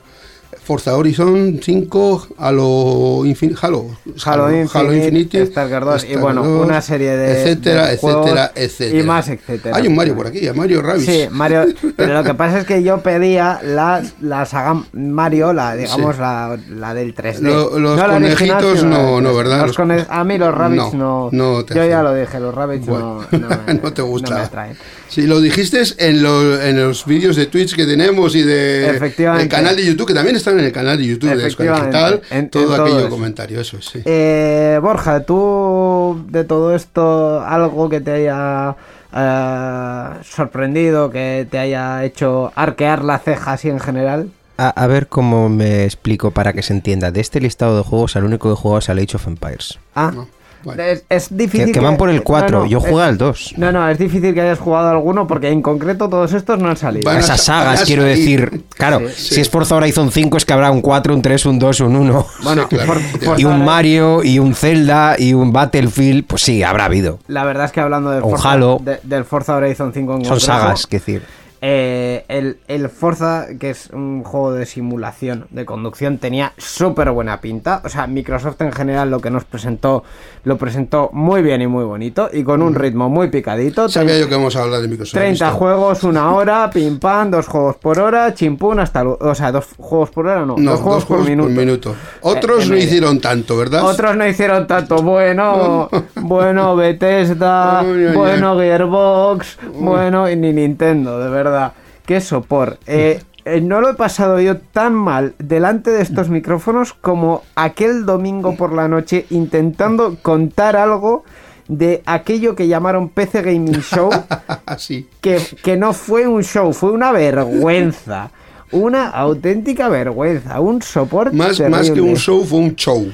Forza 0.63 0.95
Horizon 0.95 1.59
5, 1.61 2.27
Halo, 2.37 3.25
Infin- 3.25 3.57
Halo, 3.61 3.85
Halo 4.25 4.53
Infinite, 4.93 5.45
Stalker 5.47 5.83
2 5.83 6.05
y 6.09 6.15
bueno, 6.17 6.43
2, 6.43 6.65
una 6.65 6.81
serie 6.81 7.11
de- 7.17 7.41
etcétera, 7.41 7.87
de 7.87 7.97
juegos 7.97 8.25
etcétera, 8.27 8.51
etcétera. 8.55 8.99
y 8.99 9.03
más 9.03 9.27
etcétera. 9.29 9.75
Hay 9.77 9.87
un 9.87 9.95
Mario 9.95 10.15
por 10.15 10.27
aquí, 10.27 10.47
a 10.47 10.53
Mario 10.53 10.81
Rabbids. 10.81 11.05
Sí, 11.05 11.27
Mario. 11.31 11.65
Pero 11.97 12.13
lo 12.13 12.23
que 12.23 12.33
pasa 12.33 12.59
es 12.59 12.65
que 12.65 12.83
yo 12.83 12.99
pedía 13.01 13.59
la, 13.63 14.01
la 14.21 14.45
saga 14.45 14.83
Mario, 14.93 15.53
la 15.53 15.75
digamos 15.75 16.15
Sí. 16.15 16.21
la, 16.21 16.57
la 16.69 16.93
del 16.93 17.15
3D. 17.15 17.41
Lo- 17.41 17.79
los 17.79 18.01
conejitos 18.01 18.83
no, 18.83 19.19
no, 19.21 19.31
3D. 19.31 19.35
¿verdad? 19.37 19.67
Los 19.67 20.07
A 20.09 20.23
mí 20.23 20.37
los 20.37 20.53
rabbits 20.53 20.93
No, 20.93 21.29
no. 21.31 21.55
no 21.55 21.65
te 21.65 21.75
yo 21.75 21.85
ya 21.85 22.03
lo 22.03 22.13
dije, 22.13 22.39
los 22.39 22.53
rabbits 22.53 22.85
Bueno, 22.85 23.21
no, 23.31 23.39
no, 23.39 23.49
me, 23.67 23.73
no 23.75 23.93
te 23.93 24.01
gusta. 24.01 24.29
no 24.29 24.35
me 24.37 24.41
atraen. 24.43 24.77
Si 25.11 25.27
lo 25.27 25.41
dijiste 25.41 25.81
en, 25.97 26.23
lo- 26.23 26.61
en 26.61 26.77
los 26.81 27.05
vídeos 27.05 27.35
de 27.35 27.45
Twitch 27.45 27.75
que 27.75 27.85
tenemos 27.85 28.33
y 28.33 28.43
de 28.43 28.89
Efectivamente. 28.89 29.43
el 29.43 29.49
canal 29.49 29.75
de 29.75 29.85
YouTube, 29.85 30.07
que 30.07 30.13
también 30.13 30.37
están 30.37 30.57
en 30.57 30.65
el 30.65 30.71
canal 30.71 30.97
de 30.97 31.05
YouTube 31.05 31.35
de. 31.35 31.43
Digital, 31.43 32.21
En- 32.29 32.49
todo 32.49 32.81
aquello 32.81 33.09
comentario, 33.09 33.59
eso 33.59 33.81
sí. 33.81 34.01
Eh, 34.05 34.79
Borja, 34.81 35.19
tú 35.23 36.23
de 36.29 36.45
todo 36.45 36.73
esto, 36.73 37.41
algo 37.41 37.89
que 37.89 37.99
te 37.99 38.11
haya 38.11 38.75
eh, 39.13 40.05
sorprendido, 40.23 41.09
que 41.11 41.45
te 41.49 41.57
haya 41.59 42.03
hecho 42.05 42.51
arquear 42.55 43.03
la 43.03 43.19
ceja 43.19 43.53
así 43.53 43.67
en 43.69 43.79
general. 43.79 44.29
A, 44.57 44.69
a 44.69 44.87
ver 44.87 45.07
cómo 45.07 45.49
me 45.49 45.83
explico 45.85 46.31
para 46.31 46.53
que 46.53 46.61
se 46.61 46.73
entienda. 46.73 47.11
De 47.11 47.19
este 47.19 47.41
listado 47.41 47.75
de 47.77 47.83
juegos, 47.83 48.15
al 48.15 48.23
único 48.25 48.47
que 48.49 48.53
he 48.53 48.55
jugado 48.57 48.79
es 48.79 48.89
al 48.89 48.99
Age 48.99 49.15
of 49.15 49.27
Empires. 49.27 49.77
Ah, 49.95 50.11
No, 50.13 50.27
bueno. 50.63 50.83
es, 50.83 51.03
es 51.09 51.27
Que, 51.29 51.35
difícil. 51.35 51.71
que 51.71 51.79
van 51.79 51.97
por 51.97 52.09
el 52.09 52.23
4, 52.23 52.49
no, 52.49 52.63
no, 52.63 52.69
yo 52.69 52.79
jugué 52.79 53.03
al 53.03 53.17
2. 53.17 53.53
No, 53.57 53.71
no, 53.71 53.87
es 53.89 53.97
difícil 53.97 54.33
que 54.33 54.41
hayas 54.41 54.59
jugado 54.59 54.89
alguno 54.89 55.27
porque 55.27 55.49
en 55.49 55.61
concreto 55.61 56.09
todos 56.09 56.33
estos 56.33 56.59
no 56.59 56.69
han 56.69 56.77
salido. 56.77 57.09
Van 57.09 57.19
Esas 57.19 57.41
sagas, 57.41 57.83
quiero 57.83 58.03
salir. 58.03 58.17
decir. 58.17 58.63
Claro, 58.77 59.01
Sí. 59.15 59.35
si 59.35 59.41
es 59.41 59.49
Forza 59.49 59.75
Horizon 59.75 60.11
5 60.11 60.37
es 60.37 60.45
que 60.45 60.53
habrá 60.53 60.71
un 60.71 60.81
4, 60.81 61.13
un 61.13 61.21
3, 61.21 61.45
un 61.45 61.59
2, 61.59 61.79
un 61.81 61.95
1. 61.95 62.25
Bueno, 62.43 62.63
Sí, 62.69 62.75
claro. 62.75 62.93
por- 62.93 63.01
Y 63.01 63.25
por 63.25 63.39
Y 63.39 63.45
un 63.45 63.63
Mario, 63.65 64.23
y 64.23 64.39
un 64.39 64.55
Zelda, 64.55 65.15
y 65.17 65.33
un 65.33 65.51
Battlefield, 65.53 66.25
pues 66.25 66.41
sí, 66.41 66.63
habrá 66.63 66.85
habido. 66.85 67.19
La 67.27 67.43
verdad 67.43 67.65
es 67.65 67.71
que 67.71 67.79
hablando 67.81 68.11
del 68.11 68.23
Un 68.23 68.31
Forza, 68.31 68.51
Halo. 68.51 68.79
de- 68.83 68.99
del 69.03 69.25
Forza 69.25 69.55
Horizon 69.55 69.91
5 69.93 70.13
en 70.15 70.25
Son 70.25 70.29
concreto, 70.37 70.45
sagas, 70.45 70.87
que 70.87 70.97
decir. 70.97 71.23
Eh, 71.61 72.25
el, 72.27 72.57
el 72.67 72.89
Forza, 72.89 73.47
que 73.59 73.69
es 73.69 73.89
un 73.91 74.23
juego 74.23 74.53
de 74.53 74.65
simulación 74.65 75.45
de 75.51 75.65
conducción, 75.65 76.17
tenía 76.17 76.53
súper 76.57 77.11
buena 77.11 77.39
pinta. 77.39 77.81
O 77.85 77.89
sea, 77.89 78.07
Microsoft 78.07 78.61
en 78.61 78.71
general 78.71 79.11
lo 79.11 79.19
que 79.19 79.29
nos 79.29 79.45
presentó, 79.45 80.03
lo 80.43 80.57
presentó 80.57 81.09
muy 81.13 81.41
bien 81.41 81.61
y 81.61 81.67
muy 81.67 81.83
bonito 81.83 82.29
y 82.33 82.43
con 82.43 82.61
un 82.61 82.73
ritmo 82.73 83.09
muy 83.09 83.29
picadito. 83.29 83.87
Sabía 83.89 84.19
yo 84.19 84.27
que 84.27 84.35
vamos 84.35 84.55
a 84.55 84.63
hablar 84.63 84.81
de 84.81 84.87
Microsoft. 84.87 85.13
30 85.13 85.45
¿visto? 85.45 85.59
juegos, 85.59 86.03
una 86.03 86.33
hora, 86.33 86.69
pim 86.73 86.99
pam, 86.99 87.29
dos 87.29 87.47
juegos 87.47 87.75
por 87.77 87.99
hora, 87.99 88.33
chimpún 88.33 88.79
hasta... 88.79 89.03
O 89.03 89.35
sea, 89.35 89.51
dos 89.51 89.67
juegos 89.77 90.09
por 90.09 90.27
hora 90.27 90.45
no, 90.45 90.55
No, 90.57 90.71
dos 90.71 90.79
juegos, 90.79 91.05
por, 91.05 91.19
minuto. 91.27 91.95
Otros 92.21 92.65
Eh, 92.65 92.69
no 92.69 92.75
eh, 92.75 92.83
hicieron 92.83 93.19
tanto, 93.19 93.57
¿verdad? 93.57 93.83
Otros 93.83 94.15
no 94.15 94.27
hicieron 94.27 94.67
tanto. 94.67 95.01
Bueno, 95.01 95.89
bueno, 96.15 96.75
Bethesda, 96.75 97.83
bueno, 98.13 98.57
Gearbox, 98.57 99.57
bueno, 99.75 100.29
y 100.29 100.35
ni 100.35 100.53
Nintendo, 100.53 101.19
de 101.19 101.29
verdad. 101.51 101.73
Qué 102.05 102.19
sopor. 102.21 102.79
Eh, 102.87 103.21
eh, 103.45 103.61
no 103.61 103.81
lo 103.81 103.89
he 103.89 103.93
pasado 103.93 104.39
yo 104.39 104.57
tan 104.57 104.93
mal 104.93 105.33
delante 105.39 105.91
de 105.91 106.01
estos 106.01 106.29
micrófonos 106.29 106.93
como 106.93 107.43
aquel 107.55 108.05
domingo 108.05 108.55
por 108.55 108.73
la 108.73 108.87
noche 108.87 109.25
intentando 109.29 110.17
contar 110.21 110.75
algo 110.75 111.23
de 111.67 112.03
aquello 112.05 112.55
que 112.55 112.67
llamaron 112.67 113.09
PC 113.09 113.41
Gaming 113.43 113.81
Show, 113.81 114.09
Así. 114.65 115.07
que, 115.21 115.39
que 115.63 115.77
no 115.77 115.93
fue 115.93 116.27
un 116.27 116.43
show, 116.43 116.73
fue 116.73 116.91
una 116.91 117.11
vergüenza. 117.11 118.31
Una 118.73 119.09
auténtica 119.09 119.89
vergüenza, 119.89 120.61
un 120.61 120.81
soporte 120.81 121.35
Más, 121.35 121.59
más 121.69 121.91
que 121.91 121.99
un 121.99 122.15
show, 122.15 122.45
fue 122.45 122.59
un 122.59 122.75
show. 122.75 123.11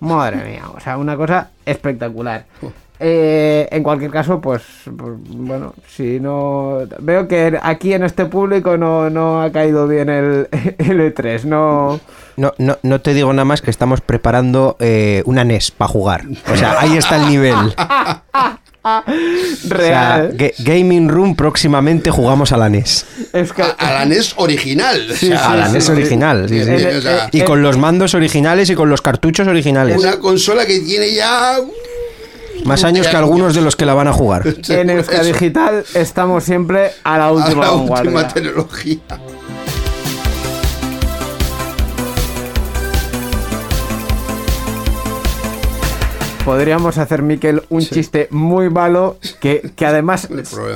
Madre 0.00 0.44
mía, 0.44 0.64
o 0.74 0.78
sea, 0.80 0.98
una 0.98 1.16
cosa 1.16 1.50
espectacular. 1.64 2.44
Eh, 3.02 3.66
en 3.70 3.82
cualquier 3.82 4.10
caso, 4.10 4.40
pues, 4.42 4.62
pues, 4.84 5.12
bueno, 5.28 5.72
si 5.88 6.20
no... 6.20 6.80
Veo 6.98 7.26
que 7.26 7.58
aquí 7.62 7.94
en 7.94 8.02
este 8.04 8.26
público 8.26 8.76
no, 8.76 9.08
no 9.08 9.40
ha 9.42 9.50
caído 9.50 9.88
bien 9.88 10.10
el, 10.10 10.48
el 10.78 11.14
E3, 11.14 11.44
no... 11.44 11.98
No, 12.36 12.52
no, 12.58 12.78
no 12.82 13.00
te 13.00 13.12
digo 13.14 13.32
nada 13.32 13.44
más 13.46 13.60
que 13.62 13.70
estamos 13.70 14.00
preparando 14.02 14.76
eh, 14.80 15.22
una 15.26 15.44
NES 15.44 15.70
para 15.72 15.88
jugar. 15.90 16.24
O 16.52 16.56
sea, 16.56 16.76
ahí 16.80 16.96
está 16.96 17.16
el 17.16 17.28
nivel. 17.28 17.54
O 18.82 19.02
sea, 19.04 19.04
Real. 19.68 20.36
ga- 20.38 20.54
Gaming 20.60 21.10
Room 21.10 21.36
próximamente 21.36 22.10
jugamos 22.10 22.50
a 22.52 22.56
la 22.56 22.70
NES. 22.70 23.04
es 23.34 23.52
que 23.52 23.60
A, 23.62 23.66
a 23.78 23.92
la 23.92 24.04
NES 24.06 24.32
original. 24.38 25.06
o 25.10 25.14
sea, 25.14 25.50
a 25.52 25.56
la 25.56 25.68
NES 25.68 25.88
original. 25.90 26.48
sí, 26.48 26.64
sí. 26.64 26.78
Sí, 26.78 26.84
o 26.86 27.02
sea, 27.02 27.28
Y 27.30 27.42
con 27.42 27.62
los 27.62 27.76
mandos 27.76 28.14
originales 28.14 28.70
y 28.70 28.74
con 28.74 28.88
los 28.88 29.02
cartuchos 29.02 29.46
originales. 29.46 29.98
una 29.98 30.18
consola 30.18 30.64
que 30.64 30.80
tiene 30.80 31.12
ya. 31.12 31.58
Más 32.64 32.84
años 32.84 33.06
que 33.08 33.16
algunos 33.16 33.54
de 33.54 33.62
los 33.62 33.76
que 33.76 33.86
la 33.86 33.94
van 33.94 34.08
a 34.08 34.12
jugar. 34.12 34.42
en 34.68 34.90
Euska 34.90 35.16
Eso, 35.16 35.24
Digital 35.24 35.84
estamos 35.94 36.44
siempre 36.44 36.90
a 37.04 37.18
la 37.18 37.26
a 37.26 37.32
última 37.32 37.64
la 37.64 37.70
vanguardia. 37.72 38.10
última 38.12 38.28
tecnología. 38.28 38.98
Podríamos 46.44 46.96
hacer, 46.96 47.22
Miquel, 47.22 47.62
un 47.68 47.80
chiste 47.82 48.26
muy 48.30 48.70
malo 48.70 49.18
que, 49.40 49.72
que 49.76 49.84
además 49.86 50.26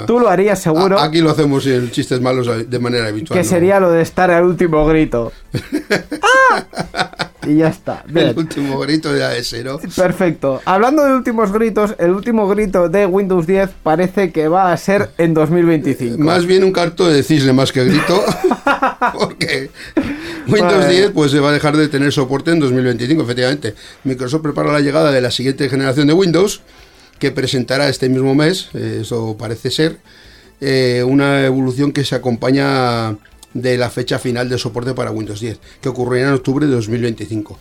tú 0.07 0.20
lo 0.20 0.28
harías 0.28 0.61
seguro, 0.61 0.99
A- 0.99 1.05
Aquí 1.05 1.20
lo 1.20 1.30
hacemos 1.30 1.66
en 1.66 1.91
chistes 1.91 2.20
malos 2.20 2.49
de 2.68 2.78
manera 2.78 3.07
habitual. 3.09 3.39
que 3.39 3.45
¿no? 3.45 3.51
sería 3.51 3.80
lo 3.80 3.91
de 3.91 4.03
estar 4.03 4.30
al 4.30 4.45
último 4.45 4.87
grito. 4.87 5.32
¡Ah! 6.22 7.30
Y 7.47 7.57
ya 7.57 7.69
está. 7.69 8.05
Bien. 8.07 8.29
El 8.29 8.39
último 8.39 8.79
grito 8.81 9.13
de 9.13 9.39
ese, 9.39 9.65
¿no? 9.65 9.79
Perfecto. 9.79 10.61
Hablando 10.65 11.05
de 11.05 11.15
últimos 11.15 11.53
gritos, 11.53 11.95
el 11.99 12.11
último 12.11 12.49
grito 12.49 12.89
de 12.89 13.07
Windows 13.07 13.47
10 13.47 13.71
parece 13.83 14.33
que 14.33 14.49
va 14.49 14.73
a 14.73 14.77
ser 14.77 15.11
en 15.19 15.35
2025. 15.35 16.19
Más 16.19 16.47
bien 16.47 16.65
un 16.65 16.73
carto 16.73 17.09
de 17.09 17.23
cisne 17.23 17.53
más 17.53 17.73
que 17.73 17.85
grito. 17.85 18.23
porque 19.19 19.71
Windows 20.47 20.85
Vale. 20.85 20.95
10 20.95 21.11
pues 21.13 21.31
se 21.31 21.41
va 21.41 21.51
a 21.51 21.53
dejar 21.53 21.77
de 21.77 21.89
tener 21.89 22.13
soporte 22.13 22.51
en 22.51 22.61
2025, 22.61 23.23
efectivamente. 23.23 23.75
Microsoft 24.05 24.43
prepara 24.43 24.73
la 24.73 24.81
llegada 24.81 25.11
de 25.11 25.21
la 25.21 25.31
siguiente 25.31 25.69
generación 25.69 26.07
de 26.07 26.13
Windows, 26.13 26.63
que 27.19 27.31
presentará 27.31 27.89
este 27.89 28.09
mismo 28.09 28.35
mes, 28.35 28.69
eh, 28.75 28.99
eso 29.03 29.37
parece 29.39 29.71
ser, 29.71 29.99
eh, 30.61 31.05
una 31.07 31.45
evolución 31.45 31.93
que 31.93 32.05
se 32.05 32.15
acompaña 32.15 33.17
de 33.55 33.79
la 33.79 33.89
fecha 33.89 34.19
final 34.19 34.49
de 34.49 34.59
soporte 34.59 34.93
para 34.93 35.11
Windows 35.11 35.41
10, 35.41 35.59
que 35.81 35.89
ocurrirá 35.89 36.29
en 36.29 36.35
octubre 36.35 36.67
de 36.67 36.73
2025. 36.75 37.59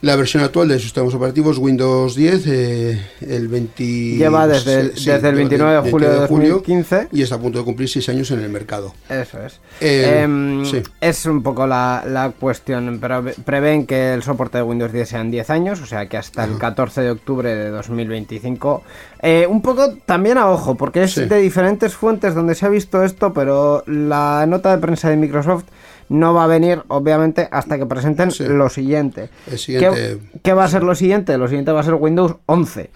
La 0.00 0.16
versión 0.16 0.42
actual 0.42 0.68
de 0.68 0.78
sistemas 0.78 1.14
operativos 1.14 1.56
Windows 1.56 2.14
10, 2.14 2.46
eh, 2.46 3.00
el 3.22 3.48
20... 3.48 3.82
Lleva 4.18 4.46
desde 4.46 4.80
el- 4.80 4.96
sí, 4.98 5.08
desde 5.10 5.30
el 5.30 5.34
29 5.34 5.82
de 5.82 5.90
julio 5.90 6.10
de 6.10 6.16
2015. 6.16 7.08
y 7.10 7.22
está 7.22 7.36
a 7.36 7.38
punto 7.38 7.58
de 7.60 7.64
cumplir 7.64 7.88
6 7.88 8.10
años 8.10 8.30
en 8.30 8.40
el 8.40 8.50
mercado. 8.50 8.92
Eso 9.08 9.40
es. 9.42 9.60
Eh, 9.80 10.20
Em, 10.24 10.62
sí. 10.66 10.82
Es 11.00 11.24
un 11.24 11.42
poco 11.42 11.66
la, 11.66 12.04
la 12.06 12.30
cuestión, 12.38 12.98
pero 13.00 13.24
prevén 13.46 13.86
que 13.86 14.12
el 14.12 14.22
soporte 14.22 14.58
de 14.58 14.64
Windows 14.64 14.92
10 14.92 15.08
sean 15.08 15.30
10 15.30 15.48
años, 15.48 15.80
o 15.80 15.86
sea 15.86 16.06
que 16.06 16.18
hasta 16.18 16.44
el 16.44 16.58
14 16.58 17.00
de 17.00 17.10
octubre 17.10 17.54
de 17.54 17.70
2025. 17.70 18.82
Eh, 19.22 19.46
un 19.48 19.62
poco 19.62 19.94
también 20.04 20.36
a 20.36 20.50
ojo, 20.50 20.74
porque 20.74 21.04
es 21.04 21.12
Sí. 21.14 21.24
de 21.24 21.38
diferentes 21.38 21.94
fuentes 21.94 22.34
donde 22.34 22.54
se 22.54 22.66
ha 22.66 22.68
visto 22.68 23.02
esto, 23.04 23.32
pero 23.32 23.82
la 23.86 24.44
nota 24.46 24.70
de 24.76 24.82
prensa 24.82 25.08
de 25.08 25.16
Microsoft 25.16 25.64
no 26.08 26.34
va 26.34 26.44
a 26.44 26.46
venir, 26.46 26.82
obviamente, 26.88 27.48
hasta 27.50 27.78
que 27.78 27.86
presenten 27.86 28.30
Sí. 28.30 28.44
lo 28.46 28.68
siguiente. 28.68 29.30
¿Qué, 29.66 30.18
qué 30.42 30.52
va 30.52 30.64
a 30.64 30.68
ser 30.68 30.82
lo 30.82 30.94
siguiente? 30.94 31.36
Lo 31.38 31.48
siguiente 31.48 31.72
va 31.72 31.80
a 31.80 31.84
ser 31.84 31.94
Windows 31.94 32.36
11. 32.46 32.90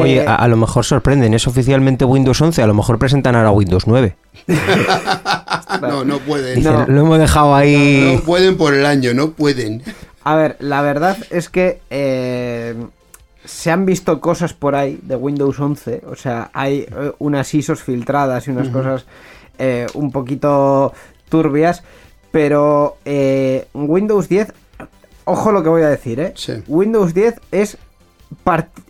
Oye, 0.00 0.16
Eh, 0.22 0.26
a, 0.26 0.34
a 0.34 0.48
lo 0.48 0.56
mejor 0.56 0.84
sorprenden, 0.84 1.32
es 1.34 1.46
oficialmente 1.46 2.04
Windows 2.04 2.40
11, 2.40 2.62
a 2.62 2.66
lo 2.66 2.74
mejor 2.74 2.98
presentan 2.98 3.34
ahora 3.36 3.50
Windows 3.50 3.86
9. 3.86 4.16
No, 5.80 6.04
no 6.04 6.18
pueden. 6.18 6.62
No. 6.62 6.86
Lo 6.86 7.00
hemos 7.00 7.18
dejado 7.18 7.54
ahí. 7.54 8.14
No 8.16 8.20
pueden 8.22 8.56
por 8.56 8.74
el 8.74 8.86
año, 8.86 9.12
no 9.14 9.30
pueden. 9.32 9.82
A 10.22 10.36
ver, 10.36 10.56
la 10.60 10.82
verdad 10.82 11.16
es 11.30 11.48
que 11.48 11.80
eh, 11.90 12.74
se 13.44 13.70
han 13.70 13.84
visto 13.84 14.20
cosas 14.20 14.54
por 14.54 14.74
ahí 14.74 14.98
de 15.02 15.16
Windows 15.16 15.58
11. 15.58 16.02
O 16.10 16.16
sea, 16.16 16.50
hay 16.54 16.86
eh, 16.90 17.12
unas 17.18 17.52
ISOs 17.54 17.82
filtradas 17.82 18.46
y 18.46 18.50
unas 18.52 18.68
cosas 18.68 19.04
eh, 19.58 19.86
un 19.94 20.12
poquito 20.12 20.92
turbias. 21.28 21.82
Pero 22.34 22.96
eh, 23.04 23.68
Windows 23.74 24.28
10, 24.28 24.52
ojo 25.24 25.52
lo 25.52 25.62
que 25.62 25.68
voy 25.68 25.82
a 25.82 25.88
decir, 25.88 26.18
¿eh? 26.18 26.32
Sí. 26.34 26.64
Windows 26.66 27.14
10 27.14 27.36
es 27.52 27.78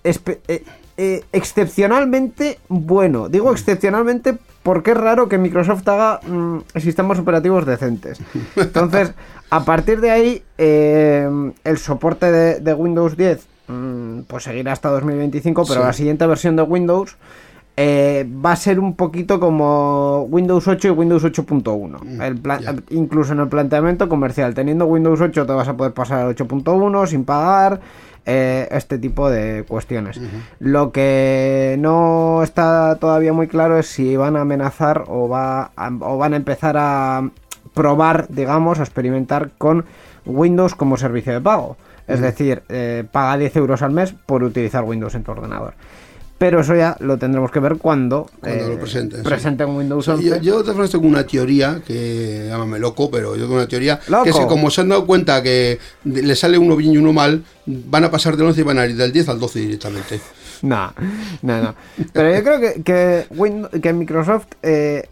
eh, 0.06 0.64
eh, 0.96 1.24
excepcionalmente 1.30 2.58
bueno. 2.68 3.28
Digo 3.28 3.52
excepcionalmente 3.52 4.38
porque 4.62 4.92
es 4.92 4.96
raro 4.96 5.28
que 5.28 5.36
Microsoft 5.36 5.86
haga 5.86 6.20
mm, 6.26 6.60
sistemas 6.80 7.18
operativos 7.18 7.66
decentes. 7.66 8.18
Entonces, 8.56 9.12
a 9.50 9.62
partir 9.66 10.00
de 10.00 10.10
ahí, 10.10 10.42
el 10.56 11.76
soporte 11.76 12.32
de, 12.32 12.60
de 12.60 12.72
Windows 12.72 13.14
10 13.14 13.46
mm, 13.68 14.20
pues 14.20 14.44
seguirá 14.44 14.72
hasta 14.72 14.88
2025, 14.88 15.66
pero 15.68 15.82
Sí. 15.82 15.86
la 15.86 15.92
siguiente 15.92 16.26
versión 16.26 16.56
de 16.56 16.62
Windows 16.62 17.18
eh, 17.76 18.24
va 18.44 18.52
a 18.52 18.56
ser 18.56 18.78
un 18.78 18.94
poquito 18.94 19.40
como 19.40 20.22
Windows 20.30 20.68
8 20.68 20.88
y 20.88 20.90
Windows 20.92 21.24
8.1. 21.24 22.22
El 22.22 22.36
plan- 22.36 22.60
ya. 22.60 22.74
Incluso 22.90 23.32
en 23.32 23.40
el 23.40 23.48
planteamiento 23.48 24.08
comercial, 24.08 24.54
teniendo 24.54 24.86
Windows 24.86 25.20
8 25.20 25.44
te 25.46 25.52
vas 25.52 25.66
a 25.68 25.76
poder 25.76 25.92
pasar 25.92 26.20
al 26.20 26.28
8.1 26.36 27.06
sin 27.06 27.24
pagar. 27.24 27.80
eh, 28.26 28.68
este 28.70 28.96
tipo 28.96 29.28
de 29.28 29.64
cuestiones. 29.68 30.18
Lo 30.58 30.92
que 30.92 31.76
no 31.78 32.42
está 32.42 32.96
todavía 32.98 33.34
muy 33.34 33.48
claro 33.48 33.78
es 33.78 33.86
si 33.86 34.16
van 34.16 34.36
a 34.36 34.40
amenazar 34.40 35.04
o, 35.08 35.28
va 35.28 35.72
a- 35.76 35.90
o 36.00 36.16
van 36.16 36.32
a 36.32 36.36
empezar 36.36 36.74
a 36.78 37.28
probar, 37.74 38.28
digamos, 38.30 38.78
a 38.80 38.82
experimentar 38.82 39.50
con 39.58 39.84
Windows 40.24 40.74
como 40.74 40.96
servicio 40.96 41.34
de 41.34 41.42
pago. 41.42 41.76
Es 42.08 42.20
decir, 42.22 42.62
eh, 42.70 43.04
paga 43.12 43.36
10 43.36 43.54
euros 43.56 43.82
al 43.82 43.90
mes 43.92 44.14
por 44.24 44.42
utilizar 44.42 44.84
Windows 44.84 45.14
en 45.14 45.22
tu 45.22 45.32
ordenador. 45.32 45.74
Pero 46.36 46.60
eso 46.60 46.74
ya 46.74 46.96
lo 47.00 47.16
tendremos 47.16 47.50
que 47.52 47.60
ver 47.60 47.76
cuando, 47.76 48.28
Cuando 48.40 48.68
lo 48.70 48.78
presenten, 48.78 49.20
sí. 49.20 49.24
presenten 49.24 49.68
Windows 49.70 50.08
O 50.08 50.12
sea, 50.12 50.14
11. 50.14 50.28
yo, 50.28 50.36
yo 50.42 50.52
de 50.58 50.60
todas 50.62 50.74
formas 50.74 50.90
tengo 50.90 51.06
una 51.06 51.24
teoría 51.24 51.80
que, 51.86 52.46
llámame 52.48 52.78
loco, 52.80 53.08
pero 53.10 53.36
yo 53.36 53.42
tengo 53.42 53.54
una 53.54 53.68
teoría 53.68 54.00
Loco. 54.08 54.24
que 54.24 54.30
es 54.30 54.36
que 54.36 54.46
como 54.46 54.68
se 54.70 54.80
han 54.80 54.88
dado 54.88 55.06
cuenta 55.06 55.42
que 55.42 55.78
le 56.04 56.34
sale 56.34 56.58
uno 56.58 56.74
bien 56.76 56.92
y 56.92 56.98
uno 56.98 57.12
mal, 57.12 57.44
van 57.66 58.04
a 58.04 58.10
pasar 58.10 58.36
del 58.36 58.46
11 58.48 58.60
y 58.60 58.64
van 58.64 58.78
a 58.78 58.86
ir 58.86 58.96
del 58.96 59.12
10 59.12 59.28
al 59.28 59.38
12 59.38 59.60
directamente. 59.60 60.20
No, 60.62 60.92
no, 61.42 61.62
no. 61.62 61.74
Pero 62.12 62.34
yo 62.34 62.42
creo 62.42 62.60
que, 62.60 62.82
que, 62.82 63.26
Win- 63.36 63.68
que 63.82 63.92
Microsoft, 63.92 64.46
eh, 64.62 65.06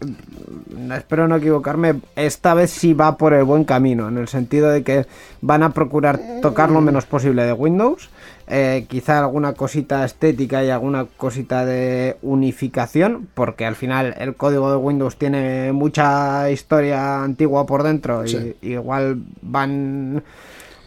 espero 0.95 1.27
no 1.27 1.35
equivocarme, 1.37 2.01
esta 2.15 2.53
vez 2.53 2.71
sí 2.71 2.93
va 2.93 3.17
por 3.17 3.33
el 3.33 3.43
buen 3.43 3.63
camino, 3.63 4.07
en 4.07 4.17
el 4.17 4.27
sentido 4.27 4.69
de 4.69 4.83
que 4.83 5.05
van 5.41 5.63
a 5.63 5.71
procurar 5.71 6.19
tocar 6.41 6.69
lo 6.71 6.81
menos 6.81 7.05
posible 7.05 7.43
de 7.43 7.53
Windows. 7.53 8.09
Eh, 8.47 8.85
quizá 8.89 9.19
alguna 9.19 9.53
cosita 9.53 10.03
estética 10.03 10.63
y 10.63 10.69
alguna 10.69 11.05
cosita 11.05 11.65
de 11.65 12.17
unificación, 12.21 13.27
porque 13.33 13.65
al 13.65 13.75
final 13.75 14.15
el 14.17 14.35
código 14.35 14.69
de 14.69 14.77
Windows 14.77 15.17
tiene 15.17 15.71
mucha 15.71 16.49
historia 16.49 17.23
antigua 17.23 17.65
por 17.65 17.83
dentro 17.83 18.25
y 18.25 18.55
igual 18.61 19.23
van 19.41 20.23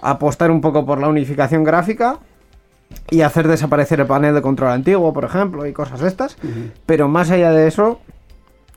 a 0.00 0.10
apostar 0.10 0.50
un 0.50 0.60
poco 0.60 0.84
por 0.84 1.00
la 1.00 1.08
unificación 1.08 1.64
gráfica 1.64 2.18
y 3.10 3.22
hacer 3.22 3.48
desaparecer 3.48 4.00
el 4.00 4.06
panel 4.06 4.34
de 4.34 4.42
control 4.42 4.70
antiguo, 4.70 5.12
por 5.12 5.24
ejemplo, 5.24 5.66
y 5.66 5.72
cosas 5.72 6.00
de 6.00 6.08
estas. 6.08 6.36
Pero 6.84 7.08
más 7.08 7.30
allá 7.30 7.52
de 7.52 7.68
eso, 7.68 8.00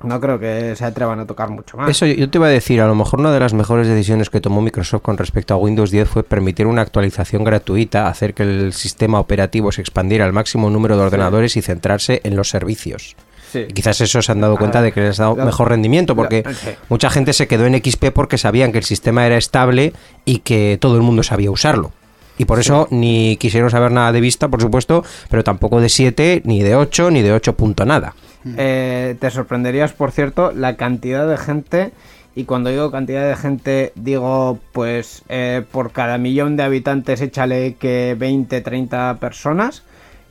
no 0.03 0.19
creo 0.19 0.39
que 0.39 0.75
se 0.75 0.85
atrevan 0.85 1.19
a 1.19 1.25
tocar 1.25 1.49
mucho 1.49 1.77
más. 1.77 1.89
Eso 1.89 2.05
yo- 2.05 2.29
te 2.29 2.37
iba 2.37 2.47
a 2.47 2.49
decir, 2.51 2.81
a 2.81 2.87
lo 2.87 2.95
mejor 2.95 3.19
una 3.19 3.31
de 3.31 3.39
las 3.39 3.53
mejores 3.53 3.87
decisiones 3.87 4.29
que 4.29 4.41
tomó 4.41 4.61
Microsoft 4.61 5.01
con 5.01 5.17
respecto 5.17 5.53
a 5.53 5.57
Windows 5.57 5.91
10 5.91 6.07
fue 6.09 6.23
permitir 6.23 6.67
una 6.67 6.81
actualización 6.81 7.43
gratuita, 7.43 8.07
hacer 8.07 8.33
que 8.33 8.43
el 8.43 8.73
sistema 8.73 9.19
operativo 9.19 9.71
se 9.71 9.81
expandiera 9.81 10.25
al 10.25 10.33
máximo 10.33 10.69
número 10.69 10.95
de 10.97 11.03
ordenadores 11.03 11.57
y 11.57 11.61
centrarse 11.61 12.21
en 12.23 12.35
los 12.35 12.49
servicios. 12.49 13.15
Sí. 13.51 13.65
Y 13.67 13.73
quizás 13.73 13.99
eso 14.01 14.21
se 14.21 14.31
han 14.31 14.41
dado 14.41 14.57
cuenta 14.57 14.81
de 14.81 14.91
que 14.91 15.01
les 15.01 15.19
ha 15.19 15.23
dado 15.23 15.35
mejor 15.37 15.69
rendimiento, 15.69 16.15
porque 16.15 16.43
mucha 16.87 17.09
gente 17.09 17.33
se 17.33 17.47
quedó 17.47 17.65
en 17.65 17.73
XP 17.81 18.11
porque 18.11 18.37
sabían 18.37 18.71
que 18.71 18.77
el 18.77 18.83
sistema 18.83 19.25
era 19.25 19.37
estable 19.37 19.93
y 20.23 20.39
que 20.39 20.77
todo 20.79 20.95
el 20.97 21.01
mundo 21.01 21.23
sabía 21.23 21.49
usarlo. 21.49 21.91
Y 22.37 22.45
por 22.45 22.59
eso 22.59 22.87
ni 22.91 23.35
quisieron 23.37 23.69
saber 23.71 23.91
nada 23.91 24.11
de 24.11 24.21
vista, 24.21 24.47
por 24.47 24.61
supuesto, 24.61 25.03
pero 25.29 25.43
tampoco 25.43 25.81
de 25.81 25.89
7, 25.89 26.41
ni 26.45 26.61
de 26.61 26.75
8, 26.75 27.11
ni 27.11 27.21
de 27.21 27.33
8 27.33 27.57
punto 27.57 27.85
nada. 27.85 28.13
Eh, 28.57 29.15
te 29.19 29.29
sorprenderías, 29.31 29.93
por 29.93 30.11
cierto, 30.11 30.51
la 30.51 30.75
cantidad 30.75 31.27
de 31.27 31.37
gente. 31.37 31.91
Y 32.35 32.45
cuando 32.45 32.69
digo 32.69 32.89
cantidad 32.91 33.27
de 33.27 33.35
gente, 33.35 33.91
digo, 33.95 34.59
pues 34.71 35.23
eh, 35.29 35.63
por 35.71 35.91
cada 35.91 36.17
millón 36.17 36.55
de 36.55 36.63
habitantes 36.63 37.19
échale 37.21 37.75
que 37.75 38.15
20, 38.17 38.61
30 38.61 39.17
personas 39.19 39.83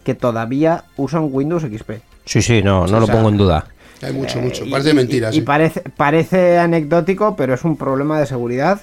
que 0.05 0.15
todavía 0.15 0.85
usan 0.97 1.29
Windows 1.31 1.65
XP. 1.65 2.01
Sí, 2.25 2.41
sí, 2.41 2.63
no, 2.63 2.87
no 2.87 2.97
O 2.97 3.01
lo 3.01 3.07
pongo 3.07 3.29
en 3.29 3.37
duda. 3.37 3.67
Hay 4.01 4.13
mucho, 4.13 4.39
Eh, 4.39 4.43
mucho. 4.43 4.65
Parece 4.71 4.91
y- 4.91 4.95
mentira, 4.95 5.31
Y, 5.31 5.35
sí. 5.35 5.41
parece, 5.43 5.81
parece 5.97 6.59
anecdótico, 6.59 7.37
pero 7.37 7.53
es 7.55 7.65
un 7.65 7.77
problema 7.77 8.19
de 8.21 8.27
seguridad 8.27 8.81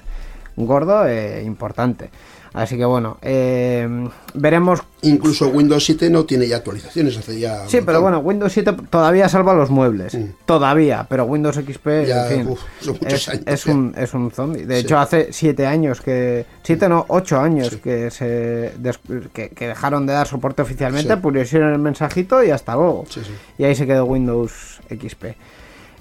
gordo 0.57 1.07
e 1.07 1.41
importante. 1.43 2.09
Así 2.55 2.77
que 2.77 2.85
bueno, 2.85 3.17
eh, 3.21 4.07
veremos. 4.33 4.81
Incluso 5.01 5.49
Windows 5.49 5.83
7 5.85 6.09
no 6.09 6.23
tiene 6.23 6.47
ya 6.47 6.55
actualizaciones, 6.57 7.17
hace 7.17 7.37
ya... 7.37 7.67
Sí, 7.67 7.79
pero 7.85 8.01
bueno, 8.01 8.19
Windows 8.19 8.53
7 8.53 8.73
todavía 8.89 9.27
salva 9.27 9.53
los 9.53 9.69
muebles. 9.69 10.15
Mm. 10.15 10.23
Todavía, 10.45 11.05
pero 11.09 11.25
Windows 11.25 11.57
XP, 11.57 11.87
Ya, 12.07 12.29
en 12.31 12.37
fin, 12.39 12.47
uf, 12.47 12.61
son 12.79 12.97
es, 13.05 13.27
años 13.29 13.43
es 13.45 13.65
un, 13.65 13.93
es 13.97 14.13
un 14.13 14.31
zombie. 14.31 14.65
De 14.65 14.75
Sí. 14.79 14.81
hecho, 14.85 14.97
hace 14.97 15.33
siete 15.33 15.67
años 15.67 15.99
que. 15.99 16.45
Siete 16.63 16.87
no, 16.87 17.05
ocho 17.09 17.39
años 17.41 17.67
Sí. 17.67 17.77
que 17.77 18.09
se 18.09 18.71
des- 18.77 18.99
que, 19.33 19.49
que 19.49 19.67
dejaron 19.67 20.05
de 20.05 20.13
dar 20.13 20.25
soporte 20.27 20.61
oficialmente, 20.61 21.13
Sí. 21.13 21.19
pusieron 21.19 21.73
el 21.73 21.79
mensajito 21.79 22.41
y 22.41 22.51
hasta 22.51 22.73
luego. 22.75 23.03
Sí, 23.09 23.19
sí. 23.23 23.31
Y 23.57 23.65
ahí 23.65 23.75
se 23.75 23.85
quedó 23.85 24.05
Windows 24.05 24.79
XP. 24.89 25.35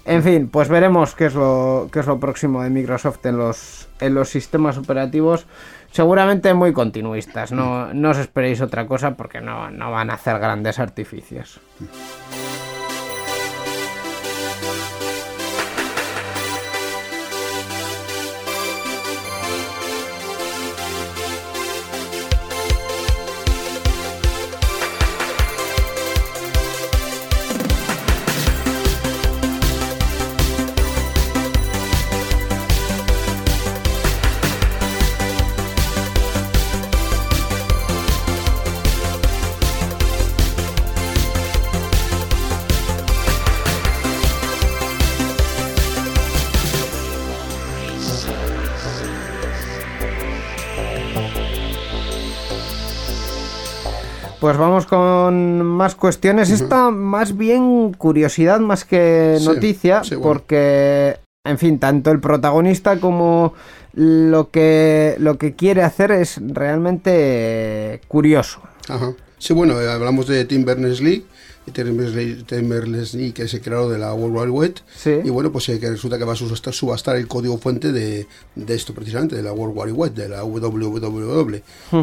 En 0.06 0.22
fin, 0.22 0.48
pues 0.48 0.68
veremos 0.68 1.14
qué 1.14 1.26
es 1.26 1.34
lo, 1.34 1.88
qué 1.90 2.00
es 2.00 2.06
lo 2.06 2.20
próximo 2.20 2.62
de 2.62 2.70
Microsoft 2.70 3.24
en 3.26 3.38
los, 3.38 3.88
en 4.00 4.14
los 4.14 4.28
sistemas 4.28 4.76
operativos. 4.78 5.46
Seguramente 5.94 6.52
muy 6.54 6.72
continuistas. 6.72 7.52
No, 7.52 7.94
no 7.94 8.10
os 8.10 8.18
esperéis 8.18 8.60
otra 8.60 8.84
cosa 8.84 9.14
porque 9.14 9.40
no, 9.40 9.70
no 9.70 9.92
van 9.92 10.10
a 10.10 10.14
hacer 10.14 10.40
grandes 10.40 10.80
artificios. 10.80 11.60
Pues 54.54 54.60
vamos 54.60 54.86
con 54.86 55.62
más 55.66 55.96
cuestiones. 55.96 56.48
Esta 56.48 56.92
más 56.92 57.36
bien 57.36 57.92
curiosidad 57.92 58.60
más 58.60 58.84
que 58.84 59.36
noticia, 59.42 60.04
sí, 60.04 60.14
bueno. 60.14 60.22
porque, 60.28 61.16
en 61.44 61.58
fin, 61.58 61.80
tanto 61.80 62.12
el 62.12 62.20
protagonista 62.20 63.00
como 63.00 63.54
lo 63.94 64.50
que, 64.50 65.16
lo 65.18 65.38
que 65.38 65.54
quiere 65.56 65.82
hacer 65.82 66.12
es 66.12 66.38
realmente 66.40 68.00
curioso. 68.06 68.60
Ajá. 68.88 69.14
Sí, 69.38 69.52
bueno, 69.54 69.80
eh, 69.80 69.90
hablamos 69.90 70.28
de 70.28 70.44
Tim 70.44 70.64
Berners-Lee, 70.64 71.26
y 71.66 71.70
Tim 71.72 72.68
Berners-Lee, 72.68 73.32
que 73.32 73.42
es 73.42 73.54
el 73.54 73.60
creador 73.60 73.90
de 73.92 73.98
la 73.98 74.14
World 74.14 74.36
Wide 74.36 74.50
Web, 74.50 74.74
Sí. 74.94 75.18
y 75.24 75.30
bueno, 75.30 75.50
pues 75.50 75.68
eh, 75.68 75.80
que 75.80 75.90
resulta 75.90 76.16
que 76.16 76.22
va 76.24 76.34
a 76.34 76.36
subastar, 76.36 76.72
subastar 76.72 77.16
el 77.16 77.26
código 77.26 77.58
fuente 77.58 77.90
de, 77.90 78.28
de 78.54 78.74
esto 78.76 78.94
precisamente, 78.94 79.34
de 79.34 79.42
la 79.42 79.52
World 79.52 79.76
Wide 79.76 79.92
Web, 79.92 80.14
de 80.14 80.28
la 80.28 80.44
WWW. 80.44 81.56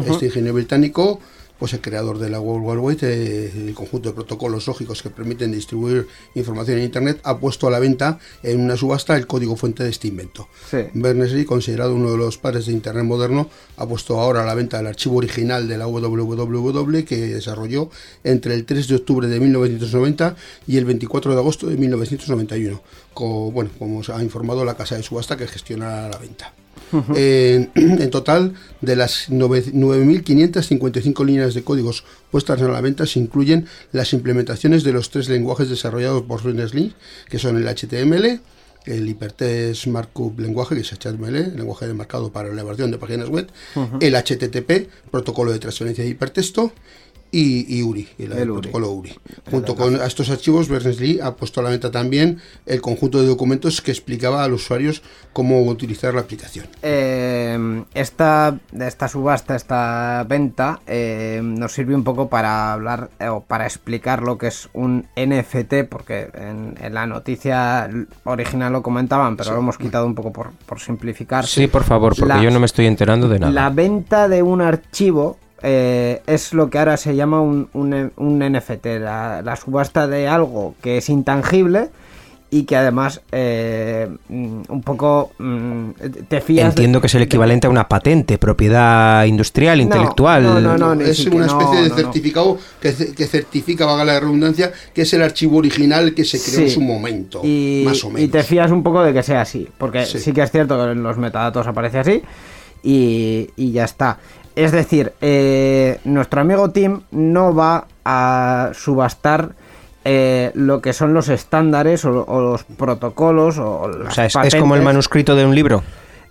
Este 0.06 0.26
ingeniero 0.26 0.52
británico, 0.52 1.18
pues 1.62 1.74
el 1.74 1.80
creador 1.80 2.18
de 2.18 2.28
la 2.28 2.40
World 2.40 2.66
Wide 2.66 2.80
Web, 2.80 2.98
eh, 3.02 3.52
el 3.68 3.72
conjunto 3.74 4.08
de 4.08 4.16
protocolos 4.16 4.66
lógicos 4.66 5.00
que 5.00 5.10
permiten 5.10 5.52
distribuir 5.52 6.08
información 6.34 6.78
en 6.78 6.82
Internet, 6.86 7.20
ha 7.22 7.38
puesto 7.38 7.68
a 7.68 7.70
la 7.70 7.78
venta 7.78 8.18
en 8.42 8.60
una 8.60 8.76
subasta 8.76 9.16
el 9.16 9.28
código 9.28 9.54
fuente 9.54 9.84
de 9.84 9.90
este 9.90 10.08
invento. 10.08 10.48
Sí. 10.68 10.78
Berners-Lee, 10.92 11.44
considerado 11.44 11.94
uno 11.94 12.10
de 12.10 12.16
los 12.16 12.36
padres 12.36 12.66
de 12.66 12.72
Internet 12.72 13.04
moderno, 13.04 13.48
ha 13.76 13.86
puesto 13.86 14.18
ahora 14.20 14.42
a 14.42 14.44
la 14.44 14.54
venta 14.56 14.80
el 14.80 14.88
archivo 14.88 15.18
original 15.18 15.68
de 15.68 15.78
la 15.78 15.86
WWW 15.86 17.04
que 17.04 17.16
desarrolló 17.28 17.90
entre 18.24 18.54
el 18.54 18.64
3 18.64 18.88
de 18.88 18.96
octubre 18.96 19.28
de 19.28 19.38
1990 19.38 20.34
y 20.66 20.78
el 20.78 20.84
24 20.84 21.32
de 21.32 21.38
agosto 21.38 21.68
de 21.68 21.76
1991, 21.76 22.82
co- 23.14 23.52
bueno, 23.52 23.70
como 23.78 24.02
se 24.02 24.10
ha 24.12 24.20
informado 24.20 24.64
la 24.64 24.74
casa 24.76 24.96
de 24.96 25.04
subasta 25.04 25.36
que 25.36 25.46
gestiona 25.46 26.08
la 26.08 26.18
venta. 26.18 26.52
En, 27.16 27.70
en 27.74 28.10
total, 28.10 28.54
de 28.80 28.96
las 28.96 29.30
nove- 29.30 29.72
9.555 29.72 31.24
líneas 31.24 31.54
de 31.54 31.62
códigos 31.62 32.04
puestas 32.30 32.60
a 32.60 32.68
la 32.68 32.80
venta 32.80 33.06
se 33.06 33.18
incluyen 33.18 33.66
las 33.92 34.12
implementaciones 34.12 34.84
de 34.84 34.92
los 34.92 35.10
tres 35.10 35.28
lenguajes 35.28 35.68
desarrollados 35.68 36.22
por 36.22 36.42
Berners-Lee, 36.42 36.94
que 37.28 37.38
son 37.38 37.56
el 37.56 37.66
HTML, 37.68 38.40
el 38.84 39.08
Hypertext 39.08 39.86
Markup 39.86 40.38
lenguaje, 40.40 40.74
que 40.74 40.80
es 40.80 40.92
HTML, 40.92 41.36
el 41.36 41.56
lenguaje 41.56 41.86
de 41.86 41.94
marcado 41.94 42.32
para 42.32 42.48
la 42.48 42.54
elaboración 42.54 42.90
de 42.90 42.98
páginas 42.98 43.28
web, 43.28 43.48
el 44.00 44.14
HTTP, 44.16 44.88
protocolo 45.10 45.52
de 45.52 45.58
transferencia 45.60 46.02
de 46.04 46.10
hipertexto, 46.10 46.72
y, 47.34 47.78
y 47.78 47.82
URI, 47.82 48.06
el, 48.18 48.32
El 48.32 48.50
URI. 48.50 48.60
protocolo 48.60 48.90
URI. 48.90 49.12
Junto 49.50 49.74
con 49.74 49.96
a 50.00 50.04
estos 50.06 50.28
archivos, 50.30 50.68
Berners-Lee 50.68 51.18
ha 51.22 51.34
puesto 51.34 51.60
a 51.60 51.62
la 51.64 51.70
venta 51.70 51.90
también 51.90 52.38
el 52.66 52.80
conjunto 52.82 53.20
de 53.20 53.26
documentos 53.26 53.80
que 53.80 53.90
explicaba 53.90 54.44
a 54.44 54.48
los 54.48 54.62
usuarios 54.62 55.02
cómo 55.32 55.62
utilizar 55.62 56.12
la 56.14 56.20
aplicación. 56.20 56.66
Eh, 56.82 57.84
esta, 57.94 58.58
esta 58.78 59.08
subasta, 59.08 59.56
esta 59.56 60.24
venta, 60.28 60.80
eh, 60.86 61.40
nos 61.42 61.72
sirve 61.72 61.94
un 61.94 62.04
poco 62.04 62.28
para 62.28 62.72
hablar 62.74 63.08
eh, 63.18 63.28
o 63.28 63.40
para 63.40 63.64
explicar 63.64 64.22
lo 64.22 64.36
que 64.36 64.48
es 64.48 64.68
un 64.74 65.06
NFT, 65.16 65.84
porque 65.88 66.28
en, 66.34 66.74
en 66.80 66.92
la 66.94 67.06
noticia 67.06 67.88
original 68.24 68.72
lo 68.72 68.82
comentaban, 68.82 69.36
pero 69.38 69.52
lo 69.52 69.58
hemos 69.58 69.78
quitado 69.78 70.04
un 70.06 70.14
poco 70.14 70.32
por, 70.32 70.50
por 70.66 70.80
simplificar. 70.80 71.46
Sí, 71.46 71.66
por 71.66 71.84
favor, 71.84 72.14
porque 72.14 72.34
La- 72.34 72.42
yo 72.42 72.50
no 72.50 72.60
me 72.60 72.66
estoy 72.66 72.86
enterando 72.86 73.26
de 73.28 73.38
nada. 73.38 73.52
La 73.52 73.70
venta 73.70 74.28
de 74.28 74.42
un 74.42 74.60
archivo 74.60 75.38
eh, 75.62 76.22
es 76.26 76.52
lo 76.54 76.70
que 76.70 76.78
ahora 76.78 76.96
se 76.96 77.14
llama 77.16 77.40
un, 77.40 77.68
un- 77.72 78.12
un 78.16 78.38
NFT, 78.52 78.86
la, 79.00 79.42
la 79.42 79.56
subasta 79.56 80.06
de 80.06 80.28
algo 80.28 80.74
que 80.82 80.98
es 80.98 81.08
intangible 81.08 81.90
y 82.54 82.64
que 82.64 82.76
además 82.76 83.22
eh, 83.32 84.10
mm, 84.28 84.62
un 84.68 84.82
poco 84.82 85.30
mm, 85.38 85.90
te 86.28 86.42
fías 86.42 86.64
de- 86.66 86.68
Entiendo 86.82 87.00
que 87.00 87.06
es 87.06 87.14
el 87.14 87.22
equivalente 87.22 87.66
a 87.66 87.70
una 87.70 87.88
patente, 87.88 88.36
propiedad 88.36 89.24
industrial, 89.24 89.78
No, 89.78 89.82
intelectual. 89.84 90.42
no, 90.42 90.60
no, 90.60 90.76
no. 90.94 91.00
es 91.00 91.24
una 91.26 91.46
no, 91.46 91.58
especie 91.60 91.82
de 91.82 91.88
no, 91.88 91.94
no. 91.96 92.02
certificado 92.02 92.58
Que, 92.78 92.92
que 93.16 93.26
certifica, 93.26 93.86
valga 93.86 94.04
la 94.04 94.20
redundancia, 94.20 94.70
que 94.92 95.00
es 95.02 95.14
el 95.14 95.22
archivo 95.22 95.56
original 95.58 96.12
que 96.12 96.24
se 96.24 96.38
creó 96.42 96.66
en 96.66 96.70
su 96.70 96.82
momento, 96.82 97.40
y, 97.42 97.84
más 97.86 98.04
o 98.04 98.10
y 98.10 98.12
menos. 98.12 98.30
te 98.32 98.42
fías 98.42 98.70
un 98.70 98.82
poco 98.82 99.02
de 99.02 99.14
que 99.14 99.22
sea 99.22 99.40
así, 99.40 99.66
porque 99.78 100.04
sí, 100.04 100.18
Sí. 100.18 100.32
que 100.34 100.42
es 100.42 100.50
cierto 100.50 100.76
que 100.76 100.92
en 100.92 101.02
los 101.02 101.16
metadatos 101.16 101.66
aparece 101.66 102.00
así 102.00 102.22
y, 102.82 103.48
y 103.56 103.72
ya 103.72 103.84
está. 103.84 104.18
Es 104.56 104.72
decir, 104.72 105.12
eh, 105.20 105.98
nuestro 106.04 106.40
amigo 106.40 106.70
Tim 106.70 107.00
no 107.10 107.54
va 107.54 107.86
a 108.04 108.70
subastar 108.74 109.52
eh, 110.04 110.50
lo 110.54 110.80
que 110.82 110.92
son 110.92 111.14
los 111.14 111.28
estándares 111.28 112.04
o, 112.04 112.24
o 112.26 112.40
los 112.40 112.64
protocolos 112.64 113.58
o, 113.58 113.82
O 114.06 114.10
sea, 114.10 114.26
es, 114.26 114.34
es 114.36 114.54
como 114.56 114.74
el 114.76 114.82
manuscrito 114.82 115.34
de 115.36 115.44
un 115.46 115.54
libro. 115.54 115.82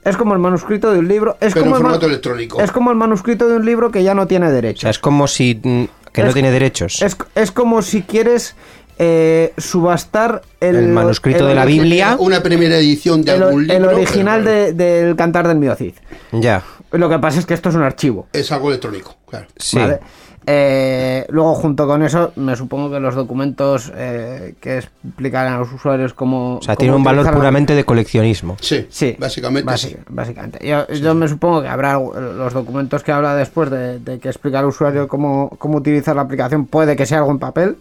Es 0.04 0.18
como 0.18 0.34
el 0.34 0.40
manuscrito 0.40 0.92
de 0.92 1.00
un 1.00 1.08
libro. 1.08 1.38
Es 1.40 1.54
Pero 1.54 1.66
como 1.66 1.76
en 1.76 1.80
el 1.80 1.84
ma- 1.84 1.90
formato 1.90 2.08
electrónico. 2.08 2.60
Es 2.62 2.72
como 2.72 2.92
el 2.92 2.98
manuscrito 2.98 3.48
de 3.48 3.56
un 3.58 3.66
libro 3.66 3.92
que 3.92 4.04
ya 4.04 4.14
no 4.16 4.28
tiene 4.28 4.48
O 4.48 4.52
derechos. 4.52 4.82
sea, 4.82 4.90
es 4.92 5.00
como 5.00 5.28
si. 5.28 5.60
mm, 5.64 5.84
que 6.12 6.24
no 6.24 6.34
tiene 6.34 6.52
derechos. 6.52 7.02
Es, 7.02 7.16
es 7.36 7.52
como 7.52 7.82
si 7.82 8.02
quieres 8.02 8.56
eh, 9.00 9.54
subastar 9.58 10.42
el, 10.60 10.76
El 10.76 10.88
manuscrito 10.90 11.44
el 11.44 11.48
de 11.50 11.56
la 11.56 11.66
Biblia. 11.66 12.18
Una 12.20 12.44
primera 12.44 12.76
edición 12.78 13.22
de 13.24 13.34
El, 13.36 13.44
algún 13.44 13.62
el 13.72 13.82
libro. 13.82 13.96
original 13.96 14.42
pero 14.44 14.56
de- 14.56 14.74
del 14.74 15.16
Cantar 15.16 15.48
del 15.48 15.58
Mío 15.58 15.74
Cid. 15.76 15.94
Ya. 16.34 16.64
Lo 16.92 17.10
que 17.10 17.20
pasa 17.20 17.40
es 17.40 17.46
que 17.46 17.54
esto 17.54 17.70
es 17.70 17.76
un 17.76 17.84
archivo. 17.84 18.28
Es 18.34 18.52
algo 18.52 18.70
electrónico, 18.70 19.16
claro. 19.30 19.48
Sí. 19.58 19.78
¿vale? 19.78 20.00
Eh, 20.48 21.26
luego, 21.30 21.54
junto 21.54 21.86
con 21.86 22.02
eso, 22.02 22.34
me 22.36 22.56
supongo 22.56 22.90
que 22.92 23.00
los 23.00 23.14
documentos 23.14 23.92
eh, 23.96 24.56
que 24.60 24.80
explican 24.80 25.48
a 25.54 25.60
los 25.60 25.72
usuarios 25.72 26.14
cómo. 26.16 26.58
O 26.58 26.62
sea, 26.64 26.76
cómo 26.76 26.80
tiene 26.80 26.96
un 26.96 27.04
valor 27.04 27.32
puramente 27.32 27.76
de 27.76 27.84
coleccionismo. 27.84 28.58
Sí, 28.60 28.88
Sí, 28.90 29.16
básicamente 29.20 29.68
básica- 29.72 30.00
sí. 30.00 30.06
básicamente. 30.10 30.68
Yo, 30.68 30.88
yo 30.88 31.14
me 31.14 31.28
supongo 31.28 31.62
que 31.62 31.68
habrá 31.68 31.94
los 32.00 32.54
documentos 32.54 33.04
que 33.04 33.12
habla 33.12 33.36
después 33.36 33.70
de, 33.70 34.00
de 34.00 34.20
que 34.20 34.30
explica 34.30 34.60
al 34.60 34.66
usuario 34.66 35.08
cómo, 35.08 35.56
cómo 35.60 35.78
utilizar 35.78 36.16
la 36.16 36.24
aplicación. 36.24 36.66
Puede 36.66 36.96
que 36.96 37.06
sea 37.06 37.20
algo 37.20 37.30
en 37.32 37.38
papel, 37.40 37.78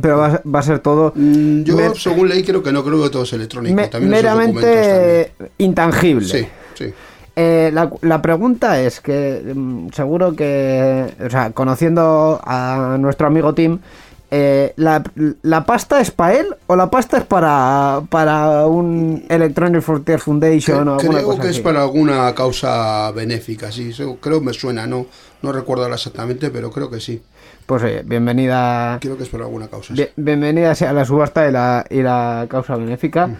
pero 0.00 0.18
va, 0.18 0.26
a 0.26 0.30
ser- 0.32 0.42
va 0.54 0.58
a 0.58 0.62
ser 0.62 0.78
todo 0.80 1.12
Mm, 1.14 1.62
Yo, 1.64 1.74
mer- 1.74 1.96
según 1.96 2.28
leí, 2.28 2.44
creo 2.44 2.62
que 2.62 2.70
no 2.70 2.84
creo 2.84 3.02
que 3.02 3.08
todo 3.08 3.22
es 3.22 3.32
electrónico. 3.32 3.74
me- 3.74 3.88
también 3.88 4.12
esos 4.12 4.24
documentos 4.30 4.62
meramente 4.62 5.32
intangible. 5.56 6.28
también. 6.28 6.50
Sí, 6.74 6.84
sí. 6.84 6.92
Eh, 7.40 7.70
la, 7.72 7.88
la 8.02 8.20
pregunta 8.20 8.80
es 8.80 9.00
que 9.00 9.52
mm, 9.54 9.90
seguro 9.92 10.34
que, 10.34 11.06
o 11.24 11.30
sea, 11.30 11.52
conociendo 11.52 12.40
a 12.44 12.96
nuestro 12.98 13.28
amigo 13.28 13.54
Tim, 13.54 13.78
eh, 14.30 14.72
la, 14.76 15.02
la 15.42 15.64
pasta 15.64 16.00
es 16.00 16.10
para 16.10 16.34
él 16.34 16.48
o 16.66 16.74
la 16.74 16.90
pasta 16.90 17.18
es 17.18 17.24
para, 17.24 18.02
para 18.10 18.66
un 18.66 19.24
Electronic 19.28 19.80
Frontier 19.82 20.18
Foundation 20.18 20.88
o 20.88 20.96
Cre- 20.96 21.00
alguna 21.00 21.18
creo 21.18 21.28
cosa 21.30 21.42
que 21.42 21.48
es 21.50 21.60
para 21.60 21.82
alguna 21.82 22.34
causa 22.34 23.12
benéfica, 23.12 23.70
sí. 23.70 23.90
eso 23.90 24.16
creo 24.20 24.40
me 24.40 24.52
suena, 24.52 24.86
no, 24.88 25.06
no 25.40 25.52
recuerdo 25.52 25.84
ahora 25.84 25.94
exactamente, 25.94 26.50
pero 26.50 26.70
creo 26.72 26.90
que 26.90 26.98
sí. 27.00 27.22
Pues 27.66 27.84
oye, 27.84 28.02
bienvenida, 28.04 28.98
Creo 29.00 29.16
que 29.16 29.22
es 29.22 29.28
para 29.28 29.44
alguna 29.44 29.68
causa. 29.68 29.94
bien- 29.94 30.10
bienvenida 30.16 30.74
sea 30.74 30.92
la 30.92 31.04
subasta 31.04 31.48
y 31.48 31.52
la, 31.52 31.86
y 31.88 32.02
la 32.02 32.46
causa 32.50 32.74
benéfica. 32.76 33.30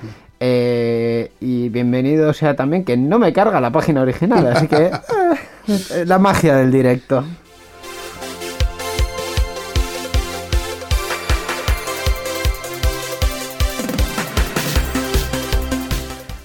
Eh, 0.41 1.33
bienvenido 1.79 2.33
sea 2.33 2.57
también 2.57 2.85
que 2.85 2.97
no 2.97 3.21
me 3.21 3.33
carga 3.33 3.61
la 3.61 3.71
página 3.71 4.03
original, 4.03 4.45
así 4.49 4.67
que... 4.67 4.91
eh, 5.69 6.05
La 6.07 6.19
magia 6.19 6.57
del 6.57 6.73
directo. 6.73 7.25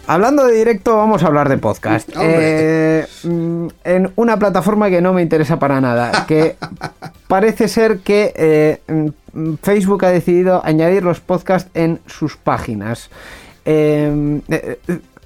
Hablando 0.05 0.45
de 0.45 0.53
directo, 0.53 0.97
vamos 0.97 1.23
a 1.23 1.27
hablar 1.27 1.49
de 1.49 1.57
podcast. 1.57 2.09
Eh, 2.19 3.07
mm, 3.23 3.67
en 3.85 4.11
una 4.15 4.37
plataforma 4.37 4.91
que 4.91 5.01
no 5.01 5.13
me 5.13 5.23
interesa 5.23 5.57
para 5.57 5.81
nada, 5.81 6.25
que 6.27 6.57
parece 7.27 7.67
ser 7.67 7.99
que 7.99 8.33
eh, 8.35 8.81
mm, 9.33 9.53
Facebook 9.63 10.05
ha 10.05 10.09
decidido 10.09 10.61
añadir 10.63 11.01
los 11.01 11.21
podcasts 11.21 11.71
en 11.73 12.01
sus 12.05 12.37
páginas. 12.37 13.09
Eh, 13.65 14.41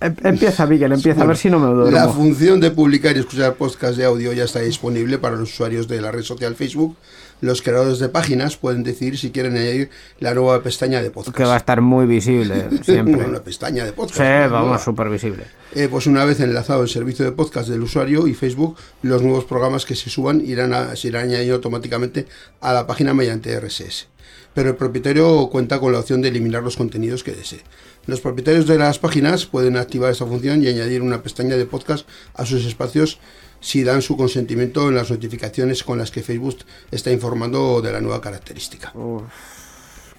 empieza, 0.02 0.66
Miguel, 0.66 0.92
empieza, 0.92 1.24
a 1.24 1.26
ver 1.26 1.38
si 1.38 1.50
no 1.50 1.60
me 1.60 1.68
duermo. 1.68 1.92
La 1.92 2.08
función 2.10 2.60
de 2.60 2.72
publicar 2.72 3.16
y 3.16 3.20
escuchar 3.20 3.56
podcasts 3.56 3.98
de 3.98 4.06
audio 4.06 4.34
ya 4.34 4.44
está 4.44 4.60
disponible 4.60 5.18
para 5.18 5.36
los 5.36 5.52
usuarios 5.54 5.88
de 5.88 6.02
la 6.02 6.12
red 6.12 6.24
social 6.24 6.56
Facebook. 6.56 6.96
Los 7.40 7.62
creadores 7.62 8.00
de 8.00 8.10
páginas 8.10 8.58
pueden 8.58 8.82
decidir 8.84 9.16
si 9.18 9.30
quieren 9.30 9.54
añadir 9.56 9.92
la 10.20 10.34
nueva 10.34 10.64
pestaña 10.64 11.04
de 11.04 11.12
podcast. 11.12 11.38
Que 11.38 11.44
va 11.44 11.54
a 11.54 11.58
estar 11.58 11.82
muy 11.82 12.08
visible 12.08 12.66
siempre. 12.84 13.16
Bueno, 13.16 13.32
la 13.32 13.44
pestaña 13.44 13.86
de 13.86 13.94
podcast. 13.94 14.18
Sí, 14.18 14.52
vamos, 14.52 14.82
súper 14.82 15.10
visible. 15.10 15.44
Eh, 15.76 15.88
pues 15.90 16.08
una 16.08 16.26
vez 16.26 16.40
enlazado 16.40 16.82
el 16.82 16.90
servicio 16.90 17.26
de 17.26 17.32
podcast 17.34 17.70
del 17.70 17.84
usuario 17.84 18.28
y 18.28 18.34
Facebook, 18.34 18.76
los 19.04 19.22
nuevos 19.22 19.46
programas 19.46 19.86
que 19.86 19.96
se 19.96 20.10
suban 20.10 20.42
irán 20.44 20.74
a- 20.74 20.96
se 20.96 21.10
irán 21.10 21.26
añadiendo 21.26 21.56
automáticamente 21.56 22.26
a 22.60 22.74
la 22.74 22.88
página 22.88 23.14
mediante 23.14 23.56
RSS. 23.60 24.08
Pero 24.56 24.70
el 24.70 24.76
propietario 24.76 25.48
cuenta 25.52 25.80
con 25.80 25.92
la 25.94 26.00
opción 26.00 26.24
de 26.24 26.30
eliminar 26.30 26.64
los 26.64 26.76
contenidos 26.76 27.24
que 27.24 27.34
desee. 27.34 27.62
Los 28.08 28.22
propietarios 28.22 28.66
de 28.68 28.78
las 28.78 29.00
páginas 29.00 29.46
pueden 29.46 29.76
activar 29.78 30.12
esta 30.12 30.26
función 30.26 30.64
y 30.64 30.68
añadir 30.68 31.02
una 31.02 31.22
pestaña 31.22 31.58
de 31.58 31.66
podcast 31.66 32.08
a 32.34 32.46
sus 32.46 32.66
espacios 32.66 33.20
si 33.60 33.84
dan 33.84 34.02
su 34.02 34.16
consentimiento 34.16 34.88
en 34.88 34.96
las 34.96 35.12
notificaciones 35.12 35.84
con 35.84 35.98
las 35.98 36.10
que 36.10 36.24
Facebook 36.24 36.60
está 36.90 37.12
informando 37.12 37.82
de 37.82 37.92
la 37.92 38.00
nueva 38.00 38.22
característica. 38.22 38.94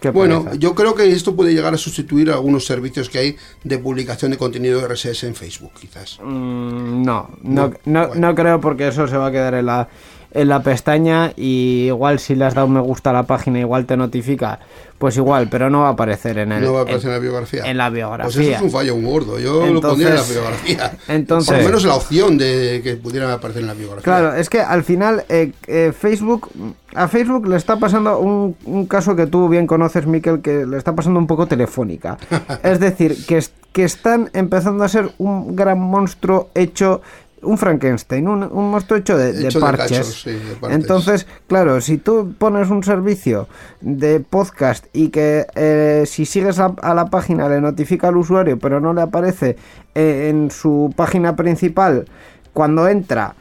Qué 0.01 0.11
Bueno, 0.11 0.55
yo 0.55 0.75
creo 0.75 0.95
que 0.95 1.11
esto 1.11 1.35
puede 1.35 1.55
llegar 1.55 1.75
a 1.75 1.77
sustituir 1.77 2.31
algunos 2.31 2.65
servicios 2.67 3.09
que 3.09 3.19
hay 3.19 3.37
de 3.65 3.79
publicación 3.79 4.31
de 4.31 4.37
contenido 4.37 4.87
RSS 4.87 5.25
en 5.25 5.35
Facebook, 5.35 5.73
quizás. 5.81 6.19
Mm, 6.23 7.03
no, 7.03 7.31
no, 7.43 7.73
No, 7.85 8.07
bueno. 8.09 8.29
no 8.29 8.35
creo 8.35 8.61
porque 8.61 8.89
eso 8.89 9.09
se 9.09 9.17
va 9.17 9.27
a 9.27 9.33
quedar 9.33 9.55
en 9.55 9.67
la, 9.67 9.89
en 10.31 10.49
la 10.49 10.63
pestaña 10.63 11.33
y 11.37 11.87
igual 11.87 12.21
si 12.21 12.37
le 12.37 12.45
has 12.45 12.55
dado 12.55 12.69
un 12.69 12.75
me 12.75 12.81
gusta 12.81 13.11
a 13.11 13.13
la 13.13 13.25
página 13.25 13.59
igual 13.59 13.87
te 13.87 13.97
notifica, 13.97 14.61
pues 14.99 15.17
igual, 15.17 15.49
pero 15.49 15.71
no 15.71 15.83
va 15.83 15.89
a 15.89 15.93
aparecer 15.93 16.39
en 16.39 16.51
el... 16.53 16.65
No 16.65 16.73
va 16.73 16.81
a 16.81 16.83
aparecer 16.83 17.11
en, 17.11 17.15
en- 17.15 17.15
la 17.15 17.19
biografía. 17.21 17.65
en 17.71 17.77
la 17.77 17.85
Pues 17.89 17.95
biografía. 17.95 18.43
eso 18.43 18.53
es 18.57 18.63
un 18.63 18.71
fallo 18.71 18.97
gordo. 18.97 19.39
Yo 19.39 19.67
lo 19.67 19.81
pondría 19.81 20.09
en 20.11 20.15
la 20.17 20.23
biografía. 20.23 20.93
entonces- 21.09 21.49
Por 21.55 21.59
lo 21.63 21.65
menos 21.69 21.85
la 21.85 21.95
opción 21.95 22.37
de 22.37 22.81
que 22.83 22.97
pudiera 22.97 23.33
aparecer 23.33 23.63
en 23.63 23.69
la 23.69 23.75
biografía. 23.75 24.03
Claro, 24.03 24.35
es 24.35 24.51
que 24.51 24.61
al 24.61 24.83
final 24.83 25.25
eh, 25.29 25.53
eh, 25.67 25.93
Facebook 25.99 26.51
a 26.95 27.07
Facebook 27.07 27.47
le 27.49 27.57
está 27.57 27.77
pasando 27.79 28.19
un, 28.19 28.57
un 28.65 28.87
caso 28.87 29.15
que 29.15 29.27
tú 29.27 29.49
bien 29.49 29.67
conoces, 29.67 30.07
Miquel, 30.07 30.41
que 30.41 30.65
le 30.67 30.79
está 30.79 30.95
pasando 30.95 31.21
un 31.21 31.27
poco 31.27 31.47
telefónica. 31.47 32.17
es 32.63 32.81
decir, 32.81 33.25
que, 33.27 33.45
que 33.73 33.85
están 33.85 34.31
empezando 34.33 34.83
a 34.83 34.89
ser 34.89 35.11
un 35.19 35.55
gran 35.55 35.79
monstruo 35.79 36.49
hecho, 36.55 37.03
un 37.43 37.59
Frankenstein, 37.59 38.29
un, 38.29 38.43
un 38.43 38.71
monstruo 38.71 38.99
hecho 38.99 39.17
de, 39.17 39.47
Hecho 39.47 39.59
de 39.59 39.65
parches. 39.65 39.99
cachos, 39.99 40.23
sí, 40.23 40.31
de 40.33 40.55
partes. 40.61 40.79
Entonces, 40.79 41.27
claro, 41.47 41.81
si 41.81 41.99
tú 41.99 42.35
pones 42.39 42.71
un 42.71 42.83
servicio 42.83 43.49
de 43.81 44.21
podcast 44.21 44.87
y 44.93 45.09
que 45.09 45.47
eh, 45.55 46.05
si 46.07 46.27
sigues 46.27 46.59
a, 46.59 46.75
a 46.83 46.95
la 46.95 47.07
página 47.07 47.49
le 47.49 47.61
notifica 47.61 48.09
al 48.09 48.17
usuario, 48.17 48.59
pero 48.59 48.81
no 48.81 48.93
le 48.93 49.03
aparece 49.03 49.57
eh, 49.95 50.29
en 50.31 50.51
su 50.51 50.93
página 50.97 51.37
principal 51.37 52.07
cuando 52.53 52.89
entra, 52.89 53.35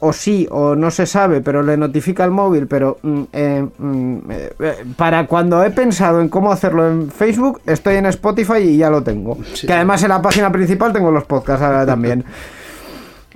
o 0.00 0.12
sí, 0.12 0.46
o 0.50 0.76
no 0.76 0.90
se 0.90 1.06
sabe, 1.06 1.40
pero 1.40 1.62
le 1.62 1.76
notifica 1.76 2.22
al 2.22 2.30
móvil, 2.30 2.66
pero 2.66 2.98
mm, 3.02 3.22
eh, 3.32 3.66
mm, 3.78 4.18
eh, 4.30 4.52
eh, 4.60 4.84
para 4.96 5.26
cuando 5.26 5.64
he 5.64 5.70
pensado 5.70 6.20
en 6.20 6.28
cómo 6.28 6.52
hacerlo 6.52 6.88
en 6.88 7.10
Facebook, 7.10 7.60
estoy 7.66 7.96
en 7.96 8.06
Spotify 8.06 8.58
y 8.58 8.76
ya 8.76 8.90
lo 8.90 9.02
tengo. 9.02 9.38
Sí. 9.54 9.66
Que 9.66 9.72
además 9.72 10.02
en 10.04 10.10
la 10.10 10.22
página 10.22 10.52
principal 10.52 10.92
tengo 10.92 11.10
los 11.10 11.24
podcasts 11.24 11.62
ahora 11.62 11.84
también. 11.84 12.24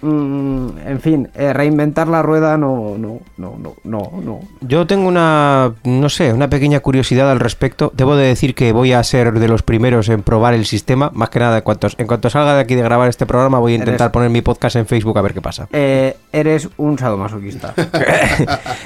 Mm, 0.03 0.69
en 0.87 1.01
fin, 1.01 1.29
eh, 1.35 1.53
reinventar 1.53 2.09
la 2.09 2.23
rueda 2.23 2.59
no, 2.59 2.97
no, 2.99 3.21
no, 3.37 3.55
no, 3.59 3.75
no, 3.85 4.11
no. 4.23 4.41
Yo 4.61 4.87
tengo 4.87 5.07
una, 5.09 5.73
no 5.85 6.09
sé, 6.09 6.33
una 6.33 6.49
pequeña 6.49 6.81
curiosidad 6.81 7.31
al 7.31 7.41
respecto. 7.41 7.93
Debo 7.95 8.17
de 8.17 8.27
decir 8.27 8.55
que 8.55 8.73
voy 8.73 8.93
a 8.93 9.03
ser 9.05 9.33
de 9.39 9.49
los 9.49 9.63
primeros 9.63 10.09
en 10.09 10.23
probar 10.23 10.55
el 10.55 10.67
sistema. 10.67 11.11
Más 11.15 11.31
que 11.31 11.39
nada, 11.39 11.59
en 11.59 11.63
cuanto, 11.65 11.89
en 11.97 12.07
cuanto 12.07 12.29
salga 12.31 12.55
de 12.55 12.61
aquí 12.61 12.75
de 12.75 12.83
grabar 12.83 13.09
este 13.09 13.27
programa, 13.27 13.59
voy 13.59 13.73
a 13.73 13.77
intentar 13.77 14.07
Eres- 14.07 14.13
poner 14.13 14.31
mi 14.31 14.43
podcast 14.43 14.77
en 14.77 14.87
Facebook 14.87 15.17
a 15.19 15.23
ver 15.23 15.35
qué 15.35 15.41
pasa. 15.41 15.69
Eh, 15.73 16.17
eres 16.33 16.69
un 16.77 16.99
sadomasoquista. 16.99 17.75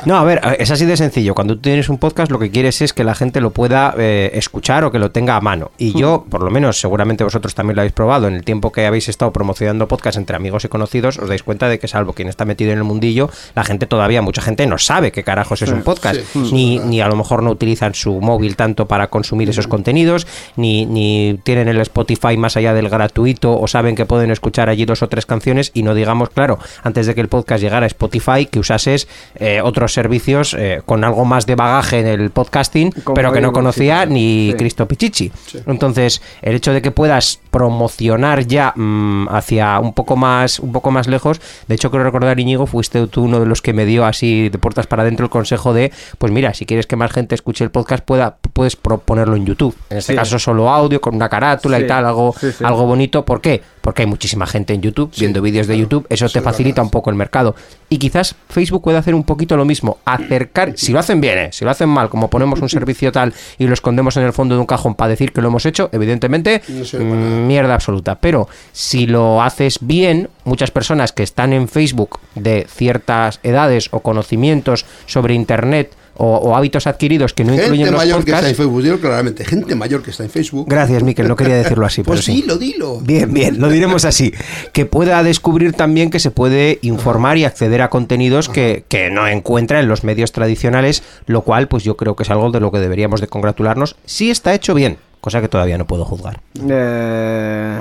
No, 0.05 0.17
a 0.17 0.25
ver, 0.25 0.41
es 0.59 0.71
así 0.71 0.85
de 0.85 0.97
sencillo. 0.97 1.35
Cuando 1.35 1.55
tú 1.57 1.63
tienes 1.63 1.89
un 1.89 1.99
podcast, 1.99 2.31
lo 2.31 2.39
que 2.39 2.51
quieres 2.51 2.81
es 2.83 2.93
que 2.93 3.03
la 3.05 3.15
gente 3.15 3.41
lo 3.41 3.51
pueda 3.51 3.95
eh, 3.99 4.31
escuchar 4.35 4.85
o 4.85 4.93
que 4.93 4.99
lo 4.99 5.11
tenga 5.11 5.37
a 5.37 5.41
mano. 5.41 5.71
Y 5.79 5.99
yo, 5.99 6.25
por 6.29 6.43
lo 6.43 6.51
menos, 6.51 6.81
seguramente 6.81 7.25
vosotros 7.25 7.55
también 7.55 7.77
lo 7.77 7.83
habéis 7.83 7.93
probado, 7.93 8.29
en 8.29 8.35
el 8.35 8.45
tiempo 8.45 8.71
que 8.71 8.87
habéis 8.87 9.09
estado 9.09 9.33
promocionando 9.33 9.89
podcast 9.89 10.19
entre 10.19 10.37
amigos 10.37 10.65
y 10.65 10.69
conocidos, 10.69 11.06
os 11.07 11.29
dais 11.29 11.43
cuenta 11.43 11.69
de 11.69 11.79
que, 11.79 11.87
salvo 11.89 12.13
quien 12.13 12.29
está 12.29 12.45
metido 12.45 12.73
en 12.73 12.79
el 12.79 12.85
mundillo, 12.85 13.31
la 13.55 13.63
gente 13.63 13.87
todavía, 13.87 14.21
mucha 14.23 14.43
gente 14.43 14.67
no 14.67 14.79
sabe 14.79 15.13
qué 15.13 15.23
carajos 15.23 15.63
es 15.63 15.71
un 15.71 15.83
podcast. 15.83 16.21
sí, 16.33 16.51
ni, 16.53 16.79
ni 16.81 17.01
a 17.01 17.09
lo 17.09 17.15
mejor 17.17 17.43
no 17.43 17.51
utilizan 17.51 17.95
su 17.95 18.21
móvil 18.21 18.57
tanto 18.57 18.87
para 18.87 19.07
consumir 19.09 19.49
esos 19.51 19.69
contenidos, 19.69 20.27
ni, 20.57 20.87
ni 20.87 21.39
tienen 21.45 21.69
el 21.69 21.81
Spotify 21.83 22.37
más 22.37 22.57
allá 22.57 22.75
del 22.75 22.89
gratuito 22.89 23.59
o 23.59 23.67
saben 23.69 23.95
que 23.95 24.07
pueden 24.07 24.31
escuchar 24.31 24.69
allí 24.69 24.85
dos 24.85 25.03
o 25.03 25.09
tres 25.09 25.27
canciones 25.27 25.71
y 25.75 25.83
no 25.83 25.95
digamos, 25.95 26.31
claro, 26.31 26.59
antes 26.83 27.07
de 27.07 27.15
que 27.15 27.21
el 27.21 27.29
podcast 27.29 27.63
llegara 27.63 27.85
a 27.85 27.87
Spotify, 27.87 28.47
que 28.47 28.59
usases 28.59 29.07
eh, 29.37 29.61
otros 29.63 29.93
servicios 29.93 30.55
eh, 30.59 30.83
con 30.85 31.05
algo 31.05 31.25
más 31.25 31.47
de 31.47 31.55
bagaje 31.55 32.01
en 32.01 32.07
el 32.07 32.31
podcasting, 32.31 32.91
Como 33.05 33.15
pero 33.15 33.33
que 33.33 33.41
no 33.41 33.53
conocía 33.53 34.07
ni 34.07 34.27
Sí. 34.47 34.55
Cristo 34.57 34.87
Pichichi. 34.89 35.31
Sí. 35.47 35.59
Entonces, 35.67 36.23
el 36.43 36.55
hecho 36.55 36.73
de 36.73 36.81
que 36.81 36.91
puedas 36.91 37.41
promocionar 37.51 38.47
ya 38.47 38.73
mm, 38.75 39.29
hacia 39.29 39.79
un 39.81 39.93
poco 39.93 40.17
más 40.17 40.59
un 40.61 40.73
poco 40.73 40.91
más 40.91 40.96
lejos, 41.07 41.41
de 41.69 41.75
hecho 41.75 41.91
creo 41.91 42.03
recordar 42.05 42.41
Íñigo, 42.41 42.67
fuiste 42.67 43.07
tú 43.07 43.25
uno 43.25 43.41
de 43.41 43.47
los 43.47 43.61
que 43.63 43.73
me 43.73 43.85
dio 43.85 44.05
así 44.07 44.49
de 44.49 44.59
puertas 44.59 44.87
para 44.87 45.03
adentro 45.03 45.25
el 45.25 45.31
consejo 45.31 45.75
de, 45.75 45.93
pues 46.19 46.33
mira, 46.33 46.55
si 46.55 46.65
quieres 46.65 46.87
que 46.87 46.97
más 46.97 47.13
gente 47.13 47.35
escuche 47.35 47.63
el 47.65 47.71
podcast, 47.71 48.05
pueda 48.05 48.37
puedes 48.55 48.75
pro- 48.77 48.99
ponerlo 48.99 49.37
en 49.37 49.45
YouTube. 49.45 49.77
En 49.91 49.99
este 49.99 50.13
Sí. 50.15 50.17
caso 50.19 50.39
solo 50.39 50.71
audio 50.71 51.01
con 51.01 51.15
una 51.15 51.29
carátula 51.29 51.77
Sí, 51.79 51.85
y 51.85 51.87
tal, 51.87 52.07
algo 52.07 52.35
sí, 52.41 52.49
algo 52.65 52.87
bonito, 52.87 53.25
¿por 53.25 53.41
qué? 53.43 53.61
Porque 53.83 54.03
hay 54.03 54.07
muchísima 54.09 54.47
gente 54.47 54.73
en 54.73 54.81
YouTube 54.81 55.13
viendo 55.19 55.43
vídeos 55.43 55.67
de. 55.67 55.77
YouTube, 55.79 56.07
eso 56.09 56.25
Eso 56.27 56.33
te 56.33 56.41
facilita 56.41 56.81
un 56.83 56.91
poco 56.91 57.11
el 57.11 57.17
mercado. 57.17 57.55
Y 57.91 57.99
quizás 57.99 58.35
Facebook 58.49 58.83
puede 58.83 58.97
hacer 58.99 59.15
un 59.15 59.25
poquito 59.25 59.57
lo 59.57 59.65
mismo, 59.67 59.99
acercar, 60.07 60.73
si 60.77 60.93
lo 60.93 60.99
hacen 60.99 61.21
bien, 61.21 61.39
¿eh? 61.39 61.49
si 61.53 61.65
lo 61.65 61.71
hacen 61.71 61.89
mal, 61.89 62.09
como 62.09 62.31
ponemos 62.31 62.61
un 62.63 62.69
servicio 62.69 63.13
tal 63.13 63.33
y 63.59 63.67
lo 63.67 63.75
escondemos 63.75 64.17
en 64.17 64.23
el 64.25 64.33
fondo 64.33 64.55
de 64.55 64.61
un 64.61 64.67
cajón 64.67 64.95
para 64.95 65.09
decir 65.11 65.33
que 65.33 65.43
lo 65.43 65.49
hemos 65.49 65.67
hecho, 65.67 65.89
evidentemente, 65.93 66.63
No 66.99 67.15
mierda 67.47 67.75
absoluta. 67.75 68.15
Pero 68.19 68.49
si 68.73 69.07
lo 69.07 69.43
haces 69.43 69.79
bien, 69.83 70.29
muchas 70.45 70.71
personas 70.77 71.13
que 71.13 71.23
están 71.23 71.55
en 71.55 71.69
Facebook 71.69 72.21
de 72.35 72.67
ciertas 72.69 73.41
edades 73.43 73.89
o 73.93 74.01
conocimientos 74.01 74.85
sobre 75.07 75.33
Internet 75.33 75.97
o, 76.19 76.37
o 76.37 76.55
hábitos 76.55 76.87
adquiridos 76.87 77.33
que 77.33 77.45
no 77.45 77.53
Gente 77.53 77.65
incluyen 77.65 77.93
los 77.93 77.97
mayor 77.97 78.23
que 78.27 78.33
está 78.33 78.47
en. 78.47 78.55
Facebook, 78.55 78.83
dilo 78.83 79.01
claramente, 79.01 79.47
gente 79.47 79.75
mayor 79.75 80.03
que 80.03 80.11
está 80.11 80.25
en 80.25 80.29
Facebook. 80.29 80.67
Gracias, 80.69 81.03
Miquel, 81.03 81.29
no 81.29 81.37
quería 81.37 81.57
decirlo 81.57 81.87
así, 81.87 82.03
Pues 82.05 82.21
pero 82.21 82.23
sí. 82.23 82.43
dilo, 82.43 82.59
dilo. 82.59 83.01
Bien, 83.01 83.33
bien, 83.33 83.59
lo 83.59 83.71
diremos 83.71 84.05
así. 84.05 84.35
Que 84.75 84.85
pueda 84.85 85.23
descubrir 85.23 85.73
también 85.73 86.11
que 86.11 86.19
se 86.19 86.31
puede 86.31 86.79
informar 86.83 87.39
y 87.39 87.45
acceder 87.45 87.81
a 87.81 87.89
contenidos 87.89 88.51
que, 88.51 88.85
que 88.87 89.09
no 89.09 89.27
encuentra 89.27 89.81
en 89.81 89.89
los 89.89 90.05
medios 90.05 90.33
tradicionales, 90.33 91.03
lo 91.25 91.41
cual 91.41 91.69
pues 91.69 91.85
yo 91.85 91.97
creo 91.97 92.17
que 92.17 92.25
es 92.25 92.29
algo 92.31 92.51
de 92.51 92.61
lo 92.61 92.71
que 92.71 92.81
deberíamos 92.81 93.23
de 93.23 93.29
congratularnos 93.29 93.97
si 94.05 94.31
está 94.31 94.53
hecho 94.53 94.75
bien, 94.75 94.99
cosa 95.23 95.41
que 95.41 95.49
todavía 95.49 95.79
no 95.79 95.87
puedo 95.87 96.05
juzgar. 96.05 96.43
Eh, 96.69 97.81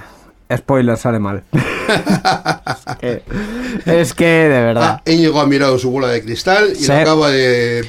spoiler, 0.56 0.98
sale 0.98 1.20
mal. 1.20 1.44
Eh, 3.02 3.22
es 3.86 4.14
que, 4.16 4.26
de 4.26 4.48
verdad. 4.50 5.02
Ah, 5.06 5.10
Íñigo 5.12 5.40
ha 5.40 5.46
mirado 5.46 5.78
su 5.78 5.92
bola 5.92 6.08
de 6.08 6.24
cristal 6.24 6.74
y 6.80 6.86
lo 6.88 6.94
acaba 6.96 7.30
de 7.30 7.88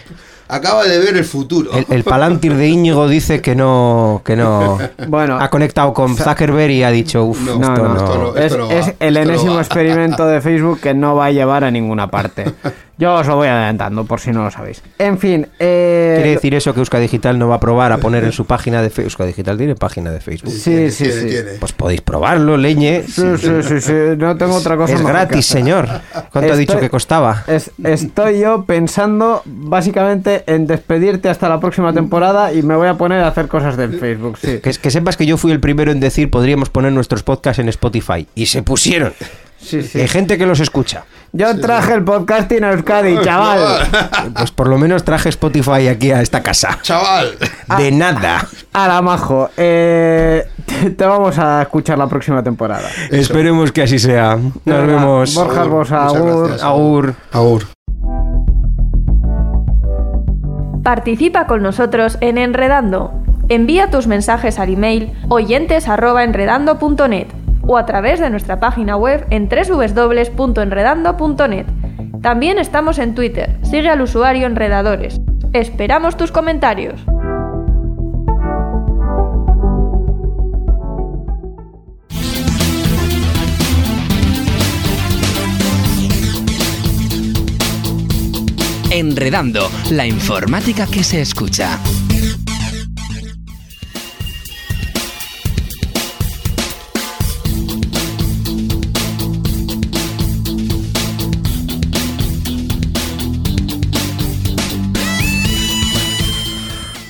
acaba 0.48 0.84
de 0.84 0.98
ver 0.98 1.16
el 1.16 1.24
futuro. 1.24 1.70
El, 1.72 1.86
el 1.88 2.04
Palantir 2.04 2.54
de 2.54 2.68
Íñigo 2.68 3.08
dice 3.08 3.40
que 3.40 3.54
no, 3.54 4.20
que 4.24 4.36
no 4.36 4.78
Bueno, 5.08 5.38
ha 5.40 5.48
conectado 5.48 5.92
con 5.94 6.16
Zuckerberg 6.16 6.70
y 6.72 6.82
ha 6.82 6.90
dicho, 6.90 7.24
uff, 7.24 7.40
No, 7.40 7.58
no, 7.58 7.72
esto 7.72 7.82
no, 7.82 7.94
no. 7.94 8.36
esto 8.36 8.58
no. 8.58 8.70
es, 8.70 8.86
va, 8.86 8.90
es 8.90 8.94
el 9.00 9.16
esto 9.16 9.30
enésimo 9.30 9.58
experimento 9.58 10.26
de 10.26 10.40
Facebook 10.40 10.80
que 10.80 10.92
no 10.94 11.16
va 11.16 11.26
a 11.26 11.30
llevar 11.30 11.64
a 11.64 11.70
ninguna 11.70 12.08
parte. 12.10 12.44
Yo 12.98 13.12
os 13.14 13.26
lo 13.26 13.36
voy 13.36 13.48
adelantando 13.48 14.04
por 14.06 14.20
si 14.20 14.30
no 14.30 14.42
lo 14.44 14.50
sabéis. 14.50 14.82
En 14.98 15.18
fin, 15.18 15.46
eh, 15.58 16.14
¿Quiere 16.16 16.30
decir 16.36 16.54
eso 16.54 16.72
que 16.72 16.80
Euska 16.80 16.98
Digital 16.98 17.38
no 17.38 17.46
va 17.46 17.56
a 17.56 17.60
probar 17.60 17.92
a 17.92 17.98
poner 17.98 18.24
en 18.24 18.32
su 18.32 18.46
página 18.46 18.80
de 18.80 18.88
Facebook? 18.88 19.04
Euska 19.06 19.26
Digital 19.26 19.58
tiene 19.58 19.74
página 19.74 20.10
de 20.10 20.20
Facebook. 20.20 20.50
Sí, 20.52 20.70
Tiene, 20.70 20.90
sí, 20.90 21.04
tiene, 21.04 21.20
sí. 21.20 21.26
tiene. 21.28 21.50
Pues 21.60 21.72
podéis 21.72 22.00
probarlo, 22.00 22.56
leñe. 22.56 23.02
Sí, 23.02 23.22
sí, 23.38 23.62
sí, 23.62 23.80
sí, 23.82 23.92
no 24.16 24.36
tengo 24.38 24.54
otra 24.54 24.76
cosa 24.78 24.94
Es 24.94 25.02
gratis, 25.02 25.44
señor. 25.44 25.86
¿Cuánto 26.32 26.52
ha 26.54 26.56
dicho 26.56 26.72
Estoy- 26.72 26.80
que 26.80 26.90
costaba? 26.90 27.44
Es- 27.46 27.70
estoy 27.84 28.40
yo 28.40 28.64
pensando 28.64 29.42
básicamente 29.44 30.44
en 30.46 30.66
despedirte 30.66 31.28
hasta 31.28 31.48
la 31.50 31.60
próxima 31.60 31.92
temporada 31.92 32.52
y 32.54 32.62
me 32.62 32.76
voy 32.76 32.88
a 32.88 32.94
poner 32.94 33.20
a 33.20 33.28
hacer 33.28 33.46
cosas 33.48 33.76
del 33.76 33.98
Facebook, 33.98 34.38
sí. 34.38 34.60
Que, 34.62 34.70
que 34.72 34.90
sepas 34.90 35.18
que 35.18 35.26
yo 35.26 35.36
fui 35.36 35.52
el 35.52 35.60
primero 35.60 35.92
en 35.92 36.00
decir 36.00 36.30
podríamos 36.30 36.70
poner 36.70 36.92
nuestros 36.92 37.22
podcasts 37.22 37.58
en 37.58 37.68
Spotify. 37.68 38.26
Y 38.34 38.46
se 38.46 38.62
pusieron. 38.62 39.12
Sí, 39.66 39.82
sí. 39.82 40.00
Hay 40.00 40.06
gente 40.08 40.38
que 40.38 40.46
los 40.46 40.60
escucha. 40.60 41.04
Yo 41.32 41.58
traje 41.60 41.92
el 41.94 42.04
podcasting 42.04 42.62
a 42.64 42.70
Euskadi, 42.72 43.18
chaval. 43.22 43.88
Pues 44.34 44.50
por 44.52 44.68
lo 44.68 44.78
menos 44.78 45.02
traje 45.04 45.28
Spotify 45.28 45.88
aquí 45.88 46.12
a 46.12 46.22
esta 46.22 46.40
casa. 46.42 46.78
Chaval. 46.82 47.36
De 47.76 47.90
nada. 47.90 48.46
Ahora, 48.72 49.02
majo, 49.02 49.50
eh, 49.56 50.46
te, 50.64 50.90
te 50.90 51.04
vamos 51.04 51.36
a 51.38 51.62
escuchar 51.62 51.98
la 51.98 52.06
próxima 52.06 52.42
temporada. 52.42 52.88
Esperemos 53.10 53.72
que 53.72 53.82
así 53.82 53.98
sea. 53.98 54.36
Nos 54.36 54.54
Venga, 54.64 54.80
vemos. 54.86 55.34
Borja 55.34 55.64
Muchas 55.64 55.92
agur. 55.92 56.38
gracias. 56.46 56.62
Agur. 56.62 57.14
Agur. 57.32 57.64
Participa 60.82 61.46
con 61.48 61.62
nosotros 61.62 62.16
en 62.20 62.38
Enredando. 62.38 63.12
Envía 63.48 63.90
tus 63.90 64.06
mensajes 64.06 64.58
al 64.60 64.72
email 64.72 65.12
oyentes@enredando.net 65.28 67.26
o 67.66 67.76
a 67.76 67.84
través 67.86 68.20
de 68.20 68.30
nuestra 68.30 68.60
página 68.60 68.96
web 68.96 69.26
en 69.30 69.48
www.enredando.net. 69.48 71.66
También 72.22 72.58
estamos 72.58 72.98
en 72.98 73.14
Twitter. 73.14 73.58
Sigue 73.62 73.88
al 73.88 74.00
usuario 74.00 74.46
Enredadores. 74.46 75.20
Esperamos 75.52 76.16
tus 76.16 76.32
comentarios. 76.32 77.04
Enredando, 88.90 89.68
la 89.90 90.06
informática 90.06 90.86
que 90.86 91.04
se 91.04 91.20
escucha. 91.20 91.78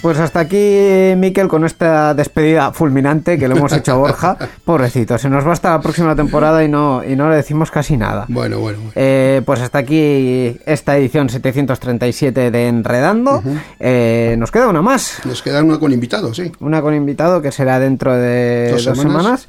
Pues 0.07 0.21
hasta 0.21 0.39
aquí, 0.39 1.15
Miquel, 1.17 1.49
con 1.49 1.65
esta 1.65 2.15
despedida 2.15 2.71
fulminante 2.71 3.37
que 3.37 3.49
le 3.49 3.57
hemos 3.57 3.73
hecho 3.73 3.91
a 3.91 3.97
Borja. 3.97 4.37
Pobrecito, 4.65 5.19
se 5.19 5.29
nos 5.29 5.45
va 5.45 5.53
hasta 5.53 5.71
la 5.71 5.81
próxima 5.81 6.15
temporada 6.15 6.63
y 6.63 6.69
no, 6.69 7.03
y 7.03 7.17
no 7.17 7.29
le 7.29 7.35
decimos 7.35 7.73
casi 7.73 7.97
nada. 7.97 8.25
Bueno, 8.29 8.61
bueno, 8.61 8.79
bueno. 8.79 8.93
Eh, 8.95 9.43
pues 9.45 9.61
hasta 9.63 9.79
aquí 9.79 10.61
esta 10.65 10.97
edición 10.97 11.29
737 11.29 12.53
de 12.53 12.69
Enredando. 12.69 13.43
Eh, 13.81 14.37
nos 14.39 14.53
queda 14.53 14.69
una 14.69 14.81
más. 14.81 15.19
Nos 15.25 15.43
queda 15.43 15.65
una 15.65 15.81
con 15.81 15.93
invitados, 15.93 16.37
sí. 16.37 16.53
Una 16.61 16.83
con 16.83 16.95
invitado 16.95 17.43
que 17.43 17.51
será 17.51 17.81
dentro 17.81 18.15
de 18.15 18.71
dos, 18.75 18.85
Dos 18.85 18.99
semanas. 18.99 19.49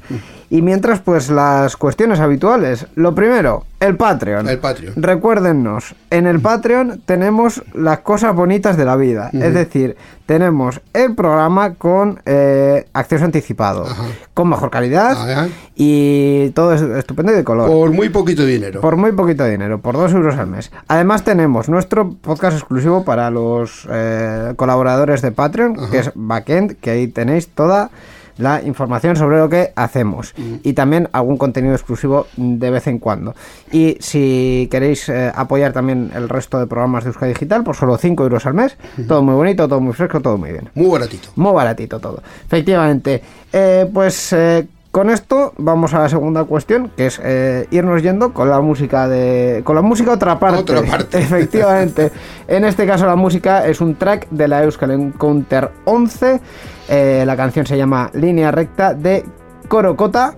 Y 0.50 0.62
mientras, 0.62 1.00
pues 1.00 1.28
las 1.28 1.76
cuestiones 1.76 2.20
habituales. 2.20 2.86
Lo 2.94 3.14
primero, 3.14 3.64
el 3.80 3.96
Patreon. 3.96 4.48
El 4.48 4.58
Patreon. 4.58 4.94
Recuérdennos, 4.96 5.94
en 6.10 6.26
el 6.26 6.40
Patreon 6.40 7.02
tenemos 7.04 7.62
las 7.74 7.98
cosas 8.00 8.34
bonitas 8.34 8.76
de 8.76 8.84
la 8.86 8.96
vida. 8.96 9.30
Es 9.32 9.52
decir, 9.52 9.96
tenemos 10.24 10.80
el 10.94 11.14
programa 11.14 11.74
con 11.74 12.20
eh, 12.24 12.86
acceso 12.92 13.24
anticipado, 13.24 13.84
Ajá. 13.84 14.04
con 14.34 14.48
mejor 14.48 14.70
calidad 14.70 15.12
Ajá. 15.12 15.48
y 15.76 16.50
todo 16.50 16.72
es 16.72 16.80
estupendo 16.80 17.32
y 17.32 17.36
de 17.36 17.44
color. 17.44 17.68
Por 17.68 17.90
muy 17.92 18.08
poquito 18.08 18.44
dinero. 18.44 18.80
Por 18.80 18.96
muy 18.96 19.12
poquito 19.12 19.44
dinero, 19.44 19.80
por 19.80 19.96
dos 19.96 20.12
euros 20.12 20.36
al 20.38 20.46
mes. 20.46 20.72
Además 20.88 21.24
tenemos 21.24 21.68
nuestro 21.68 22.10
podcast 22.10 22.56
exclusivo 22.56 23.04
para 23.04 23.30
los 23.30 23.86
eh, 23.90 24.54
colaboradores 24.56 25.22
de 25.22 25.30
Patreon, 25.30 25.90
que 25.90 25.98
es 25.98 26.10
Backend, 26.14 26.76
que 26.80 26.90
ahí 26.90 27.08
tenéis 27.08 27.48
toda 27.48 27.90
la 28.38 28.62
información 28.62 29.16
sobre 29.16 29.38
lo 29.38 29.48
que 29.48 29.72
hacemos 29.76 30.34
y 30.62 30.72
también 30.72 31.08
algún 31.12 31.36
contenido 31.36 31.74
exclusivo 31.74 32.26
de 32.36 32.70
vez 32.70 32.86
en 32.86 32.98
cuando. 32.98 33.34
Y 33.70 33.96
si 34.00 34.68
queréis 34.70 35.08
eh, 35.08 35.30
apoyar 35.34 35.72
también 35.72 36.10
el 36.14 36.28
resto 36.28 36.58
de 36.58 36.66
programas 36.66 37.04
de 37.04 37.10
Euskadi 37.10 37.32
Digital, 37.32 37.64
por 37.64 37.76
solo 37.76 37.96
5 37.96 38.22
euros 38.22 38.46
al 38.46 38.54
mes, 38.54 38.76
todo 39.06 39.22
muy 39.22 39.34
bonito, 39.34 39.68
todo 39.68 39.80
muy 39.80 39.92
fresco, 39.92 40.20
todo 40.20 40.38
muy 40.38 40.52
bien. 40.52 40.70
Muy 40.74 40.88
baratito. 40.88 41.28
Muy 41.36 41.52
baratito 41.52 42.00
todo. 42.00 42.22
Efectivamente. 42.46 43.22
Eh, 43.52 43.88
pues 43.92 44.32
eh, 44.32 44.66
con 44.98 45.10
esto 45.10 45.52
vamos 45.58 45.94
a 45.94 46.00
la 46.00 46.08
segunda 46.08 46.42
cuestión, 46.42 46.90
que 46.96 47.06
es 47.06 47.20
eh, 47.22 47.68
irnos 47.70 48.02
yendo 48.02 48.32
con 48.32 48.50
la 48.50 48.60
música 48.60 49.06
de. 49.06 49.60
con 49.62 49.76
la 49.76 49.82
música 49.82 50.10
otra 50.10 50.40
parte. 50.40 50.58
Otra 50.60 50.82
parte. 50.90 51.18
Efectivamente. 51.20 52.10
en 52.48 52.64
este 52.64 52.84
caso 52.84 53.06
la 53.06 53.14
música 53.14 53.64
es 53.64 53.80
un 53.80 53.94
track 53.94 54.28
de 54.30 54.48
la 54.48 54.64
Euskal 54.64 54.90
Encounter 54.90 55.70
11. 55.84 56.40
Eh, 56.88 57.22
la 57.24 57.36
canción 57.36 57.64
se 57.64 57.76
llama 57.76 58.10
Línea 58.14 58.50
Recta 58.50 58.92
de 58.92 59.24
Corocota. 59.68 60.34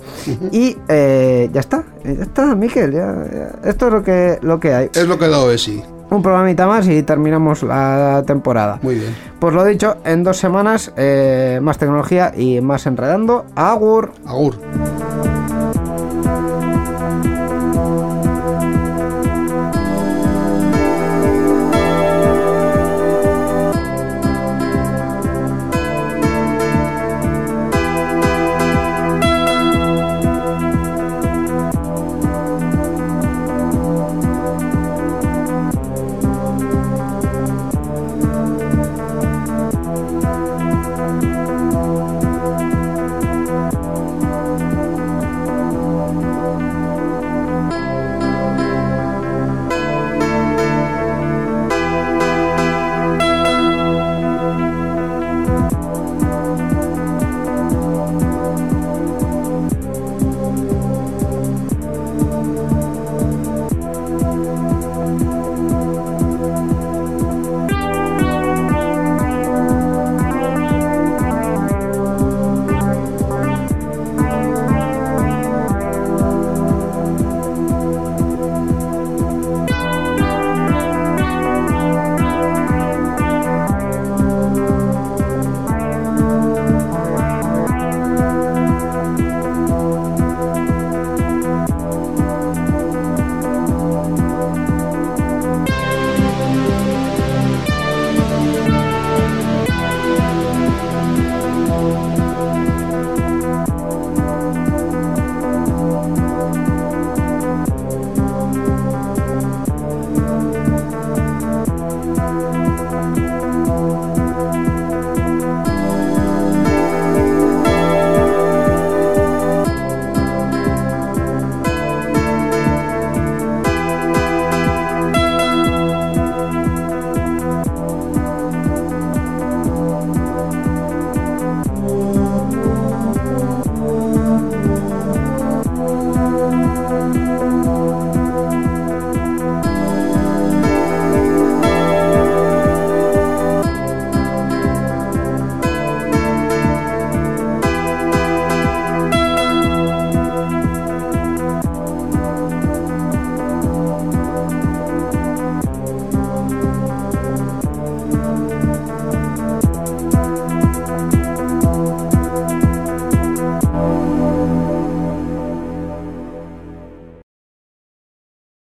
Y 0.52 0.76
eh, 0.88 1.48
ya 1.54 1.60
está. 1.60 1.82
Ya 2.04 2.22
está, 2.22 2.54
Miquel. 2.54 2.92
ya- 2.92 3.16
ya. 3.32 3.70
Esto 3.70 3.86
es 3.86 3.92
lo 3.94 4.02
que, 4.02 4.38
lo 4.42 4.60
que 4.60 4.74
hay. 4.74 4.90
Es 4.92 5.08
lo 5.08 5.18
que 5.18 5.24
ha 5.24 5.28
dado 5.28 5.48
de 5.48 5.56
sí. 5.56 5.82
Un 6.10 6.22
programita 6.22 6.66
más 6.66 6.88
y 6.88 7.02
terminamos 7.02 7.62
la 7.62 8.24
temporada. 8.26 8.78
Muy 8.82 8.96
bien. 8.96 9.14
Pues 9.38 9.54
lo 9.54 9.64
dicho, 9.64 9.98
en 10.04 10.24
dos 10.24 10.36
semanas 10.36 10.92
eh, 10.96 11.60
más 11.62 11.78
tecnología 11.78 12.32
y 12.36 12.60
más 12.60 12.86
enredando. 12.86 13.46
Agur. 13.54 14.12
Agur. 14.26 14.58